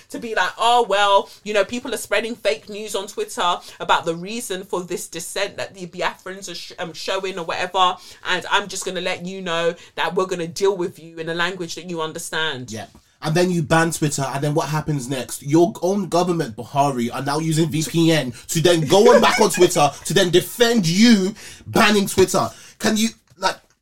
[0.09, 4.05] to be like, oh well, you know, people are spreading fake news on Twitter about
[4.05, 7.97] the reason for this dissent that the Biafrans are sh- um, showing or whatever,
[8.27, 11.17] and I'm just going to let you know that we're going to deal with you
[11.19, 12.71] in a language that you understand.
[12.71, 12.87] Yeah.
[13.23, 15.43] And then you ban Twitter, and then what happens next?
[15.43, 19.91] Your own government, Buhari, are now using VPN to then go on back on Twitter
[20.07, 21.35] to then defend you
[21.67, 22.49] banning Twitter.
[22.79, 23.09] Can you?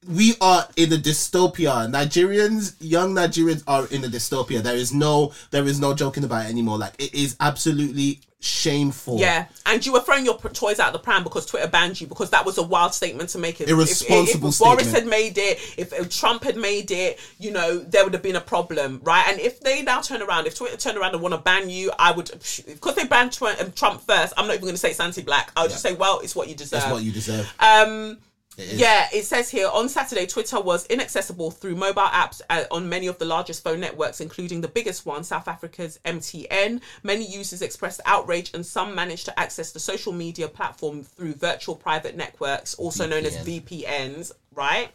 [0.09, 1.89] We are in a dystopia.
[1.91, 4.63] Nigerians, young Nigerians, are in a dystopia.
[4.63, 6.79] There is no, there is no joking about it anymore.
[6.79, 9.19] Like it is absolutely shameful.
[9.19, 12.07] Yeah, and you were throwing your toys out of the pram because Twitter banned you
[12.07, 13.61] because that was a wild statement to make.
[13.61, 14.95] If, Irresponsible if, if, Boris statement.
[14.95, 18.37] had made it, if, if Trump had made it, you know, there would have been
[18.37, 19.27] a problem, right?
[19.29, 21.93] And if they now turn around, if Twitter turn around and want to ban you,
[21.99, 22.31] I would
[22.67, 24.33] because they banned um, Trump first.
[24.37, 25.53] I'm not even going to say it's anti-black.
[25.57, 26.81] I'll just say, well, it's what you deserve.
[26.81, 27.53] That's what you deserve.
[27.59, 28.19] Um,
[28.59, 32.89] It yeah, it says here on Saturday, Twitter was inaccessible through mobile apps uh, on
[32.89, 36.81] many of the largest phone networks, including the biggest one, South Africa's MTN.
[37.05, 41.77] Many users expressed outrage, and some managed to access the social media platform through virtual
[41.77, 44.91] private networks, also known as VPNs, right?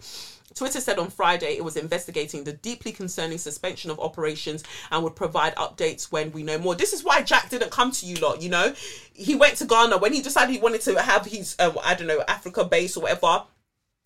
[0.54, 5.16] Twitter said on Friday it was investigating the deeply concerning suspension of operations and would
[5.16, 6.76] provide updates when we know more.
[6.76, 8.74] This is why Jack didn't come to you lot, you know?
[9.14, 12.08] He went to Ghana when he decided he wanted to have his, um, I don't
[12.08, 13.44] know, Africa base or whatever.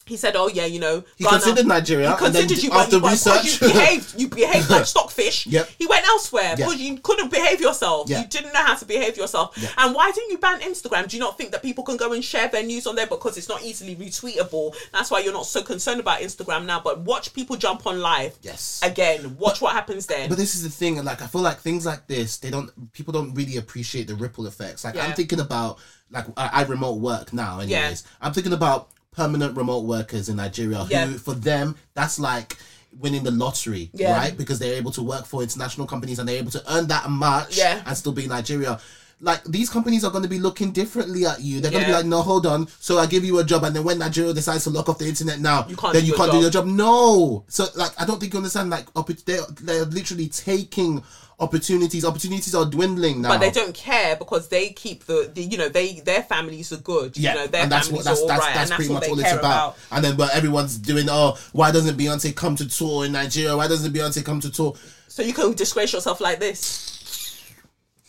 [0.08, 3.12] He said, "Oh yeah, you know." He considered Nigeria, He considered you, after but, but
[3.14, 4.20] because research- you behaved.
[4.22, 5.46] You behaved like stockfish.
[5.48, 5.70] Yep.
[5.78, 6.56] He went elsewhere Yeah.
[6.56, 8.10] because you couldn't behave yourself.
[8.10, 8.22] Yeah.
[8.22, 9.58] You didn't know how to behave yourself.
[9.78, 11.08] And why didn't you ban Instagram?
[11.08, 13.38] Do you not think that people can go and share their news on there because
[13.38, 14.76] it's not easily retweetable?
[14.92, 16.80] That's why you're not so concerned about Instagram now.
[16.80, 18.38] But watch people jump on live.
[18.42, 18.80] Yes.
[18.84, 20.30] Again, watch what happens then.
[20.30, 23.12] But this is the thing, like I feel like things like this, they don't people
[23.14, 24.84] don't really appreciate the ripple effects.
[24.84, 25.06] Like Yeah.
[25.06, 25.80] I'm thinking about
[26.10, 27.72] like I, I remote work now, anyways.
[27.72, 28.18] Yeah.
[28.22, 31.11] I'm thinking about permanent remote workers in Nigeria who Yeah.
[31.27, 32.56] for them that's like
[32.99, 34.15] winning the lottery, Yeah.
[34.18, 34.38] right?
[34.38, 37.57] Because they're able to work for international companies and they're able to earn that much
[37.57, 37.81] Yeah.
[37.85, 38.80] and still be in Nigeria.
[39.19, 41.60] Like these companies are going to be looking differently at you.
[41.60, 42.68] They're going to be like, no, hold on.
[42.80, 45.07] So I give you a job, and then when Nigeria decides to lock off the
[45.07, 46.68] internet now, You can't then you can't do your job.
[46.68, 47.44] No.
[47.48, 48.69] So like, I don't think you understand.
[48.69, 48.85] Like,
[49.26, 51.02] they're, they're literally taking
[51.40, 52.04] opportunities.
[52.04, 53.30] Opportunities are dwindling now.
[53.30, 56.78] but they don't care because they keep the, the you know they their families are
[56.78, 58.72] good Yeah, you know their and that's families what that's are all that's, right, that's
[58.72, 59.78] and that's pretty much all it's care about.
[59.92, 63.56] And then but everyone's doing oh why doesn't Beyonce come to tour in Nigeria?
[63.56, 64.76] Why doesn't Beyonce come to tour?
[65.08, 66.97] so you can disgrace yourself like this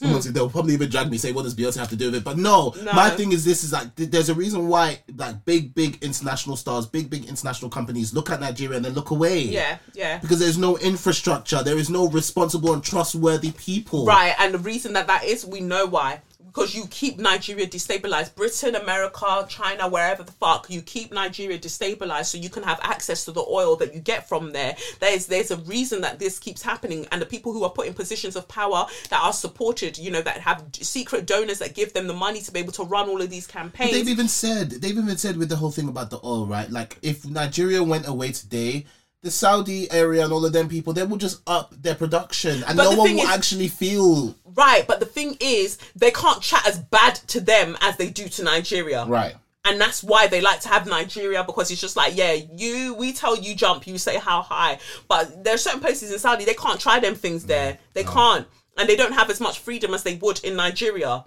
[0.01, 0.21] Hmm.
[0.21, 2.25] Said They'll probably even drag me say what does Beyonce have to do with it?
[2.25, 2.93] But no, No.
[2.93, 6.57] my thing is this is like th- there's a reason why like big big international
[6.57, 9.41] stars, big big international companies look at Nigeria and then look away.
[9.43, 14.07] yeah yeah Because there's no infrastructure, there is no responsible and trustworthy people.
[14.07, 16.21] Right, and the reason that that is, we know why.
[16.49, 18.35] Because you keep Nigeria destabilized.
[18.35, 23.25] Britain, America, China, wherever the fuck, you keep Nigeria destabilized so you can have access
[23.27, 24.77] to the oil that you get from there.
[25.01, 27.95] There's there's a reason that this keeps happening, and the people who are put in
[27.95, 32.07] positions of power that are supported, you know, that have secret donors that give them
[32.07, 33.93] the money to be able to run all of these campaigns.
[33.93, 36.71] They've even said they've even said with the whole thing about the oil, right?
[36.71, 38.87] Like if Nigeria went away today,
[39.23, 42.77] the Saudi area and all of them people, they will just up their production, and
[42.77, 46.67] But no one will is- actually feel right, but the thing is, they can't chat
[46.67, 49.05] as bad to them as they do to Nigeria.
[49.07, 49.35] right.
[49.65, 53.13] and that's why they like to have Nigeria because it's just like, yeah, you we
[53.13, 54.79] tell you jump, you say how high.
[55.09, 57.79] But there are certain places in Saudi they can't try them things there.
[57.95, 58.47] They can't,
[58.79, 61.25] and they don't have as much freedom as they would in Nigeria.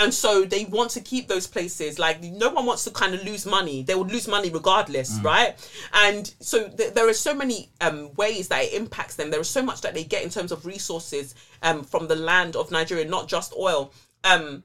[0.00, 1.98] And so they want to keep those places.
[1.98, 3.82] Like no one wants to kind of lose money.
[3.82, 5.54] They would lose money regardless, right?
[5.92, 9.30] And so th- there are so many um, ways that it impacts them.
[9.30, 12.56] There is so much that they get in terms of resources um, from the land
[12.56, 13.92] of Nigeria, not just oil.
[14.24, 14.64] Um,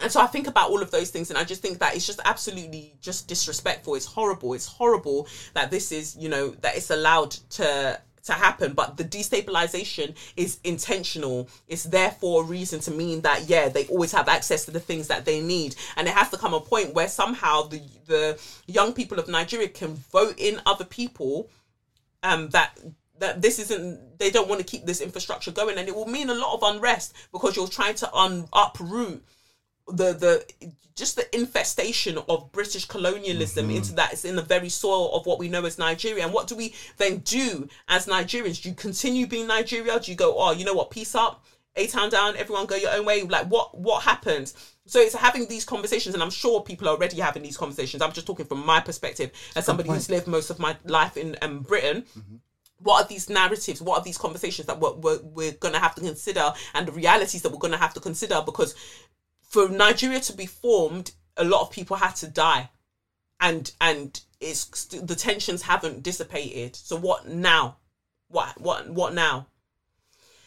[0.00, 2.06] and so I think about all of those things, and I just think that it's
[2.06, 3.96] just absolutely just disrespectful.
[3.96, 4.54] It's horrible.
[4.54, 9.04] It's horrible that this is, you know, that it's allowed to to happen but the
[9.04, 11.48] destabilization is intentional.
[11.68, 14.80] It's there for a reason to mean that yeah they always have access to the
[14.80, 15.74] things that they need.
[15.96, 19.68] And it has to come a point where somehow the the young people of Nigeria
[19.68, 21.48] can vote in other people
[22.22, 22.78] um that
[23.18, 25.78] that this isn't they don't want to keep this infrastructure going.
[25.78, 29.22] And it will mean a lot of unrest because you're trying to un uproot
[29.88, 35.14] the the just the infestation of British colonialism into that it's in the very soil
[35.14, 36.24] of what we know as Nigeria.
[36.24, 38.62] And what do we then do as Nigerians?
[38.62, 39.98] Do you continue being Nigeria?
[39.98, 41.44] Do you go, oh, you know what, peace up,
[41.76, 43.22] a town down, everyone go your own way?
[43.22, 44.54] Like what what happens?
[44.84, 48.02] So it's having these conversations, and I'm sure people are already having these conversations.
[48.02, 51.36] I'm just talking from my perspective as somebody who's lived most of my life in
[51.40, 52.04] um, Britain
[52.82, 55.94] what are these narratives what are these conversations that we're, we're, we're going to have
[55.94, 58.74] to consider and the realities that we're going to have to consider because
[59.52, 62.70] for nigeria to be formed a lot of people had to die
[63.38, 67.76] and and it's the tensions haven't dissipated so what now
[68.28, 69.46] what what what now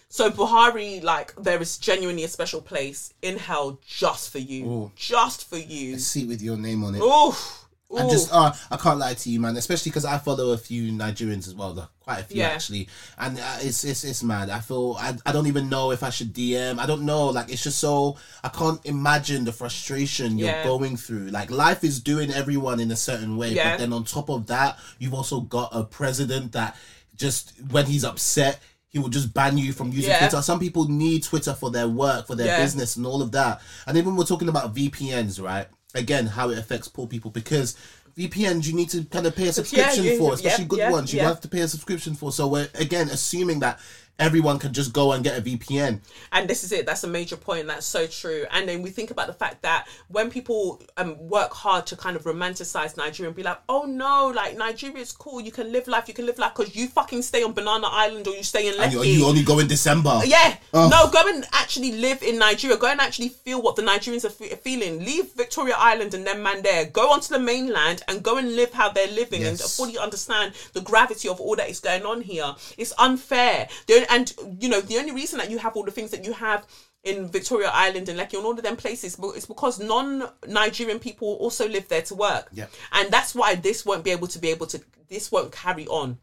[0.10, 4.92] so buhari like there is genuinely a special place in hell just for you Ooh.
[4.96, 7.02] just for you A seat with your name on it.
[7.02, 7.65] Oof.
[7.92, 8.12] And Oof.
[8.12, 9.56] just, uh, I can't lie to you, man.
[9.58, 11.88] Especially because I follow a few Nigerians as well, though.
[12.02, 12.48] quite a few Yeah.
[12.50, 12.88] actually,
[13.18, 14.50] and uh, it's it's it's mad.
[14.50, 16.78] I feel I, I don't even know if I should DM.
[16.80, 17.28] I don't know.
[17.28, 20.64] Like it's just so I can't imagine the frustration you're Yeah.
[20.64, 21.28] going through.
[21.30, 23.72] Like life is doing everyone in a certain way, Yeah.
[23.74, 26.76] but then on top of that, you've also got a president that
[27.16, 28.60] just when he's upset.
[28.90, 30.20] He will just ban you from using Yeah.
[30.20, 30.42] Twitter.
[30.42, 32.62] Some people need Twitter for their work, for their Yeah.
[32.64, 33.60] business, and all of that.
[33.88, 35.68] And even we're talking about VPNs, right?
[35.96, 37.76] Again, how it affects poor people because
[38.18, 40.92] VPNs you need to kind of pay a subscription you- for, yeah, especially good yeah,
[40.92, 41.14] ones.
[41.14, 41.28] You yeah.
[41.28, 42.32] have to pay a subscription for.
[42.32, 43.80] So we're again assuming that
[44.20, 46.00] everyone can just go and get a VPN.
[46.32, 49.12] and this is it that's a major point that's so true and then we think
[49.12, 53.36] about the fact that when people um, work hard to kind of romanticize nigeria and
[53.36, 56.38] be like oh no like nigeria is cool you can live life you can live
[56.40, 59.06] life because you fucking stay on banana island or you stay in And Lekki.
[59.06, 60.22] you, you only go in December.
[60.26, 60.56] Yeah.
[60.74, 60.88] Oh.
[60.90, 62.78] No, go and actually live in Nigeria.
[62.78, 65.00] Go and actually feel what the Nigerians are fe- feeling.
[65.00, 66.86] Leave Victoria Island and then man there.
[66.86, 70.82] Go onto the mainland and go and live how they're living and fully understand the
[70.82, 72.56] gravity of all that is going on here.
[72.78, 73.68] It's unfair.
[73.88, 76.26] The only- And, you know, the only reason that you have all the things that
[76.26, 76.66] you have
[77.04, 81.36] in Victoria Island and Lekki and all of them places but it's because non-Nigerian people
[81.36, 82.50] also live there to work.
[82.54, 82.72] Yep.
[82.94, 86.18] And that's why this won't be able to be able to this won't carry on.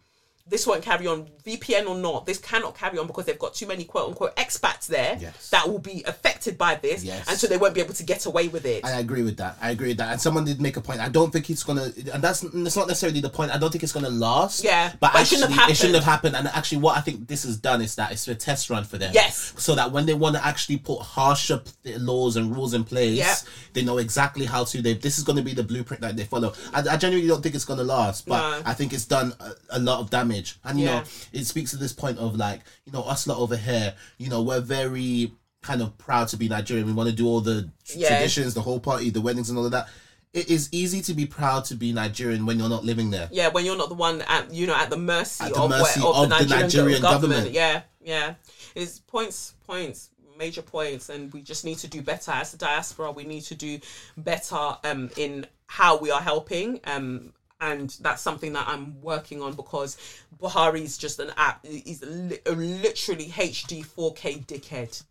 [0.47, 2.27] This won't carry on, VPN or not.
[2.27, 5.51] This cannot carry on because they've got too many quote unquote expats there Yes.
[5.51, 7.27] that will be affected by this, Yes.
[7.28, 8.85] and so they won't be able to get away with it.
[8.85, 9.56] I agree with that.
[9.62, 10.12] I agree with that.
[10.12, 11.01] And someone did make a point.
[11.01, 13.52] I don't think it's gonna, and that's that's not necessarily the point.
[13.55, 14.64] I don't think it's gonna last.
[14.64, 16.35] Yeah, but, but it shouldn't have it shouldn't have happened.
[16.36, 18.98] And actually, what I think this has done is that it's a test run for
[18.98, 19.12] them.
[19.14, 19.55] Yes.
[19.56, 23.16] So that when they want to actually put harsher p- laws and rules in place,
[23.16, 23.35] Yeah.
[23.74, 24.82] they know exactly how to.
[24.82, 26.52] They this is going to be the blueprint that they follow.
[26.74, 28.62] I, I genuinely don't think it's going to last, but No.
[28.66, 30.31] I think it's done a, a lot of damage.
[30.64, 31.00] And you Yeah.
[31.00, 33.94] know, it speaks to this point of like, you know, us lot over here.
[34.18, 35.32] You know, we're very
[35.62, 36.86] kind of proud to be Nigerian.
[36.86, 38.09] We want to do all the Yeah.
[38.09, 39.88] traditions, the whole party, the weddings, and all of that.
[40.32, 43.28] It is easy to be proud to be Nigerian when you're not living there.
[43.30, 45.68] yeah, when you're not the one at you know at the mercy, At the of,
[45.70, 47.32] mercy where, of, of the the Nigerian, Nigerian government.
[47.44, 47.54] government.
[47.54, 48.34] Yeah, yeah.
[48.74, 53.12] It's points, points, major points, and we just need to do better as a diaspora.
[53.12, 53.78] We need to do
[54.16, 56.80] better um, in how we are helping.
[56.84, 59.97] Um, and that's something that I'm working on because
[60.39, 61.64] Buhari is just an app.
[61.64, 65.02] He's literally HD 4K dickhead.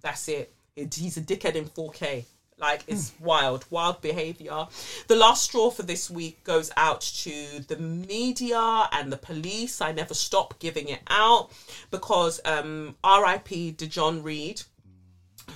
[0.00, 0.54] That's it.
[0.74, 0.94] it.
[0.94, 2.24] He's a dickhead in 4K.
[2.58, 4.66] Like it's wild, wild behavior.
[5.08, 9.82] The last straw for this week goes out to the media and the police.
[9.82, 11.50] I never stop giving it out
[11.90, 13.72] because um, R.I.P.
[13.72, 14.62] Dea-John Reid,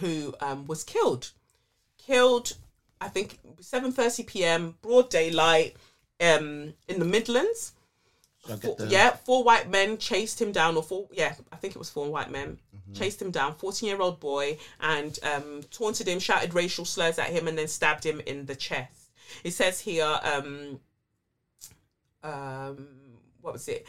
[0.01, 1.31] who um, was killed,
[1.97, 2.55] killed.
[3.01, 4.75] I think 7:30 p.m.
[4.83, 5.77] broad daylight
[6.21, 7.73] um, in the Midlands.
[8.47, 11.35] So I get Four, the- yeah, four white men chased him down, or four, yeah,
[11.53, 12.93] I think it was four white men Mm-hmm.
[12.95, 17.31] chased him down, 14 year old boy, and um, taunted him, shouted racial slurs at
[17.31, 19.11] him, and then stabbed him in the chest.
[19.43, 20.79] It says here, um,
[22.23, 22.87] um,
[23.41, 23.87] what was it?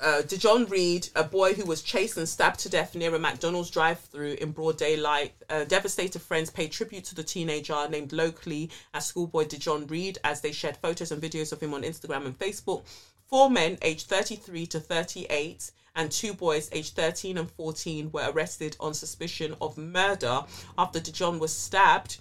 [0.00, 3.70] Uh, Dea-John Reid, a boy who was chased and stabbed to death near a McDonald's
[3.70, 5.32] drive-through in broad daylight.
[5.50, 10.40] Uh, devastated friends paid tribute to the teenager named locally as schoolboy Dea-John Reid as
[10.40, 12.84] they shared photos and videos of him on Instagram and Facebook.
[13.28, 18.76] Four men aged 33 to 38 and two boys aged 13 and 14 were arrested
[18.78, 20.44] on suspicion of murder
[20.78, 22.18] after Dea-John was stabbed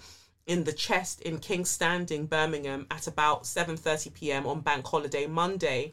[0.47, 4.47] in the chest in Kingstanding, Birmingham, at about 7:30 p.m.
[4.47, 5.91] on Bank Holiday Monday.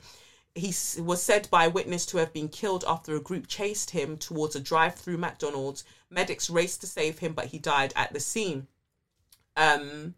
[0.55, 4.17] He was said by a witness to have been killed after a group chased him
[4.17, 5.83] towards a drive-through McDonald's.
[6.11, 8.69] Medics raced to save him, but he died at the scene.
[9.57, 10.15] Um,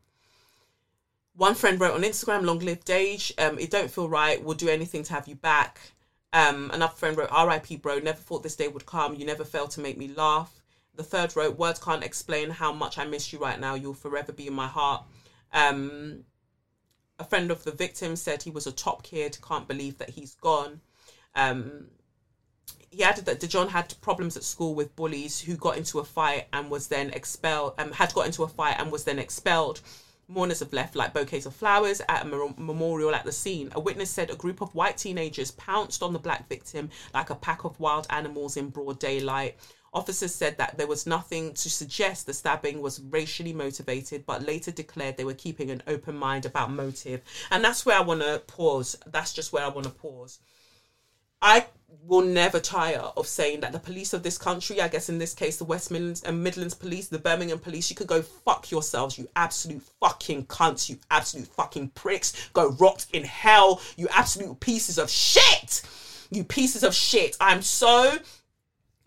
[1.34, 3.32] one friend wrote on Instagram, "Long live Dage.
[3.38, 4.42] Um, it don't feel right.
[4.42, 5.92] We'll do anything to have you back."
[6.32, 7.76] Um, another friend wrote, "R.I.P.
[7.76, 8.00] Bro.
[8.00, 9.14] Never thought this day would come.
[9.14, 10.60] You never fail to make me laugh."
[10.94, 13.74] The third wrote, "Words can't explain how much I miss you right now.
[13.74, 15.04] You'll forever be in my heart."
[15.52, 16.24] Um,
[17.18, 19.38] a friend of the victim said he was a top kid.
[19.46, 20.80] Can't believe that he's gone.
[21.34, 21.88] Um,
[22.90, 26.46] he added that Dea-John had problems at school with bullies who got into a fight
[26.52, 27.74] and was then expelled.
[27.78, 29.80] Um, had got into a fight and was then expelled.
[30.28, 33.70] Mourners have left like bouquets of flowers at a memorial at the scene.
[33.72, 37.36] A witness said a group of white teenagers pounced on the black victim like a
[37.36, 39.56] pack of wild animals in broad daylight.
[39.96, 44.70] Officers said that there was nothing to suggest the stabbing was racially motivated, but later
[44.70, 47.22] declared they were keeping an open mind about motive.
[47.50, 48.98] And that's where I want to pause.
[49.06, 50.38] That's just where I want to pause.
[51.40, 51.64] I
[52.02, 55.32] will never tire of saying that the police of this country, I guess in this
[55.32, 59.16] case the West Midlands and Midlands police, the Birmingham police, you could go fuck yourselves,
[59.16, 62.50] you absolute fucking cunts, you absolute fucking pricks.
[62.52, 65.80] Go rot in hell, you absolute pieces of shit.
[66.30, 67.36] You pieces of shit.
[67.40, 68.18] I'm so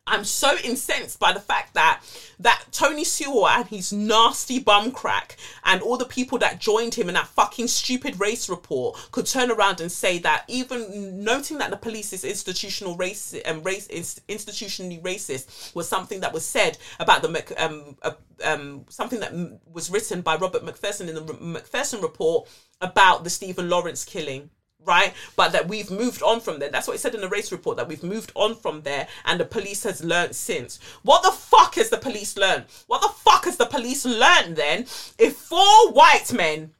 [0.10, 2.02] I'm so incensed by the fact that
[2.40, 7.10] that Tony Sewell and his nasty bum crack and all the people that joined him
[7.10, 11.69] in that fucking stupid race report could turn around and say that even noting that
[11.69, 16.77] the police is institutional race and race is institutionally racist was something that was said
[16.99, 18.11] about the um, uh,
[18.44, 19.34] um something that
[19.72, 22.49] was written by Robert Macpherson in the Macpherson report
[22.81, 24.49] about the Stephen Lawrence killing
[24.85, 25.14] right?
[25.35, 26.69] But that we've moved on from there.
[26.69, 29.39] That's what it said in the race report that we've moved on from there and
[29.39, 30.80] the police has learned since.
[31.03, 32.65] What the fuck has the police learned?
[32.88, 34.85] What the fuck has the police learned then
[35.18, 36.72] if four white men,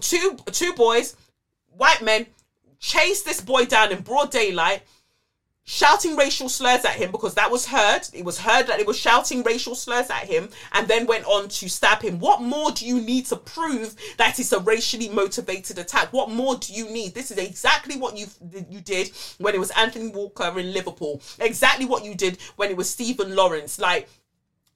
[0.00, 1.16] two two boys,
[1.76, 2.26] white men,
[2.78, 4.82] chase this boy down in broad daylight?
[5.64, 8.02] Shouting racial slurs at him because that was heard.
[8.12, 11.48] It was heard that it was shouting racial slurs at him and then went on
[11.48, 12.18] to stab him.
[12.18, 16.12] What more do you need to prove that it's a racially motivated attack?
[16.12, 17.14] What more do you need?
[17.14, 18.26] This is exactly what you
[18.68, 21.22] you did when it was Anthony Walker in Liverpool.
[21.38, 23.78] Exactly what you did when it was Stephen Lawrence.
[23.78, 24.08] Like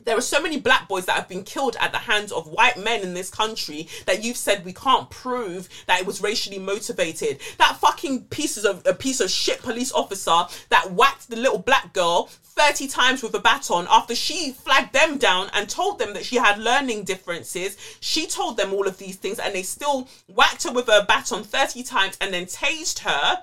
[0.05, 2.79] there are so many black boys that have been killed at the hands of white
[2.79, 7.41] men in this country that you've said we can't prove that it was racially motivated.
[7.59, 11.93] That fucking pieces of a piece of shit police officer that whacked the little black
[11.93, 16.25] girl 30 times with a baton after she flagged them down and told them that
[16.25, 17.77] she had learning differences.
[18.01, 21.43] She told them all of these things and they still whacked her with a baton
[21.43, 23.43] 30 times and then tased her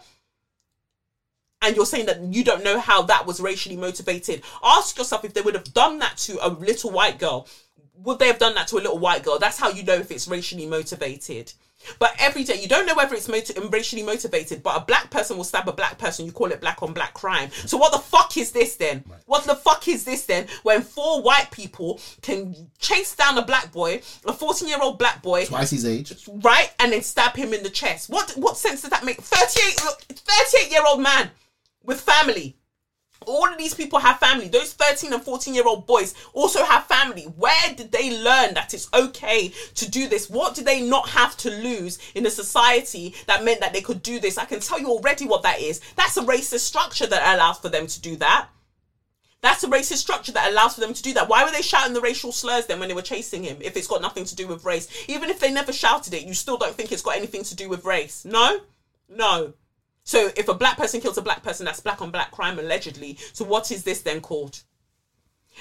[1.63, 4.43] and you're saying that you don't know how that was racially motivated.
[4.63, 7.47] Ask yourself if they would have done that to a little white girl.
[7.95, 9.39] Would they have done that to a little white girl?
[9.39, 11.53] That's how you know if it's racially motivated.
[11.99, 15.37] But every day, you don't know whether it's moti- racially motivated, but a black person
[15.37, 17.49] will stab a black person, you call it black on black crime.
[17.65, 19.03] So, what the fuck is this then?
[19.25, 20.47] What the fuck is this then?
[20.63, 25.21] When four white people can chase down a black boy, a 14 year old black
[25.21, 26.13] boy, Twice his age.
[26.41, 28.09] right, and then stab him in the chest.
[28.09, 29.17] What what sense does that make?
[29.17, 29.79] 38
[30.09, 31.31] 38 year old man
[31.83, 32.57] with family.
[33.25, 34.47] All of these people have family.
[34.47, 37.23] Those 13 and 14 year old boys also have family.
[37.23, 40.29] Where did they learn that it's okay to do this?
[40.29, 44.01] What did they not have to lose in a society that meant that they could
[44.03, 44.37] do this?
[44.37, 45.79] I can tell you already what that is.
[45.95, 48.49] That's a racist structure that allows for them to do that.
[49.41, 51.27] That's a racist structure that allows for them to do that.
[51.27, 53.87] Why were they shouting the racial slurs then when they were chasing him if it's
[53.87, 54.87] got nothing to do with race?
[55.09, 57.67] Even if they never shouted it, you still don't think it's got anything to do
[57.67, 58.23] with race.
[58.23, 58.61] No?
[59.09, 59.53] No.
[60.03, 63.17] So if a black person kills a black person, that's black on black crime allegedly.
[63.33, 64.63] So what is this then called?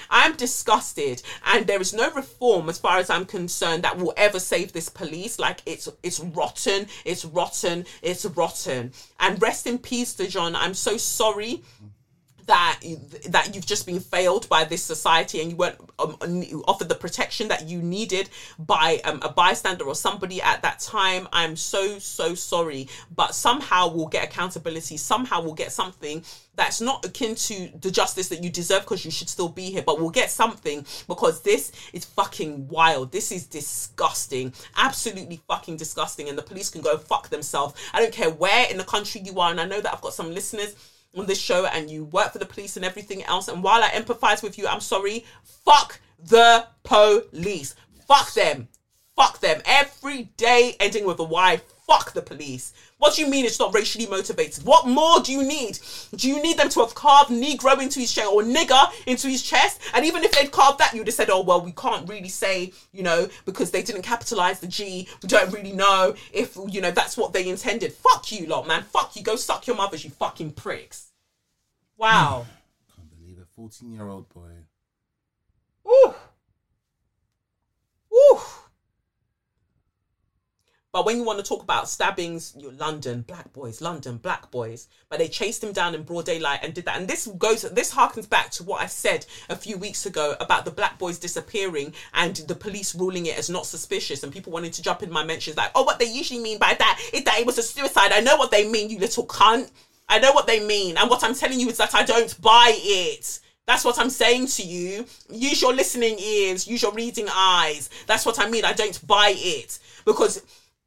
[0.09, 4.39] I'm disgusted, and there is no reform, as far as I'm concerned, that will ever
[4.39, 5.37] save this police.
[5.37, 8.91] Like it's it's rotten, it's rotten, it's rotten.
[9.19, 10.55] And rest in peace, Dea-John.
[10.55, 11.61] I'm so sorry
[12.45, 12.79] that
[13.29, 17.47] that you've just been failed by this society and you weren't um, offered the protection
[17.47, 18.29] that you needed
[18.59, 22.87] by um, a bystander or somebody at that time i'm so so sorry.
[23.15, 24.97] But somehow we'll get accountability.
[24.97, 26.23] Somehow we'll get something
[26.55, 29.81] that's not akin to the justice that you deserve because you should still be here.
[29.81, 33.11] But we'll get something because this is fucking wild.
[33.11, 34.53] This is disgusting.
[34.77, 36.29] Absolutely fucking disgusting.
[36.29, 37.73] And the police can go fuck themselves.
[37.93, 39.51] I don't care where in the country you are.
[39.51, 40.75] And i know that i've got some listeners
[41.15, 43.47] on this show and you work for the police and everything else.
[43.47, 45.25] And while I empathize with you, I'm sorry.
[45.43, 47.75] Fuck the police.
[48.07, 48.67] Fuck them.
[49.15, 49.61] Fuck them.
[49.65, 51.61] Every day ending with a Y.
[51.85, 52.73] Fuck the police.
[52.97, 54.63] What do you mean it's not racially motivated?
[54.63, 55.79] What more do you need?
[56.15, 59.43] Do you need them to have carved Negro into his chest or nigger into his
[59.43, 59.81] chest?
[59.93, 62.71] And even if they'd carved that, you'd have said, oh, well, we can't really say,
[62.93, 65.09] you know, because they didn't capitalize the G.
[65.21, 67.91] We don't really know if, you know, that's what they intended.
[67.91, 68.83] Fuck you lot, man.
[68.83, 69.23] Fuck you.
[69.23, 71.11] Go suck your mothers, you fucking pricks.
[71.97, 72.45] Wow.
[72.47, 73.01] Hmm.
[73.01, 73.47] Can't believe it.
[73.55, 74.51] 14 year old boy.
[75.85, 76.13] Ooh.
[78.15, 78.39] Ooh.
[80.93, 84.87] But when you want to talk about stabbings, you're London, black boys, London, black boys.
[85.09, 86.97] But they chased him down in broad daylight and did that.
[86.97, 90.65] And this goes, this harkens back to what I said a few weeks ago about
[90.65, 94.21] the black boys disappearing and the police ruling it as not suspicious.
[94.21, 96.75] And people wanted to jump in my mentions like, oh, what they usually mean by
[96.77, 98.11] that is that it was a suicide.
[98.11, 99.71] I know what they mean, you little cunt.
[100.07, 100.97] I know what they mean.
[100.97, 103.39] And what I'm telling you is that I don't buy it.
[103.65, 105.05] That's what I'm saying to you.
[105.31, 107.89] Use your listening ears, use your reading eyes.
[108.05, 108.63] That's what I mean.
[108.63, 109.79] I don't buy it.
[110.05, 110.43] Because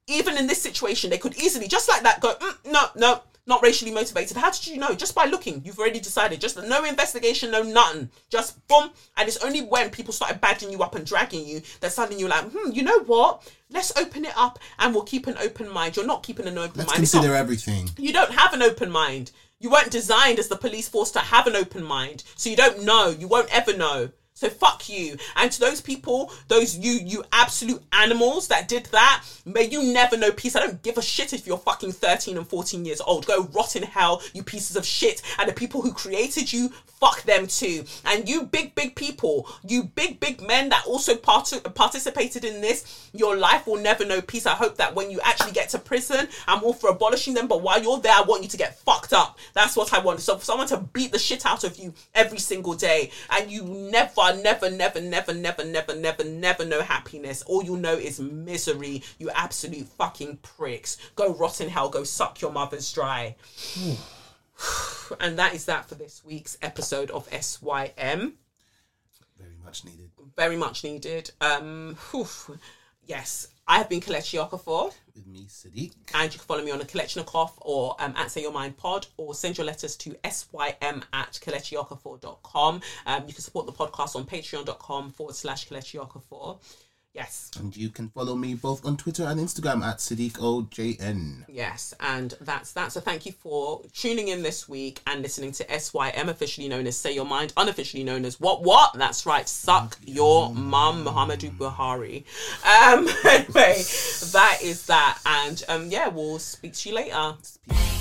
[0.08, 3.62] even in this situation, they could easily, just like that, go, mm, no, no, not
[3.62, 4.36] racially motivated.
[4.36, 4.94] How did you know?
[4.94, 6.40] Just by looking, you've already decided.
[6.40, 8.10] Just no investigation, no nothing.
[8.28, 8.90] Just boom.
[9.16, 12.28] And it's only when people started badging you up and dragging you that suddenly you're
[12.28, 13.48] like, hmm, you know what?
[13.70, 15.96] Let's open it up and we'll keep an open mind.
[15.96, 17.02] You're not keeping an open Let's mind.
[17.04, 17.90] It's not- consider everything.
[17.98, 19.30] you don't have an open mind.
[19.60, 22.24] You weren't designed as the police force to have an open mind.
[22.34, 23.10] So you don't know.
[23.10, 24.10] You won't ever know.
[24.36, 25.16] So fuck you.
[25.34, 30.18] And to those people, those you you absolute animals that did that, may you never
[30.18, 30.54] know peace.
[30.54, 33.26] I don't give a shit if you're fucking 13 and 14 years old.
[33.26, 35.22] Go rot in hell, you pieces of shit.
[35.38, 37.84] And the people who created you, fuck them too.
[38.04, 43.08] And you big, big people, you big, big men that also part- participated in this,
[43.14, 44.46] your life will never know peace.
[44.46, 47.62] I hope that when you actually get to prison, I'm all for abolishing them, but
[47.62, 49.38] while you're there, I want you to get fucked up.
[49.54, 50.20] That's what I want.
[50.20, 53.64] So for someone to beat the shit out of you every single day, and you
[53.64, 57.42] never, never, never, never, never, never, never, never know happiness.
[57.42, 59.02] All you know is misery.
[59.18, 60.96] You absolute fucking pricks.
[61.14, 61.88] Go rot in hell.
[61.88, 63.36] Go suck your mother's dry.
[65.20, 68.34] and that is that for this week's episode of SYM
[69.38, 70.10] Very much needed.
[70.36, 71.30] very much needed.
[71.40, 72.26] Um, whew.
[73.06, 75.92] yes, I have been Kelechi Okafor, With me, Sadiq.
[76.14, 79.06] and you can follow me on a Kelechnekoff or um, at Say Your Mind Pod,
[79.16, 82.82] or send your letters to sym at kelechiokafor.com.
[83.06, 86.58] Um, you can support the podcast on patreon.com forward slash Kelechi Okafor.
[87.16, 91.44] Yes, And you can follow me both on Twitter and Instagram at SadiqOJN.
[91.48, 92.92] yes, and that's that.
[92.92, 96.94] So thank you for tuning in this week and listening to SYM, officially known as
[96.94, 98.92] Say Your Mind, unofficially known as What What?
[98.98, 102.24] That's right, Suck Your Mum, Muhammadu Buhari.
[102.66, 103.82] Um, anyway,
[104.32, 107.34] that is that, and um, yeah, we'll speak to you later.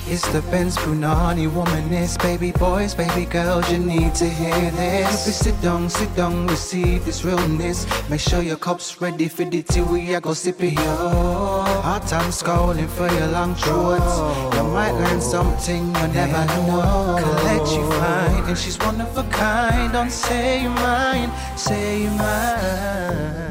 [0.08, 5.36] It's the Benz Brunani womanist, baby boys, baby girls, you need to hear this.
[5.36, 7.88] Sit down, sit down, receive this realness.
[8.08, 11.66] Make sure your cup's ready for the tea, we are go sip it, yo.
[11.82, 14.18] Hot time scrolling for your long shorts.
[14.56, 17.18] You might learn something you never know.
[17.20, 19.92] Collect you find, and she's one of a kind.
[19.92, 23.45] Don't say your mind, say your mind.